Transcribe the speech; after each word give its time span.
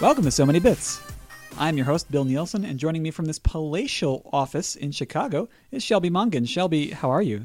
Welcome 0.00 0.24
to 0.24 0.30
So 0.30 0.46
Many 0.46 0.58
Bits. 0.58 1.02
I'm 1.58 1.76
your 1.76 1.84
host, 1.84 2.10
Bill 2.10 2.24
Nielsen, 2.24 2.64
and 2.64 2.78
joining 2.78 3.02
me 3.02 3.10
from 3.10 3.26
this 3.26 3.38
palatial 3.38 4.22
office 4.32 4.74
in 4.74 4.92
Chicago 4.92 5.50
is 5.70 5.82
Shelby 5.82 6.08
Mungan. 6.08 6.48
Shelby, 6.48 6.88
how 6.92 7.10
are 7.10 7.20
you? 7.20 7.44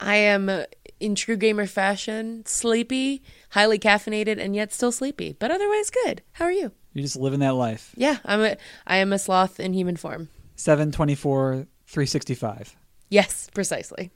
I 0.00 0.16
am 0.16 0.48
uh, 0.48 0.64
in 1.00 1.14
true 1.14 1.36
gamer 1.36 1.66
fashion, 1.66 2.44
sleepy, 2.46 3.22
highly 3.50 3.78
caffeinated, 3.78 4.38
and 4.38 4.54
yet 4.54 4.72
still 4.72 4.92
sleepy, 4.92 5.36
but 5.38 5.50
otherwise 5.50 5.90
good. 5.90 6.22
How 6.32 6.44
are 6.44 6.52
you? 6.52 6.72
You're 6.92 7.02
just 7.02 7.16
living 7.16 7.40
that 7.40 7.54
life. 7.54 7.94
Yeah, 7.96 8.18
I'm 8.24 8.40
a 8.40 8.56
I 8.86 8.96
am 8.96 9.12
a 9.12 9.18
sloth 9.18 9.60
in 9.60 9.72
human 9.72 9.96
form. 9.96 10.28
724, 10.56 11.66
365. 11.86 12.76
Yes, 13.08 13.48
precisely. 13.54 14.10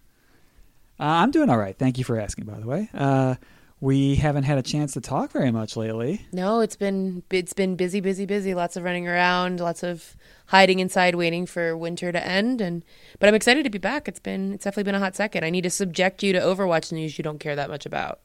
Uh, 0.99 1.05
I'm 1.05 1.31
doing 1.31 1.49
all 1.51 1.59
right. 1.59 1.77
Thank 1.77 1.99
you 1.99 2.05
for 2.05 2.19
asking, 2.19 2.45
by 2.45 2.59
the 2.59 2.67
way. 2.67 2.91
Uh, 2.93 3.37
we 3.83 4.15
haven't 4.15 4.45
had 4.45 4.59
a 4.59 4.63
chance 4.63 4.93
to 4.93 5.01
talk 5.01 5.33
very 5.33 5.51
much 5.51 5.77
lately. 5.77 6.25
No, 6.31 6.61
it's 6.61 6.77
been 6.77 7.25
it's 7.33 7.53
been 7.53 7.75
busy, 7.75 8.01
busy, 8.01 8.27
busy. 8.27 8.55
Lots 8.55 8.77
of 8.77 8.85
running 8.85 9.09
around, 9.09 9.59
lots 9.59 9.83
of 9.83 10.17
hiding 10.47 10.79
inside, 10.79 11.17
waiting 11.17 11.47
for 11.47 11.77
winter 11.77 12.13
to 12.13 12.25
end. 12.25 12.61
And 12.61 12.85
but 13.19 13.29
I'm 13.29 13.35
excited 13.35 13.65
to 13.65 13.71
be 13.71 13.79
back. 13.79 14.07
It's 14.07 14.21
been 14.21 14.53
it's 14.53 14.63
definitely 14.63 14.85
been 14.85 14.95
a 14.95 15.01
hot 15.01 15.17
second. 15.17 15.45
I 15.45 15.51
need 15.51 15.63
to 15.63 15.71
subject 15.71 16.23
you 16.23 16.33
to 16.33 16.39
Overwatch 16.39 16.93
news 16.93 17.19
you 17.19 17.25
don't 17.25 17.41
care 17.41 17.57
that 17.57 17.69
much 17.69 17.85
about. 17.85 18.21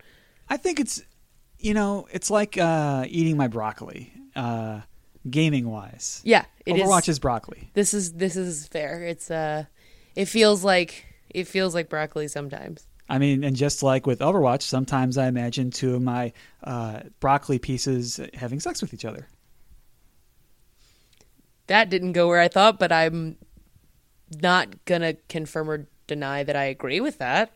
I 0.48 0.58
think 0.58 0.80
it's, 0.80 1.02
you 1.58 1.74
know, 1.74 2.08
it's 2.12 2.30
like 2.30 2.56
uh, 2.60 3.06
eating 3.10 3.36
my 3.36 3.48
broccoli, 3.48 4.14
uh, 4.36 4.82
gaming 5.28 5.72
wise. 5.72 6.22
Yeah, 6.24 6.46
it 6.68 6.78
is. 6.78 6.84
Overwatch 6.84 7.10
is 7.10 7.18
broccoli. 7.18 7.72
This 7.74 7.96
is 7.96 8.14
this 8.14 8.36
is 8.36 8.68
fair. 8.68 9.04
It's 9.04 9.32
uh, 9.32 9.66
it 10.16 10.26
feels 10.26 10.64
like 10.64 11.04
it 11.32 11.48
feels 11.48 11.74
like 11.74 11.90
broccoli 11.90 12.28
sometimes. 12.28 12.87
I 13.10 13.20
mean, 13.20 13.44
and 13.44 13.56
just 13.56 13.84
like 13.84 14.06
with 14.06 14.20
Overwatch, 14.20 14.64
sometimes 14.64 15.18
I 15.18 15.28
imagine 15.28 15.72
two 15.72 15.96
of 15.96 16.02
my 16.02 16.34
uh, 16.64 17.02
broccoli 17.20 17.60
pieces 17.60 18.20
having 18.34 18.60
sex 18.60 18.82
with 18.82 18.94
each 18.94 19.06
other. 19.06 19.28
That 21.68 21.90
didn't 21.90 22.14
go 22.14 22.28
where 22.28 22.40
I 22.40 22.48
thought, 22.48 22.80
but 22.80 22.92
I'm 22.92 23.38
not 24.42 24.86
gonna 24.86 25.14
confirm 25.30 25.70
or 25.70 25.88
deny 26.08 26.44
that 26.44 26.56
I 26.56 26.66
agree 26.66 27.00
with 27.00 27.18
that. 27.20 27.52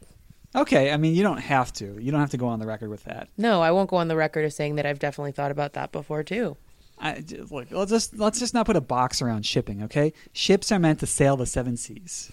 Okay, 0.54 0.92
I 0.92 0.98
mean, 0.98 1.16
you 1.16 1.24
don't 1.24 1.38
have 1.38 1.72
to. 1.74 1.98
You 2.00 2.12
don't 2.12 2.20
have 2.20 2.32
to 2.32 2.38
go 2.38 2.48
on 2.48 2.60
the 2.60 2.68
record 2.68 2.90
with 2.90 3.06
that. 3.06 3.30
No, 3.38 3.62
I 3.62 3.72
won't 3.72 3.90
go 3.90 3.98
on 3.98 4.10
the 4.10 4.18
record 4.18 4.46
as 4.46 4.56
saying 4.56 4.76
that 4.76 4.86
I've 4.86 5.00
definitely 5.00 5.32
thought 5.32 5.52
about 5.52 5.74
that 5.74 5.92
before 5.92 6.24
too. 6.24 6.58
I, 7.00 7.24
look, 7.50 7.72
let's 7.72 7.90
just 7.90 8.18
let's 8.18 8.40
just 8.40 8.54
not 8.54 8.66
put 8.66 8.76
a 8.76 8.82
box 8.82 9.22
around 9.22 9.46
shipping, 9.46 9.84
okay? 9.84 10.14
Ships 10.34 10.72
are 10.72 10.80
meant 10.80 11.00
to 11.00 11.08
sail 11.08 11.36
the 11.38 11.46
seven 11.46 11.78
seas. 11.78 12.32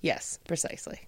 Yes, 0.00 0.38
precisely. 0.46 1.00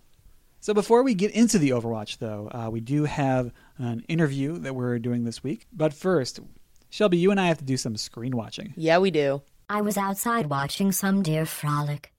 So 0.64 0.72
before 0.72 1.02
we 1.02 1.12
get 1.12 1.32
into 1.32 1.58
the 1.58 1.72
Overwatch, 1.72 2.16
though, 2.16 2.48
uh, 2.50 2.70
we 2.70 2.80
do 2.80 3.04
have 3.04 3.52
an 3.76 4.02
interview 4.08 4.56
that 4.60 4.74
we're 4.74 4.98
doing 4.98 5.24
this 5.24 5.44
week. 5.44 5.66
But 5.70 5.92
first, 5.92 6.40
Shelby, 6.88 7.18
you 7.18 7.30
and 7.30 7.38
I 7.38 7.48
have 7.48 7.58
to 7.58 7.64
do 7.66 7.76
some 7.76 7.98
screen 7.98 8.34
watching. 8.34 8.72
Yeah, 8.74 8.96
we 8.96 9.10
do. 9.10 9.42
I 9.68 9.82
was 9.82 9.98
outside 9.98 10.46
watching 10.46 10.90
some 10.90 11.22
deer 11.22 11.44
frolic. 11.44 12.14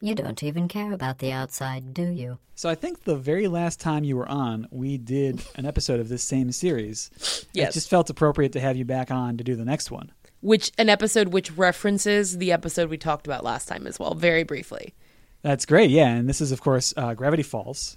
You 0.00 0.16
don't 0.16 0.42
even 0.42 0.66
care 0.66 0.92
about 0.92 1.20
the 1.20 1.30
outside, 1.30 1.94
do 1.94 2.02
you? 2.02 2.40
So 2.56 2.68
I 2.68 2.74
think 2.74 3.04
the 3.04 3.14
very 3.14 3.46
last 3.46 3.78
time 3.78 4.02
you 4.02 4.16
were 4.16 4.28
on, 4.28 4.66
we 4.72 4.98
did 4.98 5.40
an 5.54 5.66
episode 5.66 6.00
of 6.00 6.08
this 6.08 6.24
same 6.24 6.50
series. 6.50 7.12
Yes. 7.52 7.70
It 7.70 7.74
just 7.74 7.90
felt 7.90 8.10
appropriate 8.10 8.54
to 8.54 8.60
have 8.60 8.76
you 8.76 8.84
back 8.84 9.12
on 9.12 9.36
to 9.36 9.44
do 9.44 9.54
the 9.54 9.64
next 9.64 9.92
one. 9.92 10.10
Which 10.40 10.72
an 10.78 10.88
episode 10.88 11.28
which 11.28 11.52
references 11.52 12.38
the 12.38 12.50
episode 12.50 12.90
we 12.90 12.98
talked 12.98 13.28
about 13.28 13.44
last 13.44 13.68
time 13.68 13.86
as 13.86 14.00
well, 14.00 14.14
very 14.16 14.42
briefly. 14.42 14.94
That's 15.42 15.64
great, 15.64 15.90
yeah. 15.90 16.08
And 16.08 16.28
this 16.28 16.40
is, 16.40 16.52
of 16.52 16.60
course, 16.60 16.92
uh, 16.96 17.14
Gravity 17.14 17.42
Falls. 17.42 17.96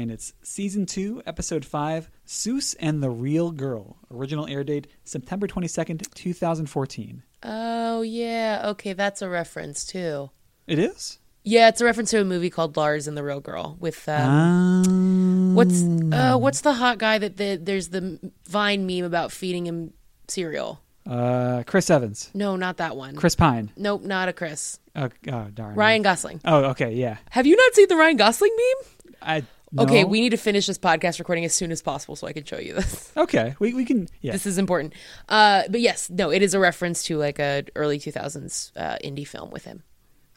And 0.00 0.10
it's 0.10 0.32
season 0.42 0.86
two, 0.86 1.22
episode 1.26 1.64
five, 1.64 2.10
Soos 2.26 2.74
and 2.80 3.02
the 3.02 3.10
Real 3.10 3.50
Girl. 3.50 3.98
Original 4.10 4.48
air 4.48 4.64
date 4.64 4.88
September 5.04 5.46
22nd, 5.46 6.12
2014. 6.14 7.22
Oh 7.44 8.02
yeah, 8.02 8.62
okay, 8.70 8.94
that's 8.94 9.20
a 9.20 9.28
reference 9.28 9.84
too. 9.84 10.30
It 10.66 10.78
is? 10.78 11.18
Yeah, 11.44 11.68
it's 11.68 11.80
a 11.80 11.84
reference 11.84 12.10
to 12.10 12.20
a 12.20 12.24
movie 12.24 12.50
called 12.50 12.76
Lars 12.76 13.08
and 13.08 13.16
the 13.16 13.24
Real 13.24 13.40
Girl 13.40 13.76
with 13.80 14.08
um, 14.08 14.30
Um, 14.30 15.54
what's 15.54 15.82
uh, 15.82 16.36
what's 16.38 16.60
the 16.60 16.72
hot 16.74 16.98
guy 16.98 17.18
that 17.18 17.36
the, 17.36 17.58
there's 17.60 17.88
the 17.88 18.18
Vine 18.48 18.86
meme 18.86 19.04
about 19.04 19.32
feeding 19.32 19.66
him 19.66 19.92
cereal. 20.28 20.80
uh, 21.08 21.64
Chris 21.66 21.90
Evans. 21.90 22.30
No, 22.32 22.54
not 22.56 22.76
that 22.76 22.96
one. 22.96 23.16
Chris 23.16 23.34
Pine. 23.34 23.70
Nope, 23.76 24.02
not 24.02 24.28
a 24.28 24.32
Chris. 24.32 24.78
Oh, 24.94 25.08
oh 25.32 25.48
darn. 25.52 25.74
Ryan 25.74 26.02
Gosling. 26.02 26.40
Oh, 26.44 26.64
okay, 26.70 26.92
yeah. 26.94 27.16
Have 27.30 27.46
you 27.46 27.56
not 27.56 27.74
seen 27.74 27.88
the 27.88 27.96
Ryan 27.96 28.16
Gosling 28.16 28.52
meme? 28.56 29.14
I 29.20 29.42
Okay, 29.78 30.04
we 30.04 30.20
need 30.20 30.30
to 30.30 30.36
finish 30.36 30.66
this 30.66 30.78
podcast 30.78 31.18
recording 31.18 31.46
as 31.46 31.54
soon 31.54 31.72
as 31.72 31.80
possible 31.80 32.14
so 32.14 32.26
I 32.26 32.34
can 32.34 32.44
show 32.44 32.58
you 32.58 32.74
this. 32.74 33.10
Okay, 33.16 33.54
we 33.58 33.72
we 33.74 33.84
can 33.84 34.06
yeah. 34.20 34.32
This 34.32 34.46
is 34.46 34.58
important. 34.58 34.92
Uh, 35.28 35.62
but 35.70 35.80
yes, 35.80 36.08
no, 36.10 36.30
it 36.30 36.42
is 36.42 36.54
a 36.54 36.58
reference 36.60 37.02
to 37.04 37.16
like 37.16 37.38
a 37.38 37.64
early 37.74 37.98
2000s 37.98 38.70
uh, 38.76 38.96
indie 39.02 39.26
film 39.26 39.50
with 39.50 39.64
him. 39.64 39.82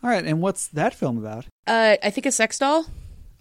All 0.05 0.11
right, 0.11 0.23
and 0.23 0.39
what's 0.39 0.67
that 0.67 0.93
film 0.93 1.17
about? 1.17 1.47
Uh, 1.65 1.97
I 2.03 2.11
think 2.11 2.27
a 2.27 2.31
sex 2.31 2.59
doll. 2.59 2.85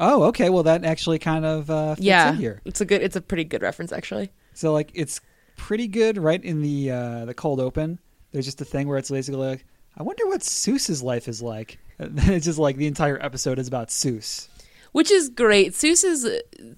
Oh, 0.01 0.23
okay. 0.25 0.49
Well, 0.49 0.63
that 0.63 0.83
actually 0.83 1.19
kind 1.19 1.45
of 1.45 1.69
uh, 1.69 1.95
fits 1.95 2.07
yeah, 2.07 2.31
in 2.31 2.37
here. 2.37 2.63
it's 2.65 2.81
a 2.81 2.87
good. 2.87 3.03
It's 3.03 3.17
a 3.17 3.21
pretty 3.21 3.45
good 3.45 3.61
reference 3.61 3.93
actually. 3.93 4.33
So 4.55 4.73
like, 4.73 4.91
it's 4.95 5.21
pretty 5.59 5.89
good 5.89 6.17
right 6.17 6.43
in 6.43 6.63
the 6.63 6.91
uh, 6.91 7.25
the 7.27 7.35
cold 7.35 7.61
open. 7.61 7.99
There's 8.33 8.47
just 8.47 8.63
a 8.63 8.65
thing 8.65 8.89
where 8.89 8.97
it's 8.97 9.11
basically 9.11 9.47
like, 9.47 9.67
I 9.99 10.05
wonder 10.05 10.27
what 10.27 10.43
Soos's 10.43 11.03
life 11.03 11.29
is 11.29 11.43
like. 11.43 11.79
Then 11.99 12.33
it's 12.33 12.47
just 12.47 12.59
like 12.59 12.77
the 12.79 12.87
entire 12.87 13.23
episode 13.23 13.59
is 13.59 13.69
about 13.69 13.89
Soos. 13.89 14.49
which 14.93 15.11
is 15.11 15.29
great. 15.29 15.75
Soos's 15.75 16.27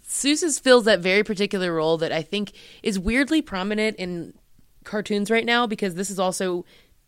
Soos's 0.02 0.58
fills 0.58 0.84
that 0.86 0.98
very 0.98 1.22
particular 1.22 1.72
role 1.72 1.96
that 1.98 2.10
I 2.10 2.22
think 2.22 2.50
is 2.82 2.98
weirdly 2.98 3.40
prominent 3.40 3.98
in 3.98 4.34
cartoons 4.82 5.30
right 5.30 5.44
now 5.44 5.68
because 5.68 5.94
this 5.94 6.10
is 6.10 6.18
also 6.18 6.64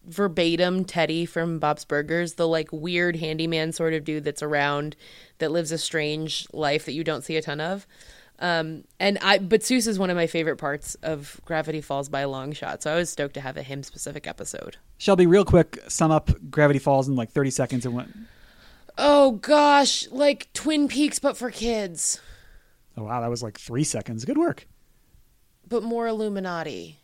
verbatim 0.08 0.84
Teddy 0.84 1.24
from 1.26 1.58
Bob's 1.58 1.84
Burgers, 1.84 2.34
the 2.34 2.48
like 2.48 2.68
weird 2.72 3.16
handyman 3.16 3.72
sort 3.72 3.94
of 3.94 4.04
dude 4.04 4.24
that's 4.24 4.42
around 4.42 4.96
that 5.38 5.50
lives 5.52 5.72
a 5.72 5.78
strange 5.78 6.46
life 6.52 6.84
that 6.86 6.92
you 6.92 7.04
don't 7.04 7.22
see 7.24 7.36
a 7.36 7.42
ton 7.42 7.60
of. 7.60 7.86
Um, 8.40 8.84
and 9.00 9.18
I, 9.20 9.38
but 9.38 9.62
Soos 9.62 9.88
is 9.88 9.98
one 9.98 10.10
of 10.10 10.16
my 10.16 10.28
favorite 10.28 10.58
parts 10.58 10.94
of 11.02 11.40
Gravity 11.44 11.80
Falls 11.80 12.08
by 12.08 12.20
a 12.20 12.28
long 12.28 12.52
shot. 12.52 12.82
So 12.82 12.92
I 12.92 12.96
was 12.96 13.10
stoked 13.10 13.34
to 13.34 13.40
have 13.40 13.56
a 13.56 13.62
him 13.62 13.82
specific 13.82 14.26
episode. 14.28 14.76
Shelby, 14.98 15.26
real 15.26 15.44
quick, 15.44 15.80
sum 15.88 16.10
up 16.12 16.30
Gravity 16.48 16.78
Falls 16.78 17.08
in 17.08 17.16
like 17.16 17.30
30 17.30 17.50
seconds 17.50 17.84
and 17.84 17.94
what? 17.94 18.06
Oh 18.96 19.32
gosh, 19.32 20.08
like 20.10 20.52
Twin 20.52 20.86
Peaks, 20.88 21.18
but 21.18 21.36
for 21.36 21.50
kids, 21.50 22.20
Oh 22.96 23.04
wow, 23.04 23.20
that 23.20 23.30
was 23.30 23.42
like 23.44 23.58
three 23.58 23.84
seconds. 23.84 24.24
Good 24.24 24.38
work. 24.38 24.66
but 25.68 25.82
more 25.82 26.06
Illuminati. 26.08 26.98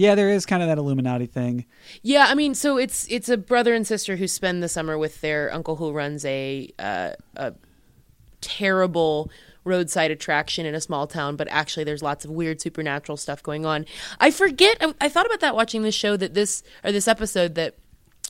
Yeah, 0.00 0.14
there 0.14 0.30
is 0.30 0.46
kind 0.46 0.62
of 0.62 0.68
that 0.70 0.78
Illuminati 0.78 1.26
thing. 1.26 1.66
Yeah, 2.00 2.24
I 2.26 2.34
mean, 2.34 2.54
so 2.54 2.78
it's 2.78 3.06
it's 3.10 3.28
a 3.28 3.36
brother 3.36 3.74
and 3.74 3.86
sister 3.86 4.16
who 4.16 4.26
spend 4.26 4.62
the 4.62 4.68
summer 4.68 4.96
with 4.96 5.20
their 5.20 5.52
uncle 5.52 5.76
who 5.76 5.92
runs 5.92 6.24
a 6.24 6.70
uh, 6.78 7.10
a 7.36 7.52
terrible 8.40 9.30
roadside 9.62 10.10
attraction 10.10 10.64
in 10.64 10.74
a 10.74 10.80
small 10.80 11.06
town, 11.06 11.36
but 11.36 11.48
actually 11.50 11.84
there's 11.84 12.02
lots 12.02 12.24
of 12.24 12.30
weird 12.30 12.62
supernatural 12.62 13.18
stuff 13.18 13.42
going 13.42 13.66
on. 13.66 13.84
I 14.18 14.30
forget. 14.30 14.78
I, 14.80 14.94
I 15.02 15.10
thought 15.10 15.26
about 15.26 15.40
that 15.40 15.54
watching 15.54 15.82
this 15.82 15.94
show 15.94 16.16
that 16.16 16.32
this 16.32 16.62
or 16.82 16.92
this 16.92 17.06
episode 17.06 17.54
that. 17.56 17.74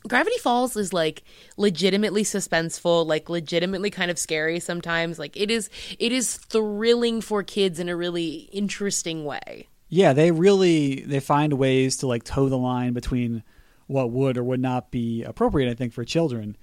Gravity 0.09 0.39
Falls 0.39 0.77
is 0.77 0.95
like 0.95 1.23
legitimately 1.59 2.25
suspenseful, 2.25 3.07
like 3.07 3.29
legitimately 3.29 3.91
kind 3.91 4.11
of 4.11 4.19
scary 4.19 4.59
sometimes. 4.59 5.19
Like 5.19 5.37
it 5.37 5.51
is 5.51 5.69
it 5.99 6.11
is 6.11 6.37
thrilling 6.37 7.21
for 7.21 7.43
kids 7.43 7.79
in 7.79 7.91
a 7.91 7.95
really 7.95 8.49
interesting 8.51 9.27
way. 9.27 9.69
Yeah, 9.91 10.13
they 10.13 10.31
really 10.31 11.01
they 11.01 11.21
find 11.21 11.53
ways 11.55 11.99
to 11.99 12.07
like 12.07 12.23
toe 12.23 12.49
the 12.49 12.57
line 12.57 12.93
between 12.93 13.43
what 13.89 14.11
would 14.11 14.39
or 14.39 14.45
would 14.45 14.61
not 14.61 14.91
be 14.93 15.25
appropriate. 15.25 15.69
I 15.69 15.75
think 15.75 15.93
for 15.93 16.05
children. 16.05 16.57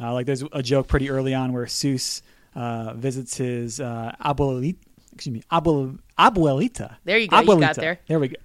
Uh, 0.00 0.12
like 0.12 0.26
there's 0.26 0.44
a 0.52 0.62
joke 0.62 0.86
pretty 0.86 1.10
early 1.10 1.34
on 1.34 1.52
where 1.52 1.66
Soos 1.66 2.22
uh, 2.54 2.94
visits 2.94 3.36
his 3.36 3.80
uh, 3.80 4.12
abuelita, 4.24 4.76
excuse 5.12 5.34
me, 5.34 5.42
abuel, 5.50 5.98
abuelita. 6.16 6.96
There 7.04 7.18
you 7.18 7.26
go, 7.26 7.40
you 7.40 7.58
got 7.58 7.74
there. 7.74 7.98
There 8.06 8.20
we 8.20 8.28
go. 8.28 8.36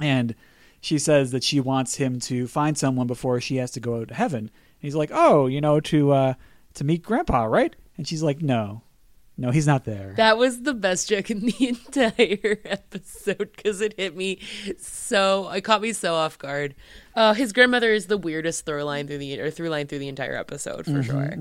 And 0.00 0.34
she 0.80 0.98
says 0.98 1.30
that 1.32 1.44
she 1.44 1.60
wants 1.60 1.96
him 1.96 2.20
to 2.20 2.46
find 2.46 2.76
someone 2.76 3.06
before 3.06 3.38
she 3.40 3.56
has 3.56 3.70
to 3.72 3.80
go 3.80 4.06
to 4.06 4.14
heaven. 4.14 4.40
And 4.40 4.50
he's 4.80 4.94
like, 4.94 5.10
"Oh, 5.12 5.46
you 5.46 5.60
know, 5.60 5.78
to 5.80 6.12
uh, 6.12 6.34
to 6.74 6.84
meet 6.84 7.02
Grandpa, 7.02 7.44
right?" 7.44 7.76
And 7.98 8.08
she's 8.08 8.22
like, 8.22 8.40
"No, 8.40 8.82
No, 9.38 9.50
he's 9.50 9.66
not 9.66 9.84
there. 9.84 10.12
That 10.16 10.36
was 10.36 10.62
the 10.62 10.74
best 10.74 11.08
joke 11.08 11.30
in 11.30 11.40
the 11.40 11.54
entire 11.68 12.58
episode 12.64 13.50
because 13.56 13.80
it 13.80 13.94
hit 13.96 14.14
me 14.16 14.40
so. 14.78 15.48
It 15.50 15.62
caught 15.62 15.80
me 15.80 15.92
so 15.92 16.14
off 16.14 16.38
guard. 16.38 16.74
Uh, 17.16 17.32
his 17.34 17.52
grandmother 17.52 17.92
is 17.92 18.06
the 18.06 18.18
weirdest 18.18 18.66
through 18.66 18.84
line 18.84 19.06
through 19.06 19.18
the 19.18 19.40
or 19.40 19.50
through 19.50 19.70
line 19.70 19.86
through 19.86 20.00
the 20.00 20.08
entire 20.08 20.36
episode 20.36 20.84
for 20.84 21.02
sure. 21.02 21.34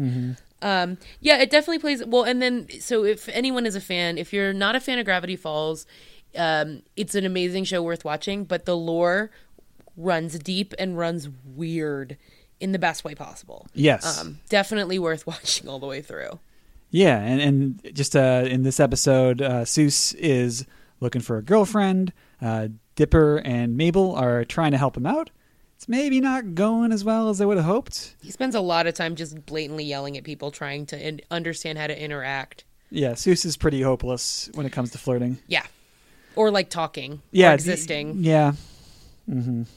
Um, 0.62 0.98
yeah, 1.20 1.38
it 1.38 1.50
definitely 1.50 1.80
plays 1.80 2.06
well. 2.06 2.24
And 2.24 2.42
then, 2.42 2.68
so 2.80 3.04
if 3.04 3.28
anyone 3.30 3.66
is 3.66 3.76
a 3.76 3.82
fan, 3.82 4.18
if 4.18 4.32
you're 4.32 4.54
not 4.54 4.76
a 4.76 4.80
fan 4.80 5.00
of 5.00 5.06
Gravity 5.06 5.36
Falls, 5.36 5.86
um, 6.38 6.84
it's 6.96 7.16
an 7.16 7.26
amazing 7.26 7.64
show 7.64 7.82
worth 7.82 8.06
watching. 8.06 8.46
But 8.46 8.66
the 8.66 8.78
lore 8.78 9.32
runs 9.98 10.38
deep 10.40 10.74
and 10.80 10.98
runs 10.98 11.30
weird 11.44 12.18
in 12.60 12.72
the 12.72 12.80
best 12.80 13.04
way 13.04 13.16
possible. 13.16 13.68
Yes. 13.74 14.20
Um, 14.20 14.40
definitely 14.50 15.00
worth 15.00 15.26
watching 15.28 15.68
all 15.68 15.80
the 15.80 15.88
way 15.88 16.02
through. 16.02 16.40
Yeah, 16.92 17.18
and, 17.20 17.42
and 17.42 17.96
just 17.96 18.16
uh, 18.16 18.44
in 18.46 18.64
this 18.64 18.80
episode, 18.80 19.42
uh, 19.42 19.64
Soos 19.64 20.14
is 20.16 20.66
looking 21.00 21.22
for 21.22 21.38
a 21.38 21.42
girlfriend. 21.42 22.12
Uh, 22.42 22.68
Dipper 22.96 23.38
and 23.38 23.78
Mabel 23.78 24.14
are 24.16 24.44
trying 24.46 24.72
to 24.72 24.78
help 24.78 24.98
him 24.98 25.06
out. 25.06 25.30
It's 25.78 25.88
maybe 25.88 26.20
not 26.22 26.54
going 26.54 26.92
as 26.92 27.04
well 27.04 27.30
as 27.30 27.38
they 27.40 27.46
would 27.46 27.58
have 27.58 27.66
hoped. 27.66 28.16
He 28.22 28.30
spends 28.30 28.54
a 28.56 28.60
lot 28.62 28.86
of 28.88 28.94
time 28.94 29.16
just 29.16 29.46
blatantly 29.46 29.84
yelling 29.86 30.18
at 30.18 30.24
people, 30.24 30.52
trying 30.52 30.86
to 30.88 31.08
in- 31.08 31.22
understand 31.32 31.78
how 31.80 31.88
to 31.88 32.00
interact. 32.00 32.66
Yeah, 32.92 33.12
Soos 33.14 33.46
is 33.46 33.56
pretty 33.58 33.82
hopeless 33.82 34.50
when 34.54 34.66
it 34.66 34.72
comes 34.74 34.92
to 34.92 34.98
flirting. 34.98 35.38
Yeah, 35.48 35.66
or 36.36 36.52
like 36.52 36.70
talking. 36.70 37.22
Yeah, 37.32 37.54
existing. 37.54 38.18
Yeah, 38.24 38.54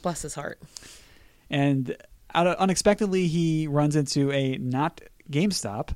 Bless 0.01 0.21
his 0.21 0.35
heart. 0.35 0.59
and 1.49 1.95
out 2.33 2.47
of, 2.47 2.57
unexpectedly 2.57 3.27
he 3.27 3.67
runs 3.67 3.95
into 3.95 4.31
a 4.33 4.57
not 4.57 4.99
GameStop. 5.31 5.95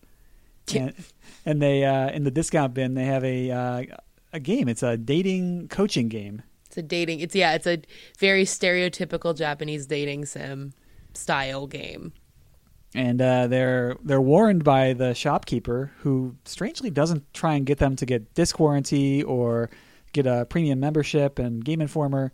and, 0.75 0.93
and 1.45 1.61
they 1.61 1.85
uh, 1.85 2.09
in 2.09 2.23
the 2.23 2.31
discount 2.31 2.73
bin 2.73 2.93
they 2.93 3.05
have 3.05 3.23
a 3.23 3.51
uh, 3.51 3.83
a 4.33 4.39
game. 4.39 4.67
It's 4.67 4.83
a 4.83 4.97
dating 4.97 5.67
coaching 5.69 6.07
game. 6.09 6.43
It's 6.67 6.77
a 6.77 6.81
dating. 6.83 7.19
It's 7.21 7.35
yeah. 7.35 7.53
It's 7.53 7.65
a 7.67 7.81
very 8.19 8.43
stereotypical 8.45 9.35
Japanese 9.35 9.87
dating 9.87 10.25
sim 10.25 10.73
style 11.13 11.65
game. 11.67 12.13
and 12.93 13.21
uh, 13.21 13.47
they're 13.47 13.97
they're 14.03 14.21
warned 14.21 14.63
by 14.63 14.93
the 14.93 15.13
shopkeeper, 15.13 15.91
who 15.99 16.35
strangely 16.45 16.89
doesn't 16.89 17.31
try 17.33 17.55
and 17.55 17.65
get 17.65 17.77
them 17.79 17.95
to 17.95 18.05
get 18.05 18.33
disc 18.33 18.59
warranty 18.59 19.23
or 19.23 19.69
get 20.13 20.25
a 20.25 20.45
premium 20.49 20.79
membership 20.79 21.37
and 21.39 21.63
Game 21.63 21.81
Informer, 21.81 22.31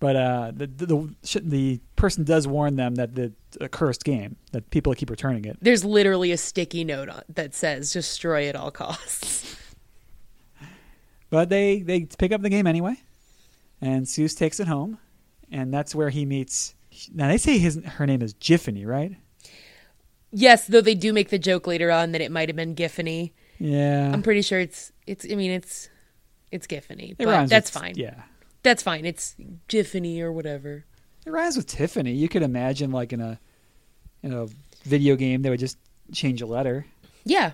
but 0.00 0.16
uh, 0.16 0.52
the, 0.54 0.66
the 0.66 0.86
the 0.86 1.40
the 1.44 1.80
person 1.96 2.24
does 2.24 2.46
warn 2.46 2.76
them 2.76 2.94
that 2.96 3.14
the 3.14 3.32
a 3.60 3.68
cursed 3.68 4.04
game 4.04 4.36
that 4.52 4.70
people 4.70 4.94
keep 4.94 5.10
returning 5.10 5.44
it. 5.44 5.56
There's 5.60 5.84
literally 5.84 6.32
a 6.32 6.36
sticky 6.36 6.84
note 6.84 7.08
on 7.08 7.22
that 7.30 7.54
says 7.54 7.92
"destroy 7.92 8.48
at 8.48 8.56
all 8.56 8.70
costs." 8.70 9.54
But 11.30 11.50
they 11.50 11.80
they 11.80 12.06
pick 12.06 12.32
up 12.32 12.40
the 12.40 12.48
game 12.48 12.66
anyway, 12.66 12.94
and 13.82 14.06
Soos 14.06 14.36
takes 14.36 14.60
it 14.60 14.66
home, 14.66 14.98
and 15.52 15.72
that's 15.74 15.94
where 15.94 16.08
he 16.08 16.24
meets. 16.24 16.74
Now 17.12 17.28
they 17.28 17.36
say 17.36 17.58
his 17.58 17.76
her 17.84 18.06
name 18.06 18.22
is 18.22 18.32
Jiffany, 18.32 18.86
right? 18.86 19.14
yes, 20.30 20.66
though 20.66 20.80
they 20.80 20.94
do 20.94 21.12
make 21.12 21.28
the 21.30 21.38
joke 21.38 21.66
later 21.66 21.90
on 21.90 22.12
that 22.12 22.20
it 22.22 22.30
might 22.32 22.48
have 22.48 22.56
been 22.56 22.74
Giffany. 22.74 23.32
Yeah, 23.58 24.10
I'm 24.12 24.22
pretty 24.22 24.40
sure 24.42 24.58
it's 24.58 24.90
it's. 25.06 25.26
I 25.30 25.34
mean, 25.34 25.50
it's 25.50 25.90
it's 26.50 26.66
Giffany, 26.66 27.10
It 27.18 27.26
but 27.26 27.48
that's 27.50 27.74
with- 27.74 27.82
fine. 27.82 27.92
Yeah, 27.96 28.22
That's 28.62 28.82
fine. 28.82 29.04
It's 29.04 29.36
Tiffany 29.68 30.20
or 30.20 30.32
whatever. 30.32 30.84
It 31.26 31.30
rhymes 31.30 31.56
with 31.56 31.66
Tiffany. 31.66 32.12
You 32.12 32.28
could 32.28 32.42
imagine 32.42 32.90
like 32.90 33.12
in 33.12 33.20
a 33.20 33.38
in 34.22 34.32
a 34.32 34.46
video 34.84 35.16
game 35.16 35.42
they 35.42 35.50
would 35.50 35.60
just 35.60 35.78
change 36.12 36.42
a 36.42 36.46
letter. 36.46 36.86
Yeah. 37.24 37.52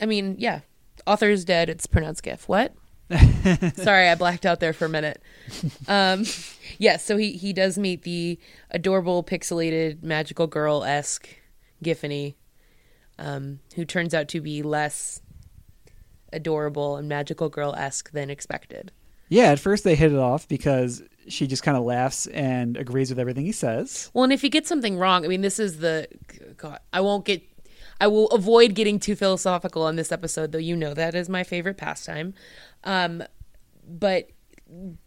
I 0.00 0.06
mean, 0.06 0.36
yeah. 0.38 0.60
Author 1.06 1.30
is 1.30 1.44
dead. 1.44 1.68
It's 1.68 1.86
pronounced 1.86 2.22
GIF. 2.22 2.48
What? 2.48 2.74
Sorry, 3.76 4.08
I 4.08 4.14
blacked 4.16 4.44
out 4.44 4.60
there 4.60 4.72
for 4.72 4.86
a 4.86 4.88
minute. 4.88 5.22
Um, 5.86 6.24
yeah, 6.78 6.96
so 6.96 7.16
he, 7.16 7.32
he 7.32 7.52
does 7.52 7.78
meet 7.78 8.02
the 8.02 8.38
adorable, 8.70 9.22
pixelated, 9.22 10.02
magical 10.02 10.46
girl 10.48 10.82
esque 10.82 11.28
Giffany, 11.84 12.34
um, 13.18 13.60
who 13.76 13.84
turns 13.84 14.12
out 14.12 14.26
to 14.28 14.40
be 14.40 14.62
less 14.62 15.22
adorable 16.32 16.96
and 16.96 17.08
magical 17.08 17.48
girl 17.48 17.74
esque 17.76 18.10
than 18.10 18.28
expected. 18.28 18.90
Yeah, 19.28 19.50
at 19.50 19.60
first 19.60 19.84
they 19.84 19.94
hit 19.94 20.12
it 20.12 20.18
off 20.18 20.46
because 20.48 21.02
she 21.28 21.46
just 21.46 21.62
kind 21.62 21.76
of 21.76 21.84
laughs 21.84 22.26
and 22.28 22.76
agrees 22.76 23.10
with 23.10 23.18
everything 23.18 23.44
he 23.44 23.52
says. 23.52 24.10
Well, 24.14 24.24
and 24.24 24.32
if 24.32 24.42
he 24.42 24.48
gets 24.48 24.68
something 24.68 24.98
wrong, 24.98 25.24
I 25.24 25.28
mean, 25.28 25.40
this 25.40 25.58
is 25.58 25.78
the 25.78 26.08
God. 26.56 26.80
I 26.92 27.00
won't 27.00 27.24
get. 27.24 27.42
I 28.00 28.08
will 28.08 28.28
avoid 28.28 28.74
getting 28.74 29.00
too 29.00 29.16
philosophical 29.16 29.82
on 29.82 29.96
this 29.96 30.12
episode, 30.12 30.52
though. 30.52 30.58
You 30.58 30.76
know 30.76 30.94
that 30.94 31.14
is 31.14 31.28
my 31.28 31.44
favorite 31.44 31.78
pastime. 31.78 32.34
Um, 32.84 33.22
but 33.88 34.30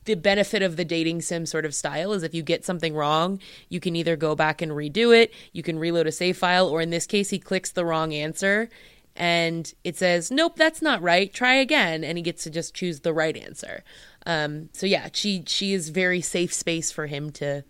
the 0.05 0.15
benefit 0.15 0.61
of 0.61 0.77
the 0.77 0.85
dating 0.85 1.21
sim 1.21 1.45
sort 1.45 1.65
of 1.65 1.75
style 1.75 2.13
is 2.13 2.23
if 2.23 2.33
you 2.33 2.41
get 2.41 2.65
something 2.65 2.95
wrong, 2.95 3.39
you 3.67 3.79
can 3.79 3.95
either 3.95 4.15
go 4.15 4.35
back 4.35 4.61
and 4.61 4.71
redo 4.71 5.15
it, 5.15 5.33
you 5.51 5.61
can 5.61 5.77
reload 5.77 6.07
a 6.07 6.11
save 6.11 6.37
file, 6.37 6.67
or 6.67 6.81
in 6.81 6.89
this 6.89 7.05
case, 7.05 7.29
he 7.29 7.39
clicks 7.39 7.71
the 7.71 7.85
wrong 7.85 8.13
answer 8.13 8.69
and 9.15 9.73
it 9.83 9.97
says, 9.97 10.31
"Nope, 10.31 10.55
that's 10.55 10.81
not 10.81 11.01
right. 11.01 11.31
Try 11.33 11.55
again," 11.55 12.03
and 12.03 12.17
he 12.17 12.21
gets 12.21 12.43
to 12.43 12.49
just 12.49 12.73
choose 12.73 13.01
the 13.01 13.13
right 13.13 13.35
answer. 13.35 13.83
Um, 14.25 14.69
so 14.73 14.85
yeah, 14.85 15.09
she 15.13 15.43
she 15.47 15.73
is 15.73 15.89
very 15.89 16.21
safe 16.21 16.53
space 16.53 16.91
for 16.91 17.07
him 17.07 17.31
to 17.33 17.63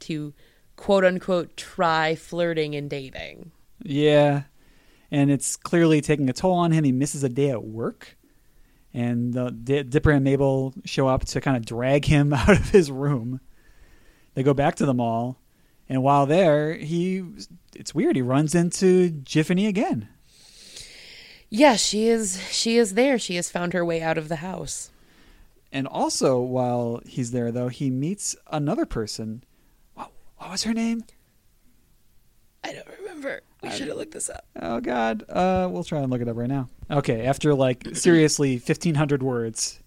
to 0.00 0.32
quote 0.76 1.04
unquote 1.04 1.56
try 1.56 2.14
flirting 2.14 2.74
and 2.74 2.88
dating. 2.88 3.52
Yeah, 3.82 4.44
and 5.10 5.30
it's 5.30 5.56
clearly 5.56 6.00
taking 6.00 6.28
a 6.28 6.32
toll 6.32 6.54
on 6.54 6.72
him. 6.72 6.84
He 6.84 6.92
misses 6.92 7.24
a 7.24 7.28
day 7.28 7.50
at 7.50 7.64
work, 7.64 8.16
and 8.92 9.32
the 9.32 9.50
D- 9.50 9.82
Dipper 9.82 10.10
and 10.10 10.24
Mabel 10.24 10.74
show 10.84 11.08
up 11.08 11.24
to 11.26 11.40
kind 11.40 11.56
of 11.56 11.66
drag 11.66 12.04
him 12.04 12.32
out 12.32 12.50
of 12.50 12.70
his 12.70 12.90
room. 12.90 13.40
They 14.34 14.42
go 14.42 14.54
back 14.54 14.76
to 14.76 14.86
the 14.86 14.94
mall, 14.94 15.38
and 15.88 16.02
while 16.02 16.26
there, 16.26 16.74
he 16.74 17.24
it's 17.74 17.94
weird. 17.94 18.16
He 18.16 18.22
runs 18.22 18.54
into 18.54 19.10
Jiffany 19.10 19.66
again. 19.66 20.08
Yeah, 21.56 21.76
she 21.76 22.08
is 22.08 22.40
she 22.50 22.76
is 22.78 22.94
there. 22.94 23.18
She 23.18 23.36
has 23.36 23.50
found 23.50 23.72
her 23.74 23.84
way 23.84 24.02
out 24.02 24.18
of 24.18 24.28
the 24.28 24.36
house. 24.36 24.90
And 25.70 25.86
also, 25.86 26.40
while 26.40 27.00
he's 27.06 27.30
there, 27.32 27.50
though, 27.50 27.68
he 27.68 27.90
meets 27.90 28.36
another 28.50 28.86
person. 28.86 29.42
What, 29.94 30.10
what 30.36 30.50
was 30.50 30.62
her 30.64 30.72
name? 30.72 31.04
I 32.62 32.72
don't 32.72 32.86
remember. 33.00 33.40
We 33.62 33.70
should 33.70 33.88
have 33.88 33.96
looked 33.96 34.12
this 34.12 34.30
up. 34.30 34.44
Oh 34.60 34.80
God, 34.80 35.24
uh, 35.28 35.68
we'll 35.70 35.84
try 35.84 36.00
and 36.00 36.10
look 36.10 36.20
it 36.20 36.28
up 36.28 36.36
right 36.36 36.48
now. 36.48 36.68
Okay, 36.90 37.24
after 37.26 37.54
like 37.54 37.86
seriously 37.94 38.58
fifteen 38.58 38.94
hundred 38.94 39.22
words, 39.22 39.80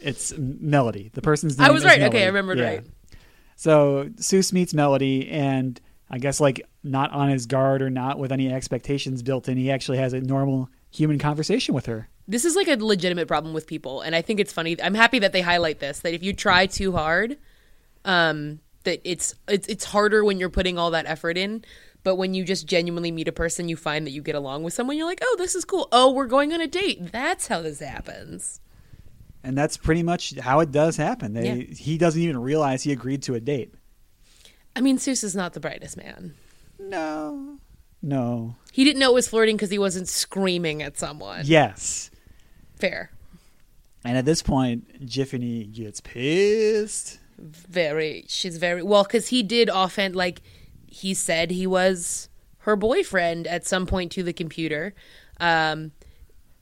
it's 0.00 0.32
Melody. 0.38 1.10
The 1.12 1.22
person's 1.22 1.58
name. 1.58 1.68
I 1.68 1.70
was 1.70 1.84
right. 1.84 1.98
Melody. 1.98 2.16
Okay, 2.16 2.24
I 2.24 2.28
remembered 2.28 2.58
Yeah. 2.58 2.64
right. 2.64 2.84
So 3.56 4.10
Soos 4.16 4.52
meets 4.52 4.72
Melody, 4.74 5.28
and 5.28 5.80
I 6.10 6.18
guess 6.18 6.40
like 6.40 6.62
not 6.82 7.10
on 7.12 7.28
his 7.28 7.46
guard 7.46 7.82
or 7.82 7.90
not 7.90 8.18
with 8.18 8.32
any 8.32 8.50
expectations 8.52 9.22
built 9.22 9.48
in, 9.48 9.56
he 9.56 9.70
actually 9.70 9.98
has 9.98 10.12
a 10.12 10.20
normal 10.20 10.70
human 10.90 11.18
conversation 11.18 11.74
with 11.74 11.86
her. 11.86 12.08
This 12.26 12.44
is 12.44 12.56
like 12.56 12.68
a 12.68 12.76
legitimate 12.76 13.28
problem 13.28 13.54
with 13.54 13.66
people, 13.66 14.02
and 14.02 14.14
I 14.14 14.22
think 14.22 14.40
it's 14.40 14.52
funny. 14.52 14.80
I'm 14.82 14.94
happy 14.94 15.18
that 15.20 15.32
they 15.32 15.40
highlight 15.40 15.80
this. 15.80 16.00
That 16.00 16.14
if 16.14 16.22
you 16.22 16.32
try 16.32 16.66
too 16.66 16.92
hard, 16.92 17.38
um, 18.04 18.60
that 18.84 19.00
it's 19.04 19.34
it's 19.48 19.66
it's 19.68 19.84
harder 19.84 20.24
when 20.24 20.38
you're 20.38 20.50
putting 20.50 20.78
all 20.78 20.90
that 20.90 21.06
effort 21.06 21.38
in. 21.38 21.64
But 22.04 22.16
when 22.16 22.32
you 22.34 22.44
just 22.44 22.66
genuinely 22.66 23.10
meet 23.10 23.28
a 23.28 23.32
person, 23.32 23.68
you 23.68 23.76
find 23.76 24.06
that 24.06 24.12
you 24.12 24.22
get 24.22 24.34
along 24.34 24.62
with 24.62 24.72
someone. 24.72 24.96
You're 24.96 25.06
like, 25.06 25.20
oh, 25.22 25.36
this 25.38 25.54
is 25.54 25.64
cool. 25.64 25.88
Oh, 25.90 26.12
we're 26.12 26.26
going 26.26 26.52
on 26.52 26.60
a 26.60 26.66
date. 26.66 27.12
That's 27.12 27.48
how 27.48 27.60
this 27.60 27.80
happens. 27.80 28.60
And 29.42 29.58
that's 29.58 29.76
pretty 29.76 30.02
much 30.02 30.38
how 30.38 30.60
it 30.60 30.70
does 30.70 30.96
happen. 30.96 31.34
They, 31.34 31.52
Yeah. 31.52 31.74
He 31.74 31.98
doesn't 31.98 32.20
even 32.20 32.40
realize 32.40 32.82
he 32.82 32.92
agreed 32.92 33.22
to 33.24 33.34
a 33.34 33.40
date. 33.40 33.74
I 34.76 34.80
mean, 34.80 34.98
Soos 34.98 35.24
is 35.24 35.34
not 35.34 35.54
the 35.54 35.60
brightest 35.60 35.96
man. 35.96 36.34
No, 36.78 37.57
no, 38.02 38.56
He 38.72 38.84
didn't 38.84 39.00
know 39.00 39.10
it 39.10 39.14
was 39.14 39.28
flirting 39.28 39.56
because 39.56 39.70
he 39.70 39.78
wasn't 39.78 40.08
screaming 40.08 40.82
at 40.82 40.96
someone. 40.98 41.42
yes. 41.44 42.10
Fair. 42.76 43.10
And 44.04 44.16
at 44.16 44.24
this 44.24 44.40
point, 44.42 45.04
Jiffany 45.04 45.64
gets 45.64 46.00
pissed. 46.00 47.18
very 47.38 48.24
she's 48.28 48.56
very 48.58 48.82
well 48.82 49.02
because 49.04 49.28
he 49.28 49.42
did 49.44 49.68
often 49.70 50.12
like 50.12 50.40
he 50.88 51.14
said 51.14 51.50
he 51.52 51.66
was 51.68 52.28
her 52.60 52.74
boyfriend 52.74 53.46
at 53.46 53.64
some 53.66 53.86
point 53.86 54.10
to 54.10 54.22
the 54.24 54.32
computer 54.32 54.92
um 55.38 55.92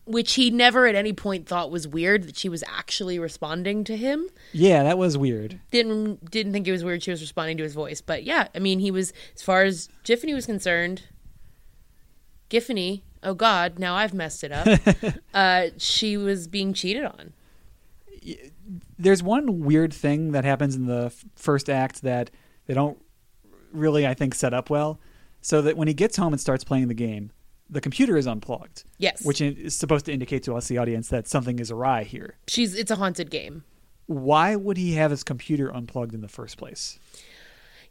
which 0.04 0.34
he 0.34 0.50
never 0.50 0.86
at 0.86 0.94
any 0.94 1.12
point 1.14 1.46
thought 1.48 1.70
was 1.70 1.88
weird 1.88 2.24
that 2.24 2.36
she 2.36 2.48
was 2.50 2.62
actually 2.68 3.18
responding 3.18 3.84
to 3.84 3.96
him 3.96 4.28
Yeah, 4.52 4.82
that 4.84 4.98
was 4.98 5.16
weird. 5.16 5.58
didn't 5.70 6.30
didn't 6.30 6.52
think 6.52 6.68
it 6.68 6.72
was 6.72 6.84
weird 6.84 7.02
she 7.02 7.10
was 7.10 7.22
responding 7.22 7.56
to 7.56 7.62
his 7.62 7.72
voice 7.74 8.00
but 8.02 8.22
yeah 8.24 8.48
i 8.54 8.58
mean 8.58 8.78
he 8.80 8.90
was 8.90 9.12
as 9.34 9.40
far 9.42 9.62
as 9.64 9.88
Giffany 10.04 10.34
was 10.34 10.44
concerned 10.44 11.04
Giffany 12.50 13.02
oh 13.22 13.34
god 13.34 13.78
now 13.78 13.94
i've 13.94 14.14
messed 14.14 14.44
it 14.44 14.52
up 14.52 14.68
uh 15.34 15.68
she 15.78 16.16
was 16.16 16.46
being 16.46 16.72
cheated 16.72 17.04
on 17.04 17.32
There's 18.98 19.22
one 19.22 19.60
weird 19.60 19.92
thing 19.92 20.32
that 20.32 20.44
happens 20.44 20.74
in 20.74 20.86
the 20.86 21.06
f- 21.06 21.24
first 21.34 21.70
act 21.70 22.02
that 22.02 22.30
they 22.66 22.74
don't 22.74 22.98
really, 23.72 24.06
I 24.06 24.14
think, 24.14 24.34
set 24.34 24.52
up 24.52 24.70
well. 24.70 24.98
So 25.40 25.62
that 25.62 25.76
when 25.76 25.86
he 25.86 25.94
gets 25.94 26.16
home 26.16 26.32
and 26.32 26.40
starts 26.40 26.64
playing 26.64 26.88
the 26.88 26.94
game, 26.94 27.30
the 27.70 27.80
computer 27.80 28.16
is 28.16 28.26
unplugged. 28.26 28.82
Yes. 28.98 29.24
Which 29.24 29.40
is 29.40 29.76
supposed 29.76 30.06
to 30.06 30.12
indicate 30.12 30.42
to 30.44 30.56
us, 30.56 30.66
the 30.66 30.78
audience, 30.78 31.08
that 31.08 31.28
something 31.28 31.58
is 31.58 31.70
awry 31.70 32.02
here. 32.02 32.36
She's 32.48 32.74
it's 32.74 32.90
a 32.90 32.96
haunted 32.96 33.30
game. 33.30 33.64
Why 34.06 34.56
would 34.56 34.76
he 34.76 34.94
have 34.94 35.10
his 35.10 35.22
computer 35.22 35.72
unplugged 35.72 36.14
in 36.14 36.20
the 36.20 36.28
first 36.28 36.56
place? 36.56 36.98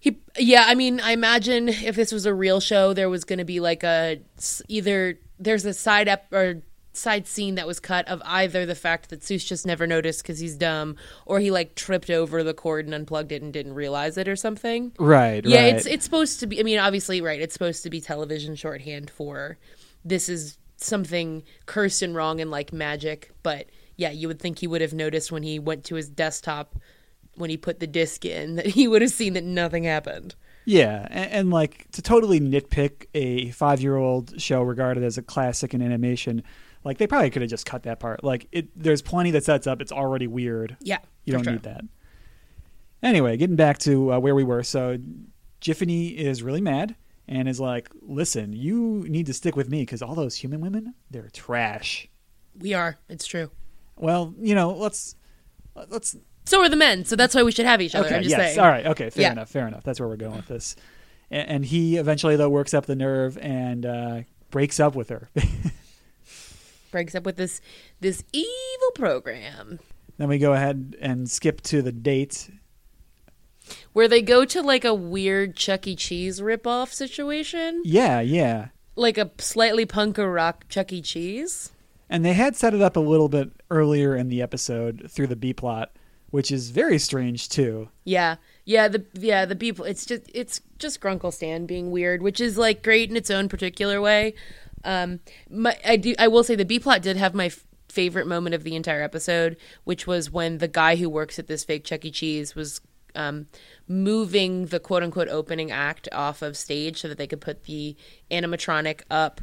He, 0.05 0.19
yeah, 0.37 0.65
I 0.67 0.75
mean, 0.75 0.99
I 0.99 1.13
imagine 1.13 1.67
if 1.67 1.95
this 1.95 2.11
was 2.11 2.27
a 2.27 2.33
real 2.33 2.59
show, 2.59 2.93
there 2.93 3.09
was 3.09 3.23
going 3.23 3.39
to 3.39 3.43
be 3.43 3.59
like 3.59 3.83
a 3.83 4.19
either 4.67 5.17
there's 5.39 5.65
a 5.65 5.73
side 5.73 6.07
ep 6.07 6.31
or 6.31 6.61
side 6.93 7.25
scene 7.25 7.55
that 7.55 7.65
was 7.65 7.79
cut 7.79 8.07
of 8.07 8.21
either 8.23 8.67
the 8.67 8.75
fact 8.75 9.09
that 9.09 9.21
Soos 9.21 9.43
just 9.43 9.65
never 9.65 9.87
noticed 9.87 10.21
because 10.21 10.37
he's 10.37 10.57
dumb, 10.57 10.95
or 11.25 11.39
he 11.39 11.49
like 11.49 11.73
tripped 11.73 12.11
over 12.11 12.43
the 12.43 12.53
cord 12.53 12.85
and 12.85 12.93
unplugged 12.93 13.31
it 13.31 13.41
and 13.41 13.51
didn't 13.51 13.73
realize 13.73 14.15
it 14.15 14.27
or 14.27 14.35
something. 14.35 14.91
Right. 14.99 15.43
Yeah, 15.43 15.63
right. 15.63 15.75
it's 15.75 15.87
it's 15.87 16.05
supposed 16.05 16.39
to 16.41 16.45
be. 16.45 16.59
I 16.59 16.63
mean, 16.63 16.77
obviously, 16.77 17.19
right? 17.19 17.41
It's 17.41 17.53
supposed 17.53 17.81
to 17.81 17.89
be 17.89 17.99
television 17.99 18.55
shorthand 18.55 19.09
for 19.09 19.57
this 20.03 20.29
is 20.29 20.59
something 20.77 21.41
cursed 21.65 22.03
and 22.03 22.13
wrong 22.13 22.39
and 22.39 22.51
like 22.51 22.71
magic. 22.71 23.31
But 23.41 23.65
yeah, 23.97 24.11
you 24.11 24.27
would 24.27 24.39
think 24.39 24.59
he 24.59 24.67
would 24.67 24.81
have 24.81 24.93
noticed 24.93 25.31
when 25.31 25.41
he 25.41 25.57
went 25.57 25.83
to 25.85 25.95
his 25.95 26.09
desktop 26.09 26.75
when 27.35 27.49
he 27.49 27.57
put 27.57 27.79
the 27.79 27.87
disc 27.87 28.25
in 28.25 28.55
that 28.55 28.65
he 28.67 28.87
would 28.87 29.01
have 29.01 29.11
seen 29.11 29.33
that 29.33 29.43
nothing 29.43 29.83
happened. 29.83 30.35
Yeah, 30.65 31.07
and, 31.11 31.31
and 31.31 31.51
like 31.51 31.89
to 31.91 32.01
totally 32.01 32.39
nitpick 32.39 33.05
a 33.13 33.51
five-year-old 33.51 34.41
show 34.41 34.61
regarded 34.63 35.03
as 35.03 35.17
a 35.17 35.21
classic 35.21 35.73
in 35.73 35.81
animation, 35.81 36.41
like 36.83 36.97
they 36.97 37.05
probably 37.07 37.29
could 37.29 37.41
have 37.43 37.51
just 37.51 37.65
cut 37.65 37.83
that 37.83 37.99
part. 37.99 38.23
Like 38.23 38.47
it, 38.51 38.67
there's 38.75 39.01
plenty 39.01 39.31
that 39.31 39.43
sets 39.43 39.67
up. 39.67 39.81
It's 39.81 39.91
already 39.91 40.27
weird. 40.27 40.75
Yeah, 40.81 40.99
You 41.25 41.33
don't 41.33 41.43
sure. 41.43 41.53
need 41.53 41.63
that. 41.63 41.81
Anyway, 43.03 43.37
getting 43.37 43.55
back 43.55 43.77
to 43.79 44.13
uh, 44.13 44.19
where 44.19 44.33
we 44.33 44.43
were. 44.43 44.63
So 44.63 44.97
Jiffany 45.61 46.07
is 46.07 46.41
really 46.41 46.61
mad 46.61 46.95
and 47.27 47.47
is 47.47 47.59
like, 47.59 47.89
"Listen, 48.01 48.53
you 48.53 49.05
need 49.07 49.27
to 49.27 49.33
stick 49.33 49.55
with 49.55 49.69
me 49.69 49.81
because 49.81 50.01
all 50.01 50.15
those 50.15 50.35
human 50.35 50.61
women, 50.61 50.95
they're 51.11 51.29
trash." 51.31 52.07
We 52.57 52.73
are. 52.73 52.97
It's 53.09 53.27
true. 53.27 53.51
Well, 53.97 54.33
you 54.39 54.55
know, 54.55 54.71
let's 54.71 55.15
let's 55.89 56.15
So 56.45 56.61
are 56.61 56.69
the 56.69 56.75
men. 56.75 57.05
So 57.05 57.15
that's 57.15 57.33
why 57.35 57.43
we 57.43 57.51
should 57.51 57.65
have 57.65 57.81
each 57.81 57.95
other. 57.95 58.05
Okay, 58.07 58.15
I'm 58.17 58.23
just 58.23 58.35
yes. 58.37 58.49
saying. 58.55 58.59
All 58.59 58.67
right. 58.67 58.85
Okay. 58.85 59.09
Fair 59.09 59.21
Yeah. 59.23 59.31
enough. 59.31 59.49
Fair 59.49 59.67
enough. 59.67 59.83
That's 59.83 59.99
where 59.99 60.07
we're 60.07 60.15
going 60.15 60.35
with 60.35 60.47
this. 60.47 60.75
And, 61.31 61.49
and 61.49 61.65
he 61.65 61.97
eventually, 61.97 62.35
though, 62.35 62.49
works 62.49 62.73
up 62.73 62.85
the 62.85 62.95
nerve 62.95 63.37
and 63.39 63.85
uh, 63.85 64.21
breaks 64.51 64.79
up 64.79 64.95
with 64.95 65.09
her. 65.09 65.29
Breaks 66.91 67.13
up 67.15 67.25
with 67.25 67.35
this 67.35 67.59
this 67.99 68.23
evil 68.31 68.91
program 68.95 69.79
then 70.17 70.29
we 70.29 70.37
go 70.37 70.53
ahead 70.53 70.95
and 71.01 71.29
skip 71.29 71.59
to 71.63 71.81
the 71.81 71.91
date. 71.91 72.49
where 73.91 74.07
they 74.07 74.21
go 74.21 74.45
to 74.45 74.61
like 74.61 74.85
a 74.85 74.93
weird 74.93 75.57
Chuck 75.57 75.87
E. 75.87 75.95
Cheese 75.97 76.39
ripoff 76.39 76.93
situation, 76.93 77.81
Yeah, 77.83 78.21
yeah. 78.21 78.67
like 78.95 79.17
a 79.17 79.31
slightly 79.39 79.85
punk 79.85 80.17
rock 80.17 80.69
Chuck 80.69 80.93
E. 80.93 81.01
Cheese. 81.01 81.73
And 82.09 82.23
they 82.23 82.31
had 82.31 82.55
set 82.55 82.73
it 82.73 82.81
up 82.81 82.95
a 82.95 83.01
little 83.01 83.27
bit 83.27 83.49
earlier 83.69 84.15
in 84.15 84.29
the 84.29 84.41
episode 84.41 85.07
through 85.09 85.27
the 85.27 85.35
B 85.35 85.51
plot, 85.51 85.91
which 86.35 86.51
is 86.51 86.69
very 86.69 86.99
strange 86.99 87.47
too. 87.47 87.87
Yeah, 88.03 88.35
yeah, 88.65 88.89
the 88.89 89.05
yeah 89.13 89.45
the 89.45 89.55
people. 89.55 89.85
It's 89.85 90.05
just 90.05 90.29
it's 90.33 90.59
just 90.77 90.99
Grunkle 90.99 91.31
Stan 91.31 91.65
being 91.65 91.91
weird, 91.91 92.21
which 92.21 92.41
is 92.41 92.57
like 92.57 92.83
great 92.83 93.09
in 93.09 93.15
its 93.15 93.31
own 93.31 93.47
particular 93.47 94.01
way. 94.01 94.33
Um, 94.83 95.21
my, 95.49 95.77
I 95.85 95.95
do 95.95 96.13
I 96.19 96.27
will 96.27 96.43
say 96.43 96.55
the 96.55 96.65
B 96.65 96.77
plot 96.77 97.01
did 97.01 97.15
have 97.15 97.33
my 97.33 97.45
f- 97.45 97.63
favorite 97.87 98.27
moment 98.27 98.53
of 98.53 98.65
the 98.65 98.75
entire 98.75 99.01
episode, 99.01 99.55
which 99.85 100.05
was 100.07 100.29
when 100.29 100.57
the 100.57 100.67
guy 100.67 100.97
who 100.97 101.07
works 101.09 101.39
at 101.39 101.47
this 101.47 101.63
fake 101.63 101.85
Chuck 101.85 102.03
E. 102.03 102.11
Cheese 102.11 102.53
was 102.53 102.81
um, 103.15 103.47
moving 103.87 104.65
the 104.65 104.81
quote 104.81 105.03
unquote 105.03 105.29
opening 105.29 105.71
act 105.71 106.09
off 106.11 106.41
of 106.41 106.57
stage 106.57 106.99
so 106.99 107.07
that 107.07 107.17
they 107.17 107.27
could 107.27 107.39
put 107.39 107.63
the 107.63 107.95
animatronic 108.29 109.03
up. 109.09 109.39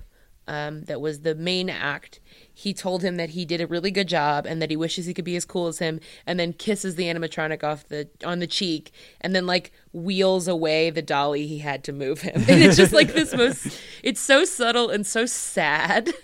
Um, 0.47 0.83
that 0.83 1.01
was 1.01 1.21
the 1.21 1.35
main 1.35 1.71
act. 1.71 2.21
He 2.55 2.75
told 2.75 3.03
him 3.03 3.17
that 3.17 3.31
he 3.31 3.45
did 3.45 3.61
a 3.61 3.67
really 3.67 3.91
good 3.91 4.09
job 4.09 4.45
and 4.47 4.61
that 4.61 4.71
he 4.71 4.77
wishes 4.77 5.07
he 5.07 5.15
could 5.15 5.25
be 5.25 5.37
as 5.37 5.45
cool 5.45 5.67
as 5.69 5.79
him, 5.79 6.01
and 6.27 6.39
then 6.39 6.53
kisses 6.53 6.97
the 6.97 7.05
animatronic 7.05 7.65
off 7.65 7.89
the 7.89 8.09
on 8.25 8.39
the 8.41 8.47
cheek, 8.47 8.93
and 9.21 9.35
then 9.35 9.47
like 9.47 9.73
wheels 9.93 10.47
away 10.49 10.91
the 10.91 11.03
dolly 11.03 11.47
he 11.47 11.59
had 11.59 11.83
to 11.85 11.93
move 11.93 12.21
him. 12.23 12.45
And 12.49 12.63
it's 12.63 12.77
just 12.77 12.93
like 12.93 13.13
this 13.15 13.35
most. 13.35 13.79
It's 14.03 14.21
so 14.21 14.45
subtle 14.45 14.91
and 14.91 15.07
so 15.07 15.27
sad. 15.27 16.13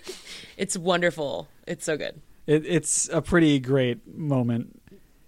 It's 0.57 0.77
wonderful. 0.77 1.47
It's 1.67 1.85
so 1.85 1.95
good 1.95 2.21
It, 2.45 2.65
it's 2.65 3.07
a 3.13 3.21
pretty 3.21 3.59
great 3.59 4.05
moment. 4.05 4.77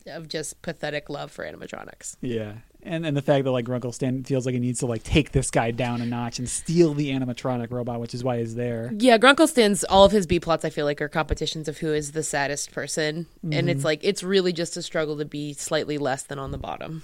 of 0.05 0.27
just 0.27 0.61
pathetic 0.61 1.09
love 1.09 1.31
for 1.31 1.45
animatronics. 1.45 2.17
Yeah. 2.19 2.55
And 2.83 3.05
and 3.05 3.15
the 3.15 3.21
fact 3.21 3.43
that 3.43 3.51
like 3.51 3.65
Grunkle 3.65 3.93
Stan 3.93 4.23
feels 4.23 4.45
like 4.45 4.53
he 4.53 4.59
needs 4.59 4.79
to 4.79 4.87
like 4.87 5.03
take 5.03 5.31
this 5.31 5.51
guy 5.51 5.71
down 5.71 6.01
a 6.01 6.05
notch 6.05 6.39
and 6.39 6.49
steal 6.49 6.93
the 6.93 7.11
animatronic 7.11 7.71
robot, 7.71 7.99
which 7.99 8.13
is 8.13 8.23
why 8.23 8.39
he's 8.39 8.55
there. 8.55 8.91
Yeah, 8.97 9.17
Grunkle 9.17 9.47
Stan's 9.47 9.83
all 9.83 10.03
of 10.03 10.11
his 10.11 10.25
B 10.25 10.39
plots 10.39 10.65
I 10.65 10.71
feel 10.71 10.85
like 10.85 11.01
are 11.01 11.09
competitions 11.09 11.67
of 11.67 11.77
who 11.77 11.93
is 11.93 12.13
the 12.13 12.23
saddest 12.23 12.71
person. 12.71 13.27
And 13.51 13.69
it's 13.69 13.79
mm-hmm. 13.79 13.85
like 13.85 13.99
it's 14.03 14.23
really 14.23 14.51
just 14.51 14.77
a 14.77 14.81
struggle 14.81 15.17
to 15.17 15.25
be 15.25 15.53
slightly 15.53 15.97
less 15.97 16.23
than 16.23 16.39
on 16.39 16.51
the 16.51 16.57
bottom. 16.57 17.03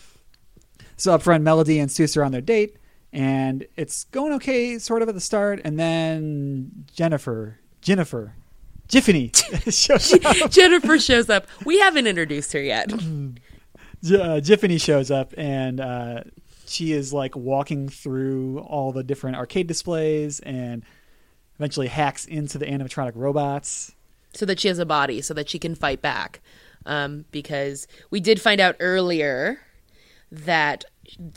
So 0.97 1.13
up 1.13 1.21
front, 1.21 1.43
Melody 1.43 1.79
and 1.79 1.91
Soos 1.91 2.17
are 2.17 2.23
on 2.23 2.31
their 2.31 2.41
date, 2.41 2.75
and 3.13 3.67
it's 3.75 4.05
going 4.05 4.33
okay, 4.33 4.79
sort 4.79 5.03
of 5.03 5.09
at 5.09 5.15
the 5.15 5.21
start, 5.21 5.61
and 5.63 5.79
then 5.79 6.85
Jennifer, 6.91 7.59
Jennifer, 7.81 8.33
Jiffany 8.87 9.31
shows 9.69 10.13
up. 10.25 10.49
Jennifer 10.49 10.97
shows 10.97 11.29
up. 11.29 11.45
We 11.65 11.79
haven't 11.79 12.07
introduced 12.07 12.51
her 12.53 12.61
yet. 12.61 12.89
Mm. 12.89 13.37
Uh, 14.11 14.39
Jiffany 14.39 14.77
shows 14.77 15.11
up, 15.11 15.33
and 15.37 15.79
uh, 15.79 16.21
she 16.65 16.91
is 16.91 17.13
like 17.13 17.35
walking 17.35 17.89
through 17.89 18.59
all 18.59 18.91
the 18.91 19.03
different 19.03 19.37
arcade 19.37 19.67
displays, 19.67 20.39
and 20.41 20.83
eventually 21.57 21.87
hacks 21.87 22.25
into 22.25 22.57
the 22.57 22.65
animatronic 22.65 23.13
robots. 23.15 23.93
so 24.33 24.45
that 24.45 24.59
she 24.59 24.67
has 24.67 24.77
a 24.79 24.85
body 24.85 25.21
so 25.21 25.33
that 25.33 25.49
she 25.49 25.57
can 25.57 25.73
fight 25.73 26.01
back 26.01 26.39
um, 26.85 27.25
because 27.31 27.87
we 28.11 28.19
did 28.19 28.39
find 28.39 28.61
out 28.61 28.75
earlier 28.79 29.59
that 30.31 30.85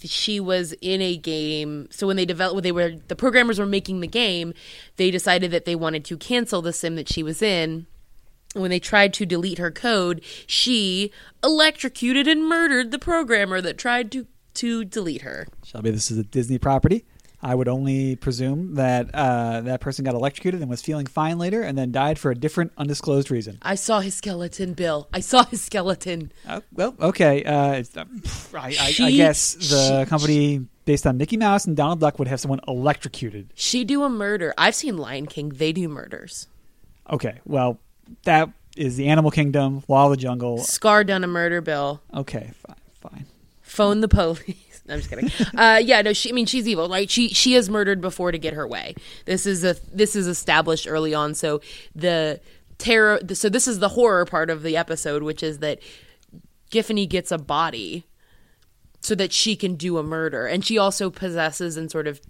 she 0.03 0.39
was 0.41 0.75
in 0.83 1.01
a 1.01 1.17
game 1.17 1.89
so 1.91 2.07
when 2.07 2.17
they 2.17 2.27
developed 2.27 2.57
when 2.57 2.65
they 2.65 2.73
were 2.73 2.93
the 3.09 3.17
programmers 3.17 3.59
were 3.59 3.65
making 3.65 4.01
the 4.01 4.07
game 4.07 4.53
they 4.97 5.11
decided 5.11 5.51
that 5.53 5.65
they 5.65 5.77
wanted 5.77 6.05
to 6.05 6.17
cancel 6.19 6.61
the 6.61 6.73
sim 6.73 6.97
that 6.97 7.09
she 7.09 7.23
was 7.23 7.41
in 7.41 7.87
when 8.55 8.71
they 8.71 8.81
tried 8.81 9.13
to 9.15 9.25
delete 9.27 9.59
her 9.59 9.71
code 9.71 10.21
she 10.47 11.11
electrocuted 11.45 12.27
and 12.29 12.47
murdered 12.49 12.91
the 12.91 12.99
programmer 12.99 13.61
that 13.61 13.79
tried 13.79 14.11
to 14.13 14.27
to 14.55 14.85
delete 14.85 15.23
her 15.23 15.47
Shelby, 15.65 15.91
this 15.93 16.11
is 16.11 16.19
a 16.19 16.25
Disney 16.25 16.59
property. 16.59 17.05
I 17.43 17.55
would 17.55 17.69
only 17.69 18.17
presume 18.17 18.75
that 18.75 19.09
uh, 19.15 19.63
that 19.63 19.81
person 19.81 20.05
got 20.05 20.15
electrocuted 20.15 20.61
and 20.61 20.69
was 20.69 20.83
feeling 20.83 21.07
fine 21.07 21.39
later, 21.39 21.63
and 21.63 21.79
then 21.79 21.91
died 21.91 22.19
for 22.19 22.31
a 22.31 22.35
different 22.35 22.73
undisclosed 22.77 23.31
reason. 23.31 23.57
i 23.63 23.75
saw 23.77 24.01
his 24.01 24.15
skeleton 24.15 24.75
bill 24.75 25.09
i 25.15 25.21
saw 25.21 25.45
his 25.45 25.63
skeleton 25.63 26.33
Uh, 26.47 26.61
well, 26.73 26.95
okay. 27.01 27.43
Uh, 27.45 27.73
it's, 27.75 27.97
uh, 27.97 28.05
I, 28.53 28.77
I, 28.79 28.95
I 29.07 29.11
guess 29.13 29.55
the 29.55 30.05
she- 30.05 30.09
company 30.11 30.67
based 30.85 31.07
on 31.07 31.17
Mickey 31.17 31.37
Mouse 31.39 31.65
and 31.67 31.77
Donald 31.77 32.01
Duck 32.01 32.19
would 32.19 32.29
have 32.29 32.41
someone 32.41 32.61
electrocuted. 32.69 33.53
she 33.55 33.85
do 33.85 34.03
a 34.03 34.11
murder 34.11 34.53
i've 34.59 34.75
seen 34.75 34.99
lion 34.99 35.27
king 35.27 35.49
they 35.51 35.73
do 35.73 35.89
murders 35.89 36.49
Okay, 37.09 37.41
well, 37.47 37.79
that 38.25 38.51
is 38.77 38.97
the 38.97 39.09
Animal 39.09 39.31
Kingdom, 39.31 39.83
Law 39.89 40.07
of 40.07 40.13
the 40.13 40.17
Jungle. 40.17 40.59
Scar 40.59 41.05
done 41.05 41.25
a 41.25 41.27
murder 41.27 41.61
bill. 41.61 42.01
Okay, 42.15 42.51
fine, 42.55 42.77
fine. 43.01 43.27
Phone 43.63 44.01
the 44.01 44.09
police. 44.09 44.83
I'm 44.89 44.99
just 44.99 45.11
kidding. 45.11 45.31
uh, 45.57 45.81
yeah, 45.83 46.03
no, 46.03 46.13
she. 46.13 46.31
I 46.31 46.33
mean, 46.33 46.47
she's 46.47 46.67
evil, 46.67 46.89
right? 46.89 47.09
She 47.09 47.29
she 47.29 47.53
has 47.53 47.71
murdered 47.71 48.01
before 48.01 48.33
to 48.33 48.39
get 48.39 48.55
her 48.55 48.67
way. 48.67 48.95
This 49.25 49.47
is 49.47 49.63
a 49.65 49.77
this 49.93 50.17
is 50.17 50.27
established 50.27 50.89
early 50.89 51.15
on. 51.15 51.35
So 51.35 51.61
the 51.95 52.41
terror. 52.79 53.21
So 53.35 53.49
this 53.49 53.69
is 53.69 53.79
the 53.79 53.91
horror 53.91 54.25
part 54.25 54.51
of 54.51 54.63
the 54.63 54.77
episode, 54.77 55.23
which 55.23 55.43
is 55.43 55.59
that 55.59 55.79
Giffany 56.73 57.09
gets 57.09 57.31
a 57.31 57.39
body 57.39 58.05
so 59.01 59.15
that 59.15 59.33
she 59.33 59.55
can 59.55 59.77
do 59.77 59.97
a 59.99 60.03
murder, 60.03 60.47
and 60.47 60.65
she 60.65 60.77
also 60.77 61.09
possesses 61.09 61.77
and 61.77 61.91
sort 61.91 62.07
of 62.07 62.21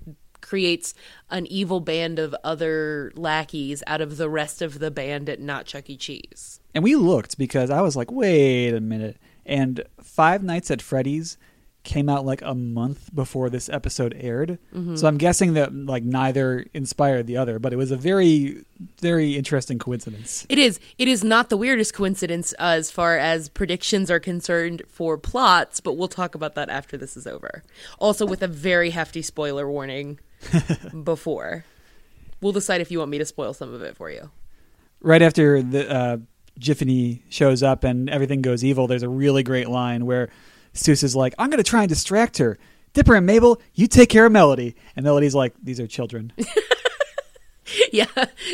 creates 0.40 0.94
an 1.30 1.46
evil 1.46 1.80
band 1.80 2.18
of 2.18 2.34
other 2.44 3.12
lackeys 3.14 3.82
out 3.86 4.00
of 4.00 4.16
the 4.16 4.28
rest 4.28 4.62
of 4.62 4.78
the 4.78 4.90
band 4.90 5.28
at 5.28 5.40
Not 5.40 5.66
Chuck 5.66 5.88
E. 5.90 5.96
Cheese. 5.96 6.60
And 6.74 6.84
we 6.84 6.96
looked 6.96 7.38
because 7.38 7.70
I 7.70 7.80
was 7.80 7.96
like, 7.96 8.10
wait 8.10 8.74
a 8.74 8.80
minute. 8.80 9.16
And 9.46 9.84
Five 10.00 10.42
Nights 10.42 10.70
at 10.70 10.80
Freddy's 10.82 11.36
came 11.82 12.10
out 12.10 12.26
like 12.26 12.42
a 12.42 12.54
month 12.54 13.08
before 13.14 13.48
this 13.48 13.70
episode 13.70 14.14
aired. 14.20 14.58
So 14.96 15.08
I'm 15.08 15.16
guessing 15.16 15.54
that 15.54 15.74
like 15.74 16.02
neither 16.02 16.66
inspired 16.74 17.26
the 17.26 17.38
other, 17.38 17.58
but 17.58 17.72
it 17.72 17.76
was 17.76 17.90
a 17.90 17.96
very, 17.96 18.64
very 19.00 19.34
interesting 19.34 19.78
coincidence. 19.78 20.44
It 20.50 20.58
is. 20.58 20.78
It 20.98 21.08
is 21.08 21.24
not 21.24 21.48
the 21.48 21.56
weirdest 21.56 21.94
coincidence 21.94 22.52
uh, 22.58 22.76
as 22.76 22.90
far 22.90 23.16
as 23.16 23.48
predictions 23.48 24.10
are 24.10 24.20
concerned 24.20 24.82
for 24.88 25.16
plots, 25.16 25.80
but 25.80 25.94
we'll 25.94 26.08
talk 26.08 26.34
about 26.34 26.54
that 26.54 26.68
after 26.68 26.98
this 26.98 27.16
is 27.16 27.26
over. 27.26 27.62
Also, 27.98 28.26
with 28.26 28.42
a 28.42 28.48
very 28.48 28.90
hefty 28.90 29.22
spoiler 29.22 29.68
warning 29.68 30.20
before. 31.04 31.64
We'll 32.40 32.52
decide 32.52 32.80
if 32.80 32.90
you 32.90 32.98
want 32.98 33.10
me 33.10 33.18
to 33.18 33.24
spoil 33.24 33.52
some 33.52 33.72
of 33.74 33.82
it 33.82 33.96
for 33.96 34.10
you. 34.10 34.30
right 35.00 35.22
after 35.22 35.62
the 35.62 35.90
uh, 35.90 36.16
Jiffany 36.58 37.22
shows 37.28 37.62
up 37.62 37.84
and 37.84 38.08
everything 38.08 38.42
goes 38.42 38.64
evil, 38.64 38.86
there's 38.86 39.02
a 39.02 39.08
really 39.08 39.42
great 39.42 39.68
line 39.68 40.06
where 40.06 40.30
Soos 40.74 41.02
is 41.02 41.16
like, 41.16 41.34
"I'm 41.38 41.50
going 41.50 41.62
to 41.62 41.68
try 41.68 41.82
and 41.82 41.88
distract 41.88 42.38
her. 42.38 42.58
Dipper 42.92 43.14
and 43.14 43.26
Mabel, 43.26 43.60
you 43.74 43.86
take 43.86 44.08
care 44.08 44.26
of 44.26 44.32
Melody." 44.32 44.74
And 44.96 45.04
Melody's 45.04 45.34
like, 45.34 45.54
"These 45.62 45.80
are 45.80 45.86
children." 45.86 46.32
yeah, 47.92 48.06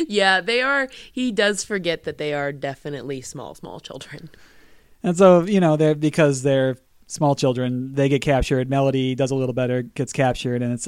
yeah, 0.07 0.41
they 0.41 0.61
are. 0.61 0.89
He 1.11 1.31
does 1.31 1.63
forget 1.63 2.03
that 2.03 2.17
they 2.17 2.33
are 2.33 2.51
definitely 2.51 3.21
small, 3.21 3.55
small 3.55 3.79
children. 3.79 4.29
And 5.03 5.17
so, 5.17 5.43
you 5.43 5.59
know, 5.59 5.75
they're 5.77 5.95
because 5.95 6.43
they're 6.43 6.77
small 7.07 7.35
children, 7.35 7.93
they 7.93 8.09
get 8.09 8.21
captured. 8.21 8.69
Melody 8.69 9.15
does 9.15 9.31
a 9.31 9.35
little 9.35 9.53
better, 9.53 9.81
gets 9.81 10.11
captured, 10.11 10.61
and 10.61 10.73
it's 10.73 10.87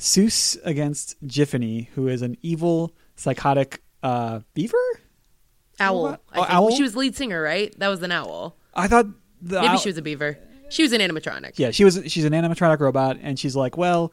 Soos 0.00 0.58
against 0.64 1.14
Jiffany, 1.26 1.90
who 1.94 2.08
is 2.08 2.22
an 2.22 2.36
evil, 2.42 2.94
psychotic 3.16 3.82
uh, 4.02 4.40
beaver. 4.54 4.76
Owl. 5.78 6.18
Oh, 6.34 6.46
owl? 6.48 6.74
She 6.74 6.82
was 6.82 6.96
lead 6.96 7.14
singer, 7.14 7.40
right? 7.40 7.72
That 7.78 7.88
was 7.88 8.02
an 8.02 8.10
owl. 8.10 8.56
I 8.74 8.88
thought 8.88 9.06
the 9.42 9.56
Maybe 9.60 9.68
owl- 9.68 9.78
she 9.78 9.88
was 9.90 9.98
a 9.98 10.02
beaver. 10.02 10.38
She 10.70 10.82
was 10.82 10.92
an 10.92 11.00
animatronic. 11.00 11.52
Yeah, 11.58 11.70
she 11.70 11.84
was. 11.84 12.00
She's 12.06 12.24
an 12.24 12.32
animatronic 12.32 12.80
robot, 12.80 13.18
and 13.20 13.38
she's 13.38 13.54
like, 13.56 13.76
"Well, 13.76 14.12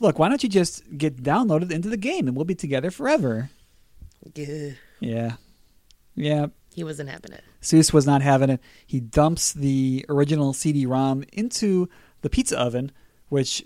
look, 0.00 0.18
why 0.18 0.28
don't 0.28 0.42
you 0.42 0.48
just 0.48 0.82
get 0.96 1.22
downloaded 1.22 1.70
into 1.72 1.88
the 1.88 1.96
game, 1.96 2.28
and 2.28 2.36
we'll 2.36 2.44
be 2.44 2.54
together 2.54 2.90
forever?" 2.90 3.50
Gah. 4.34 4.72
Yeah, 5.00 5.36
yeah. 6.14 6.46
He 6.74 6.84
wasn't 6.84 7.08
having 7.08 7.32
it. 7.32 7.42
Soos 7.62 7.92
was 7.92 8.06
not 8.06 8.20
having 8.22 8.50
it. 8.50 8.60
He 8.86 9.00
dumps 9.00 9.52
the 9.52 10.04
original 10.08 10.52
CD-ROM 10.52 11.24
into 11.32 11.88
the 12.22 12.28
pizza 12.28 12.58
oven, 12.58 12.90
which, 13.28 13.64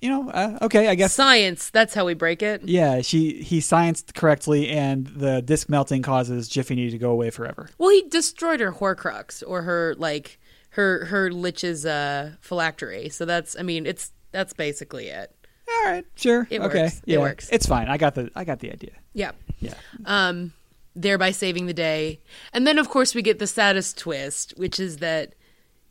you 0.00 0.08
know, 0.08 0.30
uh, 0.30 0.58
okay, 0.62 0.88
I 0.88 0.94
guess. 0.94 1.14
Science. 1.14 1.70
That's 1.70 1.94
how 1.94 2.04
we 2.04 2.14
break 2.14 2.42
it. 2.42 2.62
Yeah, 2.64 3.00
she 3.00 3.42
he 3.42 3.60
scienced 3.60 4.14
correctly, 4.14 4.68
and 4.68 5.06
the 5.06 5.42
disk 5.42 5.68
melting 5.68 6.02
causes 6.02 6.48
Jiffany 6.48 6.90
to 6.90 6.98
go 6.98 7.10
away 7.10 7.30
forever. 7.30 7.70
Well, 7.78 7.90
he 7.90 8.02
destroyed 8.08 8.60
her 8.60 8.72
Horcrux 8.72 9.42
or 9.46 9.62
her 9.62 9.94
like 9.98 10.38
her 10.70 11.06
her 11.06 11.30
Lich's 11.30 11.84
uh, 11.84 12.32
phylactery. 12.40 13.08
So 13.08 13.24
that's. 13.24 13.56
I 13.58 13.62
mean, 13.62 13.86
it's 13.86 14.12
that's 14.30 14.52
basically 14.52 15.08
it. 15.08 15.34
All 15.68 15.92
right, 15.92 16.04
sure, 16.14 16.46
It 16.50 16.60
okay, 16.62 16.84
works. 16.84 17.02
It 17.06 17.18
works. 17.20 17.48
It's 17.52 17.66
fine. 17.66 17.88
I 17.88 17.98
got 17.98 18.14
the 18.14 18.30
I 18.34 18.44
got 18.44 18.60
the 18.60 18.72
idea. 18.72 18.92
Yeah. 19.12 19.32
Yeah, 19.60 19.74
um, 20.04 20.52
thereby 20.94 21.32
saving 21.32 21.66
the 21.66 21.74
day. 21.74 22.20
And 22.52 22.64
then, 22.64 22.78
of 22.78 22.88
course, 22.88 23.12
we 23.12 23.22
get 23.22 23.40
the 23.40 23.46
saddest 23.48 23.98
twist, 23.98 24.54
which 24.56 24.78
is 24.78 24.98
that 24.98 25.34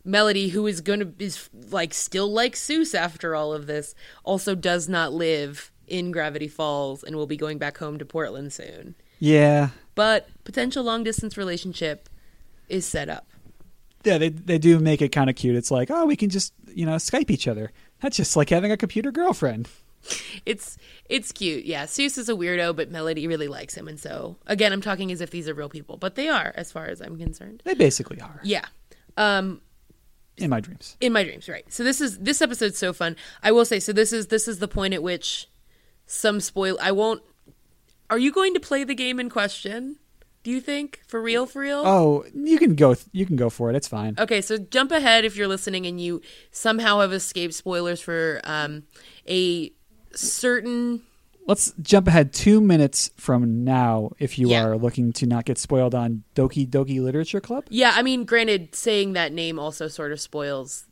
Melody, 0.07 0.49
who 0.49 0.65
is 0.65 0.81
going 0.81 0.99
to 1.01 1.13
is 1.19 1.49
like 1.69 1.93
still 1.93 2.31
like 2.31 2.53
Soos 2.55 2.95
after 2.95 3.35
all 3.35 3.53
of 3.53 3.67
this, 3.67 3.93
also 4.23 4.55
does 4.55 4.87
not 4.89 5.13
live 5.13 5.71
in 5.85 6.11
Gravity 6.11 6.47
Falls 6.47 7.03
and 7.03 7.15
will 7.15 7.27
be 7.27 7.37
going 7.37 7.57
back 7.57 7.77
home 7.77 7.97
to 7.99 8.05
Portland 8.05 8.51
soon. 8.53 8.95
yeah, 9.19 9.69
But 9.95 10.27
potential 10.43 10.83
long 10.83 11.03
distance 11.03 11.37
relationship 11.37 12.09
is 12.69 12.85
set 12.85 13.09
up. 13.09 13.27
yeah. 14.03 14.17
They 14.17 14.29
they 14.29 14.57
do 14.57 14.79
make 14.79 15.01
it 15.01 15.09
kind 15.09 15.29
of 15.29 15.35
cute. 15.35 15.55
It's 15.55 15.71
like, 15.71 15.91
oh, 15.91 16.05
we 16.05 16.15
can 16.15 16.29
just 16.29 16.53
you 16.73 16.85
know 16.85 16.95
Skype 16.95 17.29
each 17.29 17.47
other. 17.47 17.71
That's 18.01 18.15
just 18.17 18.35
like 18.35 18.49
having 18.49 18.71
a 18.71 18.77
computer 18.77 19.11
girlfriend. 19.11 19.67
It's 20.45 20.77
it's 21.09 21.31
cute. 21.33 21.65
Yeah, 21.65 21.83
Soos 21.85 22.17
is 22.17 22.29
a 22.29 22.33
weirdo, 22.33 22.75
but 22.75 22.89
Melody 22.91 23.27
really 23.27 23.47
likes 23.49 23.75
him, 23.75 23.87
and 23.89 23.99
so 23.99 24.37
again, 24.45 24.71
I'm 24.71 24.81
talking 24.81 25.11
as 25.11 25.19
if 25.19 25.31
these 25.31 25.49
are 25.49 25.53
real 25.53 25.67
people, 25.69 25.97
but 25.97 26.15
they 26.15 26.29
are, 26.29 26.53
as 26.55 26.71
far 26.71 26.85
as 26.85 27.01
I'm 27.01 27.17
concerned. 27.17 27.61
They 27.65 27.73
basically 27.73 28.21
are 28.21 28.39
Yeah. 28.43 28.65
Um, 29.17 29.61
in 30.37 30.49
my 30.49 30.59
dreams. 30.59 30.95
in 31.01 31.11
my 31.13 31.23
dreams 31.23 31.49
right 31.49 31.65
so 31.71 31.83
this 31.83 31.99
is 32.01 32.19
this 32.19 32.41
episode's 32.41 32.77
so 32.77 32.93
fun 32.93 33.15
i 33.43 33.51
will 33.51 33.65
say 33.65 33.79
so 33.79 33.91
this 33.91 34.13
is 34.13 34.27
this 34.27 34.47
is 34.47 34.59
the 34.59 34.67
point 34.67 34.93
at 34.93 35.01
which 35.03 35.47
some 36.05 36.39
spoil 36.39 36.77
i 36.81 36.91
won't 36.91 37.21
are 38.09 38.17
you 38.19 38.31
going 38.31 38.53
to 38.53 38.59
play 38.59 38.83
the 38.83 38.95
game 38.95 39.19
in 39.19 39.29
question 39.29 39.97
do 40.43 40.51
you 40.51 40.61
think 40.61 41.01
for 41.07 41.21
real 41.21 41.45
for 41.45 41.59
real 41.61 41.83
Oh, 41.85 42.23
you 42.33 42.57
can 42.57 42.75
go. 42.75 42.95
You 43.11 43.25
can 43.25 43.35
go 43.35 43.49
for 43.49 43.69
it. 43.69 43.75
It's 43.75 43.87
fine. 43.89 44.15
okay 44.17 44.39
so 44.39 44.57
jump 44.57 44.91
ahead 44.93 45.25
if 45.25 45.35
you're 45.35 45.47
listening 45.49 45.85
and 45.85 45.99
you 45.99 46.21
somehow 46.51 46.99
have 47.01 47.11
escaped 47.11 47.53
spoilers 47.53 47.99
for 47.99 48.39
um 48.45 48.83
a 49.27 49.73
certain 50.15 51.01
Let's 51.47 51.73
jump 51.81 52.07
ahead 52.09 52.33
two 52.33 52.59
minutes 52.59 53.09
from 53.15 53.63
now 53.63 54.11
if 54.19 54.37
you 54.37 54.49
Yeah. 54.49 54.65
are 54.65 54.77
looking 54.77 55.13
to 55.13 55.25
not 55.25 55.45
get 55.45 55.57
spoiled 55.57 55.95
on 55.95 56.23
Doki 56.35 56.67
Doki 56.67 57.01
Literature 57.01 57.39
Club. 57.39 57.63
yeah 57.69 57.93
i 57.95 58.01
mean 58.01 58.25
granted 58.25 58.75
saying 58.75 59.13
that 59.13 59.31
name 59.31 59.57
also 59.57 59.87
sort 59.87 60.11
of 60.11 60.19
spoils 60.19 60.86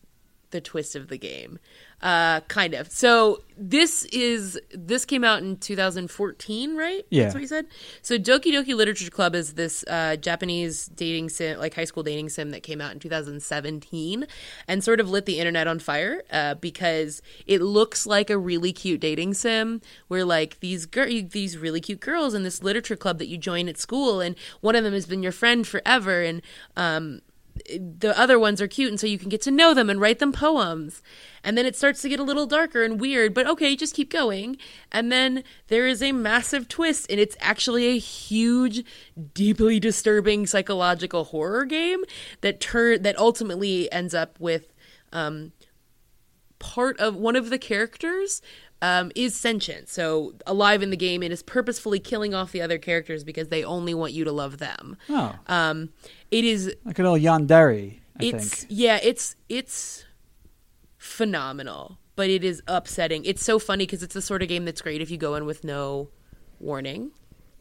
the 0.56 0.62
twist 0.62 0.96
of 0.96 1.10
the 1.10 1.18
game. 1.18 1.60
Uh 2.02 2.42
kind 2.42 2.74
of. 2.74 2.92
So 2.92 3.42
this 3.58 4.04
is 4.06 4.60
this 4.72 5.06
came 5.06 5.24
out 5.24 5.42
in 5.42 5.56
2014 5.58 6.76
right? 6.76 7.06
Yeah. 7.10 7.24
that's 7.24 7.36
what 7.36 7.42
you 7.42 7.48
said? 7.48 7.68
So 8.02 8.18
doki 8.18 8.52
doki 8.52 8.76
literature 8.76 9.10
club 9.10 9.34
is 9.34 9.54
this 9.54 9.84
uh 9.88 10.18
japanese 10.18 10.88
dating 10.88 11.30
sim 11.30 11.58
like 11.58 11.74
high 11.74 11.86
school 11.86 12.04
dating 12.04 12.30
sim 12.30 12.52
that 12.52 12.64
came 12.64 12.82
out 12.82 12.92
in 12.92 13.00
2017 13.00 14.28
and 14.68 14.84
sort 14.84 15.00
of 15.00 15.10
lit 15.10 15.26
the 15.26 15.40
internet 15.40 15.68
on 15.68 15.80
fire 15.80 16.22
uh, 16.32 16.56
because 16.56 17.22
it 17.48 17.62
looks 17.62 18.06
like 18.06 18.30
a 18.30 18.38
really 18.38 18.74
cute 18.74 19.00
dating 19.00 19.34
sim 19.34 19.82
where 20.10 20.26
like 20.26 20.60
these 20.60 20.86
gir- 20.86 21.22
these 21.22 21.58
really 21.58 21.80
cute 21.80 22.02
girls 22.02 22.34
in 22.34 22.44
this 22.44 22.62
literature 22.62 22.98
club 22.98 23.20
that 23.20 23.28
you 23.28 23.38
join 23.38 23.70
at 23.70 23.78
school 23.78 24.20
and 24.20 24.36
one 24.62 24.76
of 24.76 24.84
them 24.84 24.94
has 24.94 25.06
been 25.06 25.24
your 25.24 25.32
friend 25.32 25.66
forever 25.66 26.22
and 26.22 26.42
um 26.76 27.22
the 27.68 28.14
other 28.18 28.38
ones 28.38 28.62
are 28.62 28.68
cute 28.68 28.90
and 28.90 29.00
so 29.00 29.08
you 29.08 29.18
can 29.18 29.30
get 29.30 29.42
to 29.42 29.52
know 29.52 29.74
them 29.74 29.90
and 29.90 30.00
write 30.00 30.20
them 30.20 30.32
poems. 30.32 31.02
And 31.44 31.58
then 31.58 31.66
it 31.66 31.76
starts 31.76 32.02
to 32.02 32.10
get 32.10 32.20
a 32.20 32.24
little 32.24 32.46
darker 32.46 32.84
and 32.84 33.00
weird 33.00 33.34
but 33.34 33.48
okay 33.48 33.76
just 33.76 33.96
keep 33.96 34.12
going. 34.12 34.58
And 34.92 35.12
then 35.12 35.44
there 35.68 35.88
is 35.88 36.02
a 36.02 36.12
massive 36.12 36.68
twist 36.68 37.08
and 37.10 37.20
it's 37.20 37.38
actually 37.40 37.86
a 37.88 37.98
huge 37.98 38.84
deeply 39.34 39.80
disturbing 39.80 40.46
psychological 40.46 41.26
horror 41.26 41.66
game 41.66 42.04
that 42.42 42.60
turn 42.60 43.02
that 43.02 43.18
ultimately 43.18 43.92
ends 43.92 44.14
up 44.14 44.40
with 44.40 44.74
um 45.12 45.52
part 46.60 47.00
of 47.00 47.16
one 47.16 47.36
of 47.36 47.50
the 47.50 47.60
characters 47.60 48.42
um, 48.82 49.12
is 49.16 49.36
sentient. 49.36 49.90
So 49.90 50.34
alive 50.46 50.84
in 50.84 50.90
the 50.90 50.98
game 50.98 51.24
and 51.24 51.32
is 51.32 51.44
purposefully 51.44 52.00
killing 52.00 52.34
off 52.34 52.52
the 52.52 52.62
other 52.62 52.78
characters 52.78 53.24
because 53.24 53.48
they 53.50 53.64
only 53.64 53.94
want 53.94 54.14
you 54.14 54.24
to 54.24 54.32
love 54.32 54.58
them. 54.58 54.98
Oh, 55.10 55.36
um, 55.48 55.90
it 56.32 56.46
is 56.46 56.74
like 56.84 57.00
an 57.00 57.06
old 57.06 57.22
Yandere, 57.22 58.00
I 58.20 58.26
it's 58.26 58.62
think. 58.64 58.68
yeah 58.70 59.00
it's 59.02 59.36
it's 59.50 60.06
phenomenal 60.98 62.00
but 62.16 62.30
it 62.30 62.44
is 62.44 62.62
upsetting. 62.68 63.26
It's 63.26 63.44
so 63.44 63.60
funny 63.60 63.86
because 63.86 64.02
it's 64.02 64.14
the 64.14 64.22
sort 64.22 64.42
of 64.42 64.48
game 64.48 64.66
that's 64.66 64.82
great 64.82 65.02
if 65.02 65.12
you 65.12 65.18
go 65.18 65.36
in 65.36 65.46
with 65.46 65.64
no 65.64 66.10
warning 66.60 67.12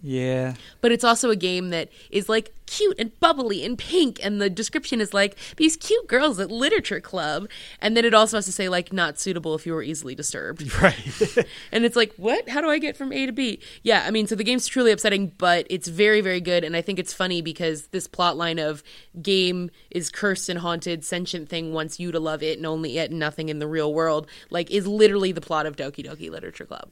Yeah. 0.06 0.54
but 0.82 0.92
it's 0.92 1.02
also 1.02 1.30
a 1.30 1.36
game 1.36 1.70
that 1.70 1.88
is 2.10 2.28
like 2.28 2.52
cute 2.66 2.96
and 2.98 3.18
bubbly 3.20 3.64
and 3.64 3.78
pink 3.78 4.20
and 4.22 4.38
the 4.40 4.50
description 4.50 5.00
is 5.00 5.14
like 5.14 5.36
these 5.56 5.76
cute 5.76 6.06
girls 6.08 6.38
at 6.38 6.50
literature 6.50 7.00
club 7.00 7.48
and 7.80 7.96
then 7.96 8.04
it 8.04 8.12
also 8.12 8.36
has 8.36 8.44
to 8.44 8.52
say 8.52 8.68
like 8.68 8.92
not 8.92 9.18
suitable 9.18 9.54
if 9.54 9.64
you 9.64 9.72
were 9.72 9.82
easily 9.82 10.14
disturbed 10.14 10.62
Right. 10.82 11.38
and 11.72 11.86
it's 11.86 11.96
like 11.96 12.12
what 12.16 12.46
how 12.50 12.60
do 12.60 12.68
i 12.68 12.78
get 12.78 12.98
from 12.98 13.12
a 13.14 13.24
to 13.24 13.32
b 13.32 13.60
yeah 13.82 14.04
i 14.06 14.10
mean 14.10 14.26
so 14.26 14.34
the 14.34 14.44
game's 14.44 14.66
truly 14.66 14.92
upsetting 14.92 15.28
but 15.38 15.66
it's 15.70 15.88
very 15.88 16.20
very 16.20 16.40
good 16.40 16.64
and 16.64 16.76
i 16.76 16.82
think 16.82 16.98
it's 16.98 17.14
funny 17.14 17.40
because 17.40 17.86
this 17.88 18.06
plot 18.06 18.36
line 18.36 18.58
of 18.58 18.82
game 19.22 19.70
is 19.90 20.10
cursed 20.10 20.50
and 20.50 20.58
haunted 20.58 21.02
sentient 21.02 21.48
thing 21.48 21.72
wants 21.72 21.98
you 21.98 22.12
to 22.12 22.20
love 22.20 22.42
it 22.42 22.58
and 22.58 22.66
only 22.66 22.98
it 22.98 23.10
and 23.10 23.18
nothing 23.18 23.48
in 23.48 23.58
the 23.58 23.66
real 23.66 23.94
world 23.94 24.26
like 24.50 24.70
is 24.70 24.86
literally 24.86 25.32
the 25.32 25.40
plot 25.40 25.64
of 25.64 25.76
doki 25.76 26.04
doki 26.04 26.30
literature 26.30 26.66
club 26.66 26.90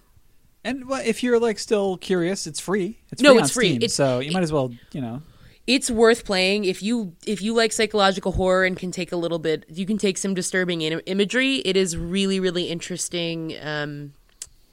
and 0.64 0.87
well, 0.88 1.03
if 1.05 1.22
you're 1.22 1.38
like 1.40 1.59
still 1.59 1.96
curious, 1.96 2.46
it's 2.46 2.61
free. 2.61 2.98
It's 3.11 3.20
No, 3.22 3.33
free 3.35 3.40
it's 3.42 3.53
free. 3.53 3.68
Steam, 3.68 3.77
It's- 3.79 3.94
so 3.94 4.20
you 4.20 4.33
might 4.33 4.42
as 4.42 4.53
well, 4.53 4.72
you 4.92 5.01
know. 5.01 5.22
it's 5.66 5.90
worth 5.90 6.25
playing 6.25 6.64
if 6.64 6.83
you 6.83 7.14
if 7.27 7.40
you 7.40 7.55
like 7.55 7.72
psychological 7.72 8.33
horror 8.33 8.64
and 8.64 8.77
can 8.77 8.90
take 8.90 9.12
a 9.12 9.16
little 9.16 9.38
bit 9.38 9.64
you 9.68 9.87
can 9.87 9.96
take 9.96 10.18
some 10.18 10.35
disturbing 10.35 10.83
Im- 10.83 11.01
imagery 11.07 11.57
it 11.64 11.77
is 11.77 11.96
really 11.96 12.40
really 12.40 12.64
interesting 12.64 13.55
um 13.62 14.12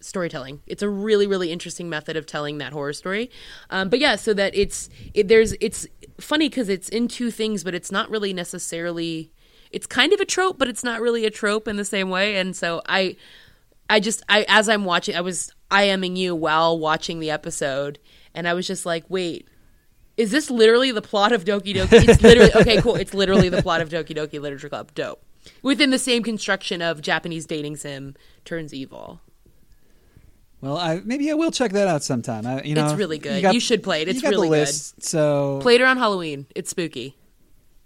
storytelling 0.01 0.61
it's 0.65 0.81
a 0.81 0.89
really 0.89 1.27
really 1.27 1.51
interesting 1.51 1.89
method 1.89 2.15
of 2.17 2.25
telling 2.25 2.57
that 2.57 2.71
horror 2.73 2.93
story 2.93 3.29
um, 3.69 3.87
but 3.89 3.99
yeah 3.99 4.15
so 4.15 4.33
that 4.33 4.55
it's 4.55 4.89
it, 5.13 5.27
there's 5.27 5.53
it's 5.61 5.85
funny 6.19 6.49
because 6.49 6.69
it's 6.69 6.89
in 6.89 7.07
two 7.07 7.29
things 7.29 7.63
but 7.63 7.75
it's 7.75 7.91
not 7.91 8.09
really 8.09 8.33
necessarily 8.33 9.31
it's 9.71 9.85
kind 9.85 10.11
of 10.13 10.19
a 10.19 10.25
trope 10.25 10.57
but 10.57 10.67
it's 10.67 10.83
not 10.83 11.01
really 11.01 11.23
a 11.25 11.29
trope 11.29 11.67
in 11.67 11.75
the 11.75 11.85
same 11.85 12.09
way 12.09 12.35
and 12.37 12.55
so 12.55 12.81
i 12.87 13.15
I 13.91 13.99
just 13.99 14.23
I 14.29 14.45
as 14.47 14.69
I'm 14.69 14.85
watching 14.85 15.15
I 15.15 15.21
was 15.21 15.51
IMing 15.71 16.17
you 16.17 16.35
while 16.35 16.77
watching 16.77 17.19
the 17.19 17.29
episode 17.31 17.99
and 18.33 18.47
I 18.47 18.53
was 18.53 18.65
just 18.67 18.85
like, 18.85 19.05
wait, 19.09 19.47
is 20.17 20.31
this 20.31 20.49
literally 20.49 20.91
the 20.91 21.01
plot 21.01 21.31
of 21.31 21.45
Doki 21.45 21.73
Doki? 21.75 22.07
It's 22.07 22.21
literally 22.23 22.51
okay, 22.55 22.81
cool. 22.81 22.95
It's 22.95 23.13
literally 23.13 23.49
the 23.49 23.61
plot 23.61 23.81
of 23.81 23.89
Doki 23.89 24.15
Doki 24.15 24.39
Literature 24.41 24.69
Club. 24.69 24.93
Dope. 24.93 25.23
Within 25.61 25.89
the 25.91 25.99
same 25.99 26.23
construction 26.23 26.81
of 26.81 27.01
Japanese 27.01 27.45
dating 27.45 27.77
sim 27.77 28.15
turns 28.45 28.73
evil. 28.73 29.21
Well, 30.61 30.77
I 30.77 31.01
maybe 31.05 31.31
I 31.31 31.35
will 31.35 31.51
check 31.51 31.71
that 31.71 31.87
out 31.87 32.03
sometime. 32.03 32.45
I, 32.45 32.61
you 32.63 32.75
know, 32.75 32.85
It's 32.85 32.95
really 32.95 33.17
good. 33.17 33.41
got- 33.41 33.53
You 33.53 33.59
should 33.61 33.81
play 33.81 34.01
it. 34.01 34.09
It's 34.09 34.17
you 34.17 34.23
got 34.23 34.29
really 34.31 34.49
the 34.49 34.55
good. 34.55 34.59
list, 34.61 35.01
So 35.03 35.59
Played 35.61 35.79
around 35.81 35.97
Halloween. 35.97 36.47
It's 36.55 36.69
spooky. 36.69 37.15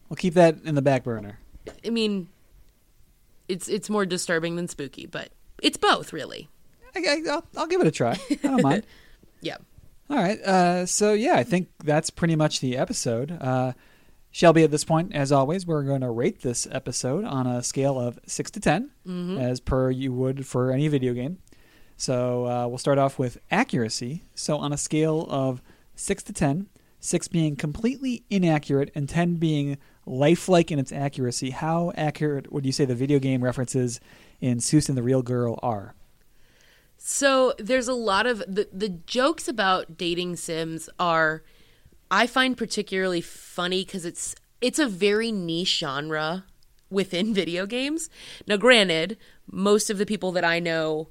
we'll 0.10 0.18
keep 0.18 0.34
that 0.34 0.58
in 0.64 0.74
the 0.76 0.82
back 0.82 1.04
burner. 1.04 1.38
I 1.86 1.92
mean, 1.92 2.30
it's 3.48 3.68
it's 3.70 3.90
more 3.90 4.06
disturbing 4.06 4.56
than 4.56 4.68
spooky, 4.68 5.06
but 5.06 5.30
it's 5.62 5.78
both 5.78 6.12
really. 6.12 6.50
I, 6.96 7.00
will 7.24 7.44
I'll 7.58 7.68
give 7.68 7.82
it 7.82 7.88
a 7.88 7.92
try. 7.92 8.20
I 8.30 8.36
don't 8.44 8.64
mind. 8.64 8.86
Yeah. 9.42 9.58
All 10.10 10.16
right. 10.18 10.40
Uh, 10.40 10.86
so 10.86 11.12
yeah, 11.12 11.36
I 11.36 11.44
think 11.44 11.68
that's 11.84 12.10
pretty 12.10 12.36
much 12.38 12.62
the 12.62 12.78
episode. 12.78 13.38
Uh, 13.42 13.74
Shelby, 14.32 14.64
at 14.64 14.72
this 14.72 14.86
point, 14.86 15.14
as 15.14 15.32
always, 15.34 15.68
we're 15.68 15.84
going 15.84 16.00
to 16.02 16.10
rate 16.10 16.42
this 16.44 16.66
episode 16.72 17.26
on 17.26 17.46
a 17.46 17.62
scale 17.62 18.00
of 18.00 18.20
six 18.26 18.50
to 18.52 18.60
10 18.62 18.92
Mm-hmm. 19.06 19.38
as 19.38 19.60
per 19.60 19.92
you 19.92 20.14
would 20.14 20.48
for 20.48 20.72
any 20.72 20.88
video 20.88 21.14
game. 21.14 21.40
So 21.98 22.48
uh, 22.48 22.68
we'll 22.68 22.78
start 22.78 22.98
off 22.98 23.20
with 23.20 23.38
accuracy. 23.52 24.24
So 24.34 24.58
on 24.58 24.72
a 24.72 24.78
scale 24.78 25.28
of 25.30 25.62
six 25.96 26.24
to 26.24 26.34
ten, 26.34 26.68
six 27.02 27.28
being 27.28 27.56
completely 27.58 28.24
inaccurate 28.30 28.92
and 28.96 29.08
ten 29.10 29.36
being 29.36 29.78
lifelike 30.06 30.72
in 30.72 30.80
its 30.80 30.92
accuracy, 30.94 31.50
how 31.50 31.92
accurate 31.96 32.52
would 32.52 32.66
you 32.66 32.72
say 32.72 32.86
the 32.86 32.96
video 32.96 33.20
game 33.20 33.44
references 33.44 34.00
in 34.42 34.58
Soos 34.60 34.88
and 34.90 34.98
the 34.98 35.04
Real 35.04 35.22
Girl 35.22 35.60
are? 35.62 35.96
So 37.06 37.54
there's 37.60 37.90
a 37.90 37.94
lot 37.94 38.26
of 38.26 38.40
the 38.48 38.70
the 38.72 38.88
jokes 38.88 39.50
about 39.50 39.98
dating 39.98 40.38
sims 40.38 40.90
are 40.98 41.44
I 42.10 42.28
find 42.28 42.56
particularly 42.56 43.20
funny 43.20 43.84
cuz 43.84 44.06
it's 44.06 44.36
it's 44.62 44.80
a 44.80 44.88
very 44.88 45.30
niche 45.30 45.80
genre 45.80 46.46
within 46.90 47.34
video 47.42 47.66
games. 47.66 48.10
Now 48.48 48.56
granted, 48.56 49.18
most 49.52 49.90
of 49.90 49.98
the 49.98 50.06
people 50.06 50.32
that 50.32 50.46
I 50.46 50.60
know 50.60 51.10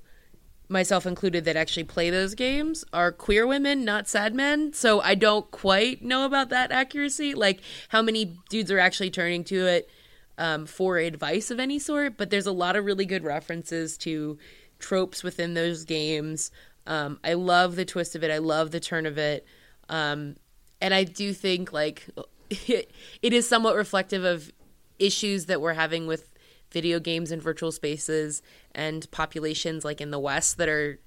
myself 0.66 1.04
included 1.04 1.44
that 1.44 1.56
actually 1.56 1.84
play 1.84 2.08
those 2.08 2.34
games 2.34 2.86
are 2.94 3.12
queer 3.12 3.46
women, 3.46 3.84
not 3.84 4.08
sad 4.08 4.34
men. 4.34 4.72
So 4.72 5.02
I 5.02 5.14
don't 5.14 5.50
quite 5.50 6.02
know 6.02 6.24
about 6.24 6.48
that 6.48 6.72
accuracy, 6.72 7.34
like 7.34 7.60
how 7.90 8.00
many 8.00 8.38
dudes 8.48 8.70
are 8.70 8.78
actually 8.78 9.10
turning 9.10 9.44
to 9.44 9.66
it 9.66 9.90
um, 10.38 10.64
for 10.64 10.96
advice 10.96 11.50
of 11.50 11.60
any 11.60 11.78
sort. 11.78 12.16
But 12.16 12.30
there's 12.30 12.46
a 12.46 12.52
lot 12.52 12.76
of 12.76 12.86
really 12.86 13.04
good 13.04 13.24
references 13.24 13.98
to 13.98 14.38
tropes 14.82 15.22
within 15.22 15.54
those 15.54 15.84
games. 15.84 16.50
Um, 16.86 17.18
I 17.24 17.34
love 17.34 17.76
the 17.76 17.84
twist 17.84 18.14
of 18.14 18.24
it. 18.24 18.30
I 18.30 18.38
love 18.38 18.70
the 18.70 18.80
turn 18.80 19.06
of 19.06 19.16
it. 19.16 19.46
Um, 19.88 20.36
and 20.80 20.92
I 20.92 21.04
do 21.04 21.32
think 21.32 21.72
like 21.72 22.06
it, 22.50 22.90
it 23.22 23.32
is 23.32 23.48
somewhat 23.48 23.76
reflective 23.76 24.24
of 24.24 24.52
issues 24.98 25.46
that 25.46 25.60
we're 25.60 25.74
having 25.74 26.06
with 26.06 26.28
video 26.70 26.98
games 26.98 27.30
and 27.30 27.42
virtual 27.42 27.72
spaces 27.72 28.42
and 28.74 29.10
populations 29.10 29.84
like 29.84 30.00
in 30.00 30.10
the 30.10 30.18
West 30.18 30.58
that 30.58 30.68
are 30.68 30.98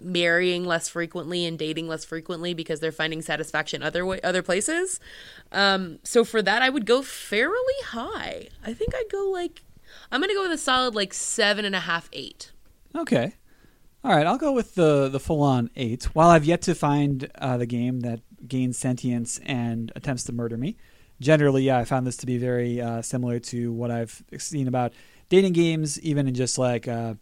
marrying 0.00 0.64
less 0.64 0.88
frequently 0.88 1.46
and 1.46 1.58
dating 1.58 1.88
less 1.88 2.04
frequently 2.04 2.52
because 2.52 2.80
they're 2.80 2.92
finding 2.92 3.22
satisfaction 3.22 3.82
other 3.82 4.04
way, 4.04 4.20
other 4.22 4.42
places. 4.42 5.00
Um, 5.52 5.98
so 6.02 6.24
for 6.24 6.42
that, 6.42 6.62
I 6.62 6.68
would 6.68 6.86
go 6.86 7.02
fairly 7.02 7.80
high. 7.86 8.48
I 8.64 8.74
think 8.74 8.94
I'd 8.94 9.10
go 9.10 9.30
like 9.30 9.62
I'm 10.10 10.20
gonna 10.20 10.34
go 10.34 10.42
with 10.42 10.52
a 10.52 10.58
solid 10.58 10.94
like 10.94 11.14
seven 11.14 11.64
and 11.64 11.74
a 11.74 11.80
half, 11.80 12.08
eight. 12.12 12.50
Okay. 12.96 13.34
All 14.04 14.14
right, 14.14 14.26
I'll 14.26 14.38
go 14.38 14.52
with 14.52 14.74
the 14.74 15.08
the 15.08 15.18
full 15.18 15.42
on 15.42 15.70
eight. 15.76 16.04
While 16.14 16.28
I've 16.28 16.44
yet 16.44 16.60
to 16.62 16.74
find 16.74 17.30
uh, 17.36 17.56
the 17.56 17.66
game 17.66 18.00
that 18.00 18.20
gains 18.46 18.76
sentience 18.76 19.40
and 19.46 19.90
attempts 19.96 20.24
to 20.24 20.32
murder 20.32 20.58
me, 20.58 20.76
generally, 21.20 21.64
yeah, 21.64 21.78
I 21.78 21.84
found 21.84 22.06
this 22.06 22.18
to 22.18 22.26
be 22.26 22.36
very 22.36 22.80
uh, 22.80 23.00
similar 23.00 23.38
to 23.40 23.72
what 23.72 23.90
I've 23.90 24.22
seen 24.36 24.68
about 24.68 24.92
dating 25.30 25.54
games, 25.54 25.98
even 26.00 26.28
in 26.28 26.34
just 26.34 26.58
like 26.58 26.86
uh, 26.86 27.14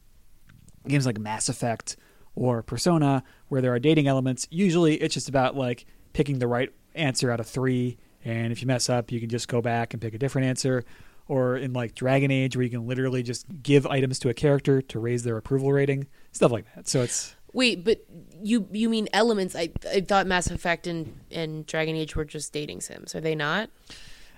games 0.88 1.06
like 1.06 1.18
Mass 1.20 1.48
Effect 1.48 1.96
or 2.35 2.62
Persona, 2.62 3.22
where 3.48 3.61
there 3.62 3.72
are 3.72 3.78
dating 3.78 4.08
elements. 4.08 4.48
Usually, 4.50 4.96
it's 4.96 5.14
just 5.14 5.28
about 5.28 5.56
like 5.56 5.87
picking 6.14 6.40
the 6.40 6.48
right 6.48 6.72
answer 6.96 7.30
out 7.30 7.38
of 7.38 7.46
three, 7.46 7.96
and 8.24 8.52
if 8.52 8.61
you 8.61 8.66
mess 8.66 8.90
up, 8.90 9.12
you 9.12 9.20
can 9.20 9.28
just 9.28 9.46
go 9.46 9.62
back 9.62 9.94
and 9.94 10.02
pick 10.02 10.14
a 10.14 10.18
different 10.18 10.48
answer. 10.48 10.85
Or 11.28 11.56
in 11.56 11.72
like 11.72 11.94
Dragon 11.94 12.30
Age, 12.30 12.56
where 12.56 12.64
you 12.64 12.70
can 12.70 12.87
literally 12.87 13.22
just 13.22 13.46
give 13.62 13.87
items 13.87 14.18
to 14.20 14.28
a 14.28 14.35
character 14.35 14.82
to 14.82 14.98
raise 14.98 15.22
their 15.22 15.37
approval 15.37 15.72
rating, 15.72 16.06
stuff 16.32 16.50
like 16.52 16.66
that. 16.74 16.88
So 16.88 17.02
it's 17.02 17.35
Wait, 17.54 17.85
but 17.85 18.04
you 18.42 18.66
you 18.72 18.88
mean 18.88 19.08
elements? 19.12 19.54
I 19.54 19.70
I 19.92 20.00
thought 20.00 20.26
Mass 20.26 20.50
Effect 20.50 20.87
and 20.87 21.18
and 21.30 21.64
Dragon 21.66 21.94
Age 21.96 22.16
were 22.16 22.24
just 22.24 22.52
dating 22.52 22.80
sims. 22.80 23.14
Are 23.14 23.20
they 23.20 23.35
not? 23.35 23.70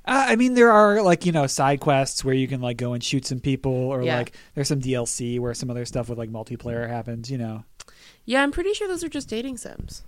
Uh, 0.07 0.27
I 0.29 0.37
mean, 0.37 0.53
there 0.55 0.71
are 0.71 1.01
like 1.03 1.25
you 1.25 1.33
know 1.33 1.47
side 1.47 1.81
quests 1.81 2.25
where 2.25 2.35
you 2.35 2.47
can 2.47 2.61
like 2.61 2.77
go 2.77 2.93
and 2.93 3.03
shoot 3.03 3.25
some 3.27 3.41
people, 3.41 3.73
or 3.73 4.03
Yeah. 4.03 4.19
like 4.19 4.37
there's 4.55 4.69
some 4.69 4.81
DLC 4.81 5.41
where 5.41 5.55
some 5.55 5.71
other 5.71 5.85
stuff 5.87 6.09
with 6.11 6.19
like 6.19 6.31
multiplayer 6.31 6.87
happens. 6.89 7.31
You 7.31 7.39
know, 7.39 7.65
Yeah, 8.27 8.43
I'm 8.43 8.51
pretty 8.53 8.75
sure 8.75 8.87
those 8.89 9.03
are 9.03 9.09
just 9.09 9.29
dating 9.29 9.57
sims. 9.57 10.03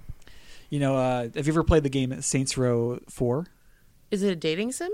you 0.69 0.79
know. 0.81 0.97
Uh, 0.97 1.29
have 1.35 1.47
you 1.47 1.53
ever 1.53 1.65
played 1.65 1.85
the 1.85 1.89
game 1.89 2.21
Saints 2.21 2.59
Row 2.59 3.01
Four? 3.09 3.47
Is 4.11 4.23
it 4.23 4.31
a 4.31 4.37
dating 4.37 4.73
sim? 4.73 4.91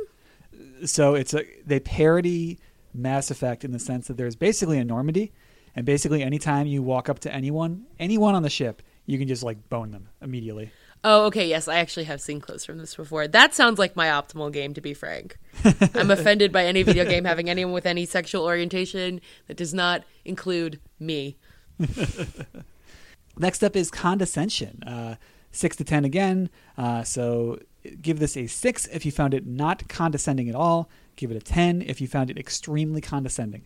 So 0.85 1.15
it's 1.15 1.35
a 1.35 1.45
they 1.65 1.81
parody 1.81 2.59
Mass 2.95 3.31
Effect 3.31 3.65
in 3.65 3.73
the 3.73 3.79
sense 3.79 4.09
that 4.09 4.17
there's 4.17 4.37
basically 4.37 4.79
a 4.79 4.85
Normandy, 4.85 5.33
and 5.75 5.87
basically 5.87 6.23
anytime 6.23 6.67
you 6.67 6.83
walk 6.83 7.09
up 7.09 7.19
to 7.21 7.33
anyone, 7.33 7.87
anyone 7.99 8.35
on 8.35 8.43
the 8.43 8.51
ship, 8.51 8.83
you 9.07 9.19
can 9.19 9.29
just 9.29 9.43
like 9.43 9.69
bone 9.69 9.91
them 9.91 10.09
immediately. 10.21 10.71
Oh, 11.05 11.27
okay. 11.27 11.49
Yes, 11.49 11.67
I 11.67 11.77
actually 11.77 12.05
have 12.05 12.21
seen 12.21 12.41
clips 12.41 12.65
from 12.65 12.79
this 12.79 12.95
before. 12.95 13.27
That 13.27 13.55
sounds 13.55 13.79
like 13.79 13.97
my 13.97 14.07
optimal 14.07 14.53
game, 14.53 14.73
to 14.75 14.81
be 14.81 14.95
frank. 14.95 15.37
I'm 15.95 16.13
offended 16.13 16.53
by 16.53 16.65
any 16.65 16.85
video 16.85 17.05
game 17.05 17.25
having 17.25 17.51
anyone 17.51 17.75
with 17.75 17.87
any 17.87 18.07
sexual 18.07 18.45
orientation 18.45 19.21
that 19.49 19.57
does 19.57 19.75
not 19.75 20.05
include 20.25 20.81
me. 21.01 21.39
Next 23.37 23.65
up 23.65 23.75
is 23.75 23.91
condescension. 23.91 24.83
Uh, 24.85 25.17
six 25.51 25.75
to 25.77 25.85
ten 25.85 26.05
again. 26.05 26.51
Uh, 26.79 27.03
so 27.03 27.59
give 28.01 28.19
this 28.19 28.37
a 28.37 28.47
six 28.47 28.87
if 28.87 29.05
you 29.05 29.13
found 29.13 29.35
it 29.35 29.47
not 29.47 29.89
condescending 29.89 30.49
at 30.49 30.55
all. 30.55 30.89
Give 31.17 31.31
it 31.31 31.37
a 31.37 31.41
ten 31.41 31.83
if 31.83 32.01
you 32.01 32.09
found 32.09 32.31
it 32.31 32.39
extremely 32.39 33.01
condescending. 33.01 33.65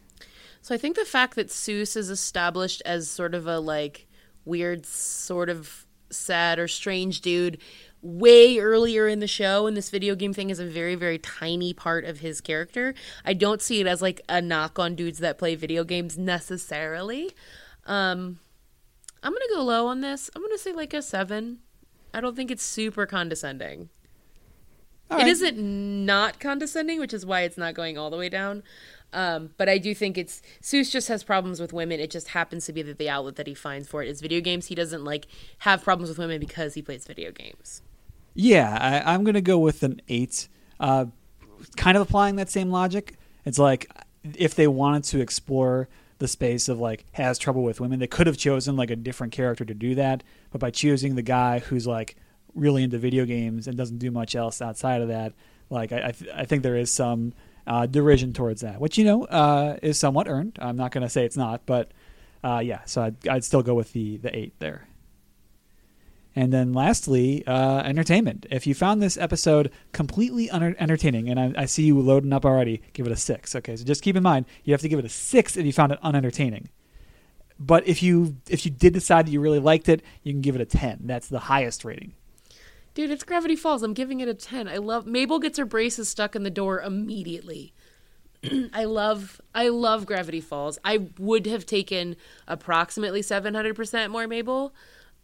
So 0.63 0.75
I 0.75 0.79
think 0.79 0.97
the 0.97 1.05
fact 1.05 1.37
that 1.37 1.49
Soos 1.49 1.97
is 1.97 2.11
established 2.11 2.83
as 2.85 3.09
sort 3.09 3.35
of 3.35 3.47
a 3.47 3.61
like 3.61 4.07
weird, 4.45 4.85
sort 4.87 5.49
of 5.49 5.87
sad 6.11 6.59
or 6.59 6.69
strange 6.69 7.21
dude 7.21 7.59
way 8.03 8.59
earlier 8.59 9.09
in 9.09 9.19
the 9.19 9.27
show, 9.27 9.67
and 9.67 9.77
this 9.77 9.91
video 9.91 10.15
game 10.15 10.33
thing 10.33 10.51
is 10.51 10.61
a 10.61 10.67
very, 10.67 10.95
very 10.95 11.19
tiny 11.19 11.73
part 11.73 12.05
of 12.05 12.21
his 12.21 12.41
character. 12.41 12.95
I 13.25 13.33
don't 13.33 13.61
see 13.61 13.81
it 13.81 13.87
as 13.87 14.01
like 14.01 14.21
a 14.29 14.41
knock 14.41 14.79
on 14.79 14.95
dudes 14.95 15.19
that 15.19 15.39
play 15.39 15.55
video 15.55 15.83
games 15.83 16.17
necessarily. 16.17 17.35
Um, 17.85 18.39
I'm 19.23 19.33
gonna 19.33 19.55
go 19.55 19.63
low 19.63 19.87
on 19.89 20.01
this. 20.01 20.31
I'm 20.35 20.43
gonna 20.43 20.59
say 20.59 20.73
like 20.73 20.95
a 20.95 21.03
seven. 21.03 21.59
I 22.15 22.21
don't 22.21 22.37
think 22.37 22.51
it's 22.51 22.63
super 22.63 23.07
condescending. 23.07 23.91
All 25.11 25.19
It 25.19 25.23
right. 25.23 25.29
isn't 25.29 25.57
not 25.59 26.41
condescending, 26.41 26.99
which 26.99 27.15
is 27.15 27.25
why 27.25 27.43
it's 27.43 27.57
not 27.57 27.75
going 27.75 27.97
all 27.97 28.11
the 28.11 28.17
way 28.17 28.29
down. 28.29 28.63
Um, 29.13 29.51
but 29.57 29.69
I 29.69 29.79
do 29.79 29.95
think 29.95 30.19
it's 30.19 30.43
Soos 30.61 30.91
just 30.91 31.09
has 31.09 31.23
problems 31.23 31.61
with 31.61 31.73
women. 31.73 32.01
It 32.01 32.11
just 32.11 32.29
happens 32.29 32.67
to 32.67 32.73
be 32.73 32.83
that 32.83 32.99
the 32.99 33.09
outlet 33.09 33.37
that 33.37 33.47
he 33.47 33.55
finds 33.55 33.89
for 33.89 34.03
it 34.03 34.09
is 34.09 34.21
video 34.21 34.41
games. 34.41 34.67
He 34.67 34.75
doesn't 34.75 35.05
like 35.05 35.27
have 35.59 35.83
problems 35.83 36.09
with 36.09 36.19
women 36.19 36.41
because 36.41 36.75
he 36.75 36.83
plays 36.83 37.07
video 37.07 37.31
games. 37.31 37.83
Yeah, 38.35 38.77
I, 39.07 39.15
I'm 39.15 39.25
going 39.25 39.35
to 39.35 39.41
go 39.41 39.59
with 39.59 39.83
an 39.83 40.03
eight. 40.09 40.49
Uh, 40.79 41.07
kind 41.77 41.97
of 41.97 42.03
applying 42.03 42.37
that 42.37 42.51
same 42.51 42.71
logic. 42.71 43.17
It's 43.45 43.59
like 43.59 43.91
if 44.37 44.55
they 44.55 44.67
wanted 44.67 45.05
to 45.05 45.21
explore 45.21 45.89
the 46.19 46.29
space 46.29 46.69
of 46.69 46.79
like 46.79 47.05
has 47.13 47.39
trouble 47.39 47.63
with 47.63 47.81
women, 47.81 48.01
they 48.01 48.07
could 48.07 48.27
have 48.27 48.37
chosen 48.37 48.77
like 48.77 48.91
a 48.91 48.97
different 48.97 49.33
character 49.33 49.65
to 49.65 49.75
do 49.75 49.95
that. 49.95 50.23
But 50.51 50.61
by 50.61 50.71
choosing 50.71 51.15
the 51.15 51.23
guy 51.23 51.61
who's 51.61 51.87
like 51.87 52.17
really 52.57 52.83
into 52.83 52.99
video 52.99 53.25
games 53.25 53.69
and 53.69 53.77
doesn't 53.77 53.99
do 53.99 54.11
much 54.11 54.35
else 54.35 54.61
outside 54.61 55.03
of 55.03 55.09
that, 55.09 55.35
like 55.71 55.93
I, 55.93 56.09
I, 56.09 56.11
th- 56.13 56.31
I 56.35 56.45
think 56.45 56.63
there 56.63 56.77
is 56.77 56.93
some 56.93 57.33
uh, 57.67 57.87
derision 57.87 58.33
towards 58.33 58.63
that, 58.63 58.81
which 58.81 58.99
you 58.99 59.05
know 59.05 59.25
uh, 59.25 59.77
is 59.83 59.99
somewhat 59.99 60.29
earned. 60.29 60.59
I'm 60.61 60.77
not 60.77 60.93
going 60.93 61.03
to 61.03 61.09
say 61.09 61.25
it's 61.25 61.37
not, 61.37 61.67
but 61.67 61.93
uh, 62.43 62.61
yeah. 62.65 62.81
So 62.85 63.03
I'd, 63.03 63.29
I'd 63.29 63.45
still 63.45 63.63
go 63.63 63.75
with 63.75 63.93
the 63.93 64.17
the 64.19 64.37
eight 64.37 64.55
there. 64.59 64.89
And 66.39 66.53
then 66.53 66.75
lastly, 66.75 67.47
uh, 67.47 67.79
entertainment. 67.79 68.45
If 68.51 68.67
you 68.67 68.75
found 68.75 69.03
this 69.03 69.17
episode 69.17 69.73
completely 69.93 70.51
un- 70.51 70.77
entertaining, 70.79 71.31
and 71.31 71.41
I, 71.41 71.63
I 71.63 71.65
see 71.65 71.85
you 71.85 71.99
loading 71.99 72.35
up 72.35 72.45
already, 72.45 72.83
give 72.93 73.07
it 73.07 73.13
a 73.13 73.17
six. 73.17 73.57
Okay, 73.57 73.75
so 73.75 73.85
just 73.85 74.03
keep 74.03 74.17
in 74.17 74.23
mind 74.23 74.45
you 74.63 74.75
have 74.75 74.83
to 74.83 74.89
give 74.89 74.99
it 74.99 75.05
a 75.05 75.11
six 75.11 75.57
if 75.57 75.65
you 75.65 75.73
found 75.73 75.93
it 75.93 75.99
unentertaining. 76.03 76.69
But 77.59 77.89
if 77.89 78.03
you 78.03 78.37
if 78.49 78.67
you 78.67 78.71
did 78.71 78.93
decide 78.93 79.27
that 79.27 79.31
you 79.31 79.41
really 79.41 79.59
liked 79.59 79.89
it, 79.89 80.03
you 80.23 80.33
can 80.33 80.43
give 80.43 80.55
it 80.55 80.61
a 80.61 80.67
ten. 80.67 81.01
That's 81.05 81.29
the 81.29 81.39
highest 81.41 81.85
rating. 81.85 82.13
Dude, 82.97 83.11
it's 83.11 83.25
Gravity 83.25 83.57
Falls. 83.57 83.83
I'm 83.83 83.93
giving 83.93 84.21
it 84.21 84.29
a 84.29 84.33
10. 84.33 84.69
I 84.69 84.79
love 84.79 85.07
Mabel 85.07 85.39
gets 85.39 85.59
her 85.59 85.67
braces 85.67 86.09
stuck 86.09 86.35
in 86.35 86.45
the 86.45 86.51
door 86.51 86.81
immediately. 86.81 87.75
I 88.73 88.85
love 88.85 89.39
I 89.55 89.69
love 89.69 90.07
Gravity 90.07 90.41
Falls. 90.41 90.79
I 90.83 91.09
would 91.19 91.45
have 91.45 91.67
taken 91.67 92.17
approximately 92.49 93.21
700% 93.21 94.11
more 94.11 94.27
Mabel 94.27 94.75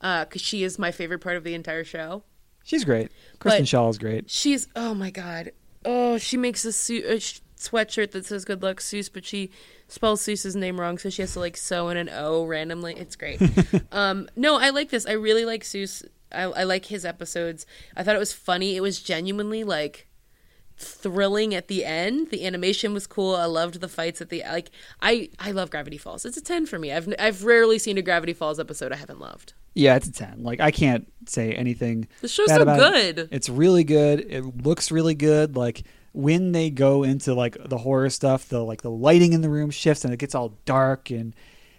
uh, 0.03 0.27
cuz 0.27 0.43
she 0.43 0.65
is 0.65 0.79
my 0.79 0.93
favorite 0.93 1.21
part 1.21 1.39
of 1.39 1.45
the 1.45 1.55
entire 1.55 1.83
show. 1.83 2.25
She's 2.63 2.85
great. 2.85 3.11
Kristen 3.39 3.63
But- 3.63 3.69
Schaal 3.69 3.89
is 3.89 3.97
great. 3.97 4.29
She's 4.29 4.69
oh 4.77 4.93
my 4.93 5.11
god. 5.11 5.53
Oh, 5.83 6.19
she 6.19 6.37
makes 6.37 6.67
a, 6.67 6.73
su- 6.73 7.03
a 7.07 7.21
sh- 7.21 7.41
sweatshirt 7.57 8.11
that 8.11 8.27
says 8.27 8.45
"Good 8.45 8.63
luck, 8.63 8.81
Soos," 8.81 9.11
but 9.11 9.25
she 9.25 9.51
spells 9.89 10.21
Soos's 10.21 10.55
name 10.55 10.79
wrong, 10.79 10.99
so 10.99 11.09
she 11.09 11.23
has 11.23 11.33
to 11.33 11.41
like 11.41 11.57
sew 11.57 11.89
in 11.89 11.97
an 11.97 12.11
O 12.11 12.45
randomly. 12.45 12.95
It's 12.99 13.17
great. 13.17 13.41
um, 13.93 14.29
no, 14.37 14.59
I 14.59 14.71
like 14.71 14.91
this. 14.91 15.07
I 15.07 15.13
really 15.13 15.47
like 15.47 15.63
Soos. 15.63 16.05
I, 16.35 16.43
I 16.43 16.65
like 16.65 16.87
his 16.87 17.05
episodes. 17.05 17.67
I 17.97 18.03
thought 18.03 18.17
it 18.17 18.21
was 18.21 18.33
funny. 18.33 18.77
It 18.77 18.81
was 18.81 19.01
genuinely 19.01 19.65
like 19.65 20.09
thrilling 20.77 21.55
at 21.55 21.69
the 21.69 21.85
end. 21.85 22.31
The 22.31 22.47
animation 22.47 22.93
was 22.93 23.07
cool. 23.07 23.37
I 23.37 23.45
loved 23.45 23.81
the 23.81 23.89
fights 23.89 24.21
at 24.21 24.29
the 24.29 24.43
like. 24.45 24.71
I 25.01 25.31
I 25.39 25.53
love 25.53 25.71
Gravity 25.71 25.99
Falls. 25.99 26.25
It's 26.25 26.37
a 26.37 26.43
ten 26.43 26.67
for 26.67 26.79
me. 26.79 26.93
I've 26.93 27.13
I've 27.19 27.45
rarely 27.45 27.79
seen 27.79 27.99
a 27.99 28.03
Gravity 28.03 28.33
Falls 28.33 28.59
episode 28.59 28.93
I 28.93 28.97
haven't 28.97 29.21
loved. 29.21 29.55
Yeah, 29.75 29.97
it's 29.97 30.09
a 30.09 30.13
ten. 30.13 30.43
Like 30.43 30.61
I 30.61 30.71
can't 30.71 31.11
say 31.27 31.53
anything. 31.53 32.09
The 32.21 32.29
show's 32.29 32.49
so 32.49 32.63
about 32.63 32.79
it. 32.95 33.17
good. 33.17 33.29
It's 33.31 33.49
really 33.49 33.85
good. 33.85 34.21
It 34.29 34.65
looks 34.65 34.91
really 34.91 35.15
good. 35.15 35.57
Like 35.57 35.85
when 36.13 36.53
they 36.53 36.71
go 36.71 37.03
into 37.03 37.35
like 37.35 37.57
the 37.69 37.79
horror 37.79 38.11
stuff, 38.11 38.49
the 38.49 38.63
like 38.63 38.83
the 38.83 38.91
lighting 38.91 39.33
in 39.33 39.41
the 39.41 39.51
room 39.51 39.71
shifts 39.71 40.05
and 40.05 40.13
it 40.13 40.19
gets 40.19 40.35
all 40.35 40.55
dark 40.65 41.11
and 41.11 41.35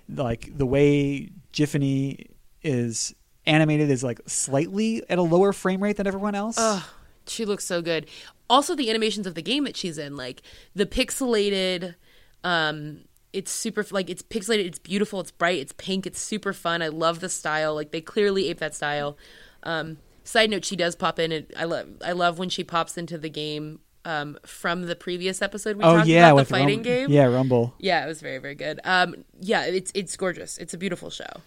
like 0.09 0.57
the 0.57 0.65
way 0.65 1.29
Giffany 1.53 2.27
is 2.61 3.13
animated 3.45 3.89
is 3.89 4.03
like 4.03 4.21
slightly 4.25 5.03
at 5.09 5.17
a 5.17 5.21
lower 5.21 5.53
frame 5.53 5.81
rate 5.81 5.97
than 5.97 6.07
everyone 6.07 6.35
else. 6.35 6.57
Ugh, 6.57 6.83
she 7.27 7.45
looks 7.45 7.65
so 7.65 7.81
good. 7.81 8.07
Also, 8.49 8.75
the 8.75 8.89
animations 8.89 9.25
of 9.25 9.35
the 9.35 9.41
game 9.41 9.63
that 9.63 9.77
she's 9.77 9.97
in, 9.97 10.15
like 10.15 10.41
the 10.75 10.85
pixelated, 10.85 11.95
um, 12.43 13.01
it's 13.31 13.51
super 13.51 13.85
like 13.91 14.09
it's 14.09 14.21
pixelated. 14.21 14.65
It's 14.65 14.79
beautiful. 14.79 15.19
It's 15.19 15.31
bright. 15.31 15.59
It's 15.59 15.73
pink. 15.73 16.05
It's 16.05 16.19
super 16.19 16.53
fun. 16.53 16.81
I 16.81 16.89
love 16.89 17.19
the 17.19 17.29
style. 17.29 17.73
Like 17.73 17.91
they 17.91 18.01
clearly 18.01 18.49
ape 18.49 18.59
that 18.59 18.75
style. 18.75 19.17
Um, 19.63 19.97
side 20.23 20.49
note: 20.49 20.65
she 20.65 20.75
does 20.75 20.95
pop 20.95 21.19
in. 21.19 21.31
And 21.31 21.47
I 21.57 21.65
love 21.65 21.87
I 22.05 22.11
love 22.11 22.37
when 22.37 22.49
she 22.49 22.63
pops 22.63 22.97
into 22.97 23.17
the 23.17 23.29
game 23.29 23.79
um, 24.05 24.37
from 24.45 24.83
the 24.83 24.95
previous 24.95 25.41
episode 25.41 25.77
we 25.77 25.83
oh 25.83 25.97
talked 25.97 26.07
yeah, 26.07 26.27
about 26.27 26.35
with 26.35 26.47
the 26.49 26.53
fighting 26.53 26.79
Rum- 26.79 26.83
game. 26.83 27.09
Yeah, 27.09 27.25
Rumble. 27.25 27.73
Yeah, 27.79 28.03
it 28.03 28.07
was 28.07 28.21
very 28.21 28.37
very 28.37 28.55
good. 28.55 28.79
Um, 28.83 29.23
yeah, 29.39 29.65
it's 29.65 29.91
it's 29.95 30.15
gorgeous. 30.15 30.57
It's 30.57 30.73
a 30.73 30.77
beautiful 30.77 31.09
show. 31.09 31.41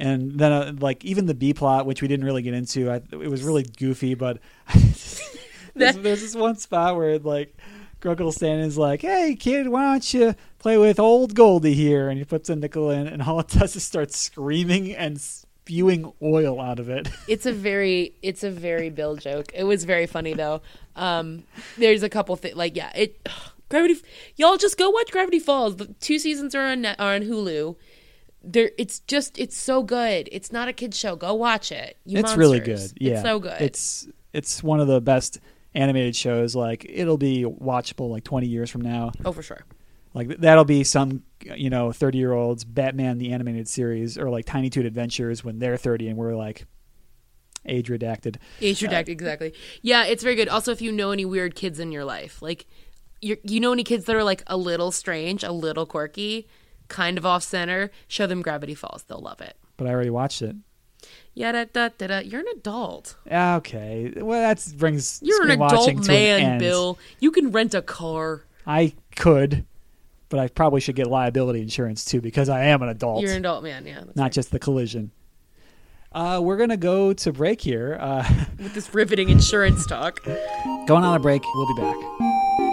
And 0.00 0.38
then, 0.38 0.52
uh, 0.52 0.72
like 0.78 1.04
even 1.04 1.26
the 1.26 1.34
B 1.34 1.52
plot, 1.52 1.86
which 1.86 2.02
we 2.02 2.08
didn't 2.08 2.24
really 2.24 2.42
get 2.42 2.54
into, 2.54 2.90
I, 2.90 2.96
it 3.12 3.30
was 3.30 3.42
really 3.42 3.62
goofy. 3.62 4.14
But 4.14 4.38
there's, 4.74 5.22
there's 5.74 6.20
this 6.20 6.34
one 6.34 6.56
spot 6.56 6.96
where 6.96 7.18
like 7.18 7.54
Grunkle 8.00 8.32
Stan 8.32 8.60
is 8.60 8.78
like, 8.78 9.02
"Hey 9.02 9.36
kid, 9.38 9.68
why 9.68 9.84
don't 9.84 10.14
you 10.14 10.34
play 10.58 10.78
with 10.78 10.98
old 10.98 11.34
Goldie 11.34 11.74
here?" 11.74 12.08
And 12.08 12.18
he 12.18 12.24
puts 12.24 12.48
a 12.48 12.56
nickel 12.56 12.90
in, 12.90 13.06
and 13.06 13.22
all 13.22 13.40
it 13.40 13.48
does 13.48 13.76
is 13.76 13.84
start 13.84 14.12
screaming 14.12 14.94
and 14.94 15.20
spewing 15.20 16.12
oil 16.22 16.60
out 16.60 16.78
of 16.78 16.88
it. 16.88 17.08
It's 17.28 17.46
a 17.46 17.52
very 17.52 18.14
it's 18.22 18.42
a 18.42 18.50
very 18.50 18.90
Bill 18.90 19.16
joke. 19.16 19.52
It 19.54 19.64
was 19.64 19.84
very 19.84 20.06
funny 20.06 20.34
though. 20.34 20.62
Um, 20.96 21.44
there's 21.76 22.02
a 22.02 22.08
couple 22.08 22.34
things 22.36 22.56
like 22.56 22.74
yeah, 22.74 22.90
it 22.94 23.20
Gravity. 23.70 24.00
Y'all 24.36 24.56
just 24.56 24.76
go 24.76 24.90
watch 24.90 25.12
Gravity 25.12 25.38
Falls. 25.38 25.76
The 25.76 25.86
two 26.00 26.18
seasons 26.18 26.54
are 26.56 26.66
on 26.66 26.84
are 26.84 27.14
on 27.14 27.22
Hulu. 27.22 27.76
There, 28.42 28.70
it's 28.78 29.00
just 29.00 29.38
it's 29.38 29.56
so 29.56 29.82
good. 29.82 30.28
It's 30.32 30.50
not 30.50 30.68
a 30.68 30.72
kids 30.72 30.98
show. 30.98 31.16
Go 31.16 31.34
watch 31.34 31.72
it. 31.72 31.98
You 32.04 32.18
it's 32.18 32.36
really 32.36 32.60
good. 32.60 32.92
Yeah, 32.98 33.14
it's 33.14 33.22
so 33.22 33.38
good. 33.38 33.60
It's 33.60 34.08
it's 34.32 34.62
one 34.62 34.80
of 34.80 34.86
the 34.86 35.00
best 35.00 35.40
animated 35.74 36.16
shows. 36.16 36.54
Like 36.54 36.86
it'll 36.88 37.18
be 37.18 37.44
watchable 37.44 38.10
like 38.10 38.24
20 38.24 38.46
years 38.46 38.70
from 38.70 38.80
now. 38.80 39.12
oh 39.24 39.32
for 39.32 39.42
sure. 39.42 39.64
Like 40.14 40.38
that'll 40.38 40.64
be 40.64 40.84
some 40.84 41.22
you 41.42 41.70
know 41.70 41.92
30 41.92 42.18
year 42.18 42.32
olds 42.32 42.64
Batman 42.64 43.18
the 43.18 43.32
animated 43.32 43.68
series 43.68 44.18
or 44.18 44.30
like 44.30 44.44
Tiny 44.44 44.70
Toon 44.70 44.86
Adventures 44.86 45.44
when 45.44 45.58
they're 45.58 45.76
30 45.76 46.08
and 46.08 46.16
we're 46.16 46.34
like 46.34 46.66
age 47.66 47.88
redacted. 47.88 48.36
Age 48.60 48.82
uh, 48.82 48.88
redact 48.88 49.08
exactly. 49.08 49.52
Yeah, 49.82 50.04
it's 50.04 50.22
very 50.22 50.34
good. 50.34 50.48
Also, 50.48 50.72
if 50.72 50.82
you 50.82 50.92
know 50.92 51.10
any 51.10 51.24
weird 51.24 51.54
kids 51.54 51.78
in 51.78 51.92
your 51.92 52.04
life, 52.04 52.42
like 52.42 52.66
you 53.20 53.36
you 53.44 53.60
know 53.60 53.72
any 53.72 53.84
kids 53.84 54.04
that 54.06 54.16
are 54.16 54.24
like 54.24 54.42
a 54.46 54.56
little 54.56 54.90
strange, 54.90 55.44
a 55.44 55.52
little 55.52 55.86
quirky, 55.86 56.48
kind 56.90 57.16
of 57.16 57.24
off 57.24 57.42
center, 57.42 57.90
show 58.06 58.26
them 58.26 58.42
Gravity 58.42 58.74
Falls. 58.74 59.02
They'll 59.04 59.20
love 59.20 59.40
it. 59.40 59.56
But 59.78 59.86
I 59.86 59.90
already 59.90 60.10
watched 60.10 60.42
it. 60.42 60.56
Yeah, 61.32 61.52
da, 61.52 61.64
da, 61.72 61.88
da, 61.96 62.06
da. 62.08 62.18
You're 62.18 62.40
an 62.40 62.46
adult. 62.56 63.16
Ah, 63.30 63.56
Okay, 63.56 64.12
well 64.16 64.42
that 64.42 64.62
brings 64.76 65.18
You're 65.22 65.42
an 65.44 65.52
adult 65.52 65.86
to 65.86 65.90
an 65.92 66.06
man. 66.06 66.58
Bill. 66.58 66.98
You 67.20 67.30
can 67.30 67.50
rent 67.52 67.72
a 67.74 67.80
car. 67.80 68.44
I 68.66 68.92
could, 69.16 69.64
but 70.28 70.38
I 70.38 70.48
probably 70.48 70.80
should 70.80 70.96
get 70.96 71.06
liability 71.06 71.62
insurance 71.62 72.04
too 72.04 72.20
because 72.20 72.50
I 72.50 72.64
am 72.64 72.82
an 72.82 72.90
adult, 72.90 73.22
You're 73.22 73.32
an 73.32 73.38
adult 73.38 73.62
man. 73.62 73.86
Yeah, 73.86 74.00
not 74.14 74.24
right. 74.24 74.32
just 74.32 74.50
the 74.50 74.58
collision. 74.58 75.10
Uh, 76.12 76.40
we're 76.42 76.56
gonna 76.58 76.76
go 76.76 77.12
to 77.14 77.32
break 77.32 77.60
here. 77.62 77.96
Uh, 78.00 78.28
with 78.58 78.74
this 78.74 78.92
riveting 78.92 79.28
insurance 79.30 79.86
talk. 79.86 80.22
going 80.24 81.04
on 81.04 81.16
a 81.16 81.20
break. 81.20 81.42
We'll 81.54 81.74
be 81.74 81.80
back. 81.80 82.69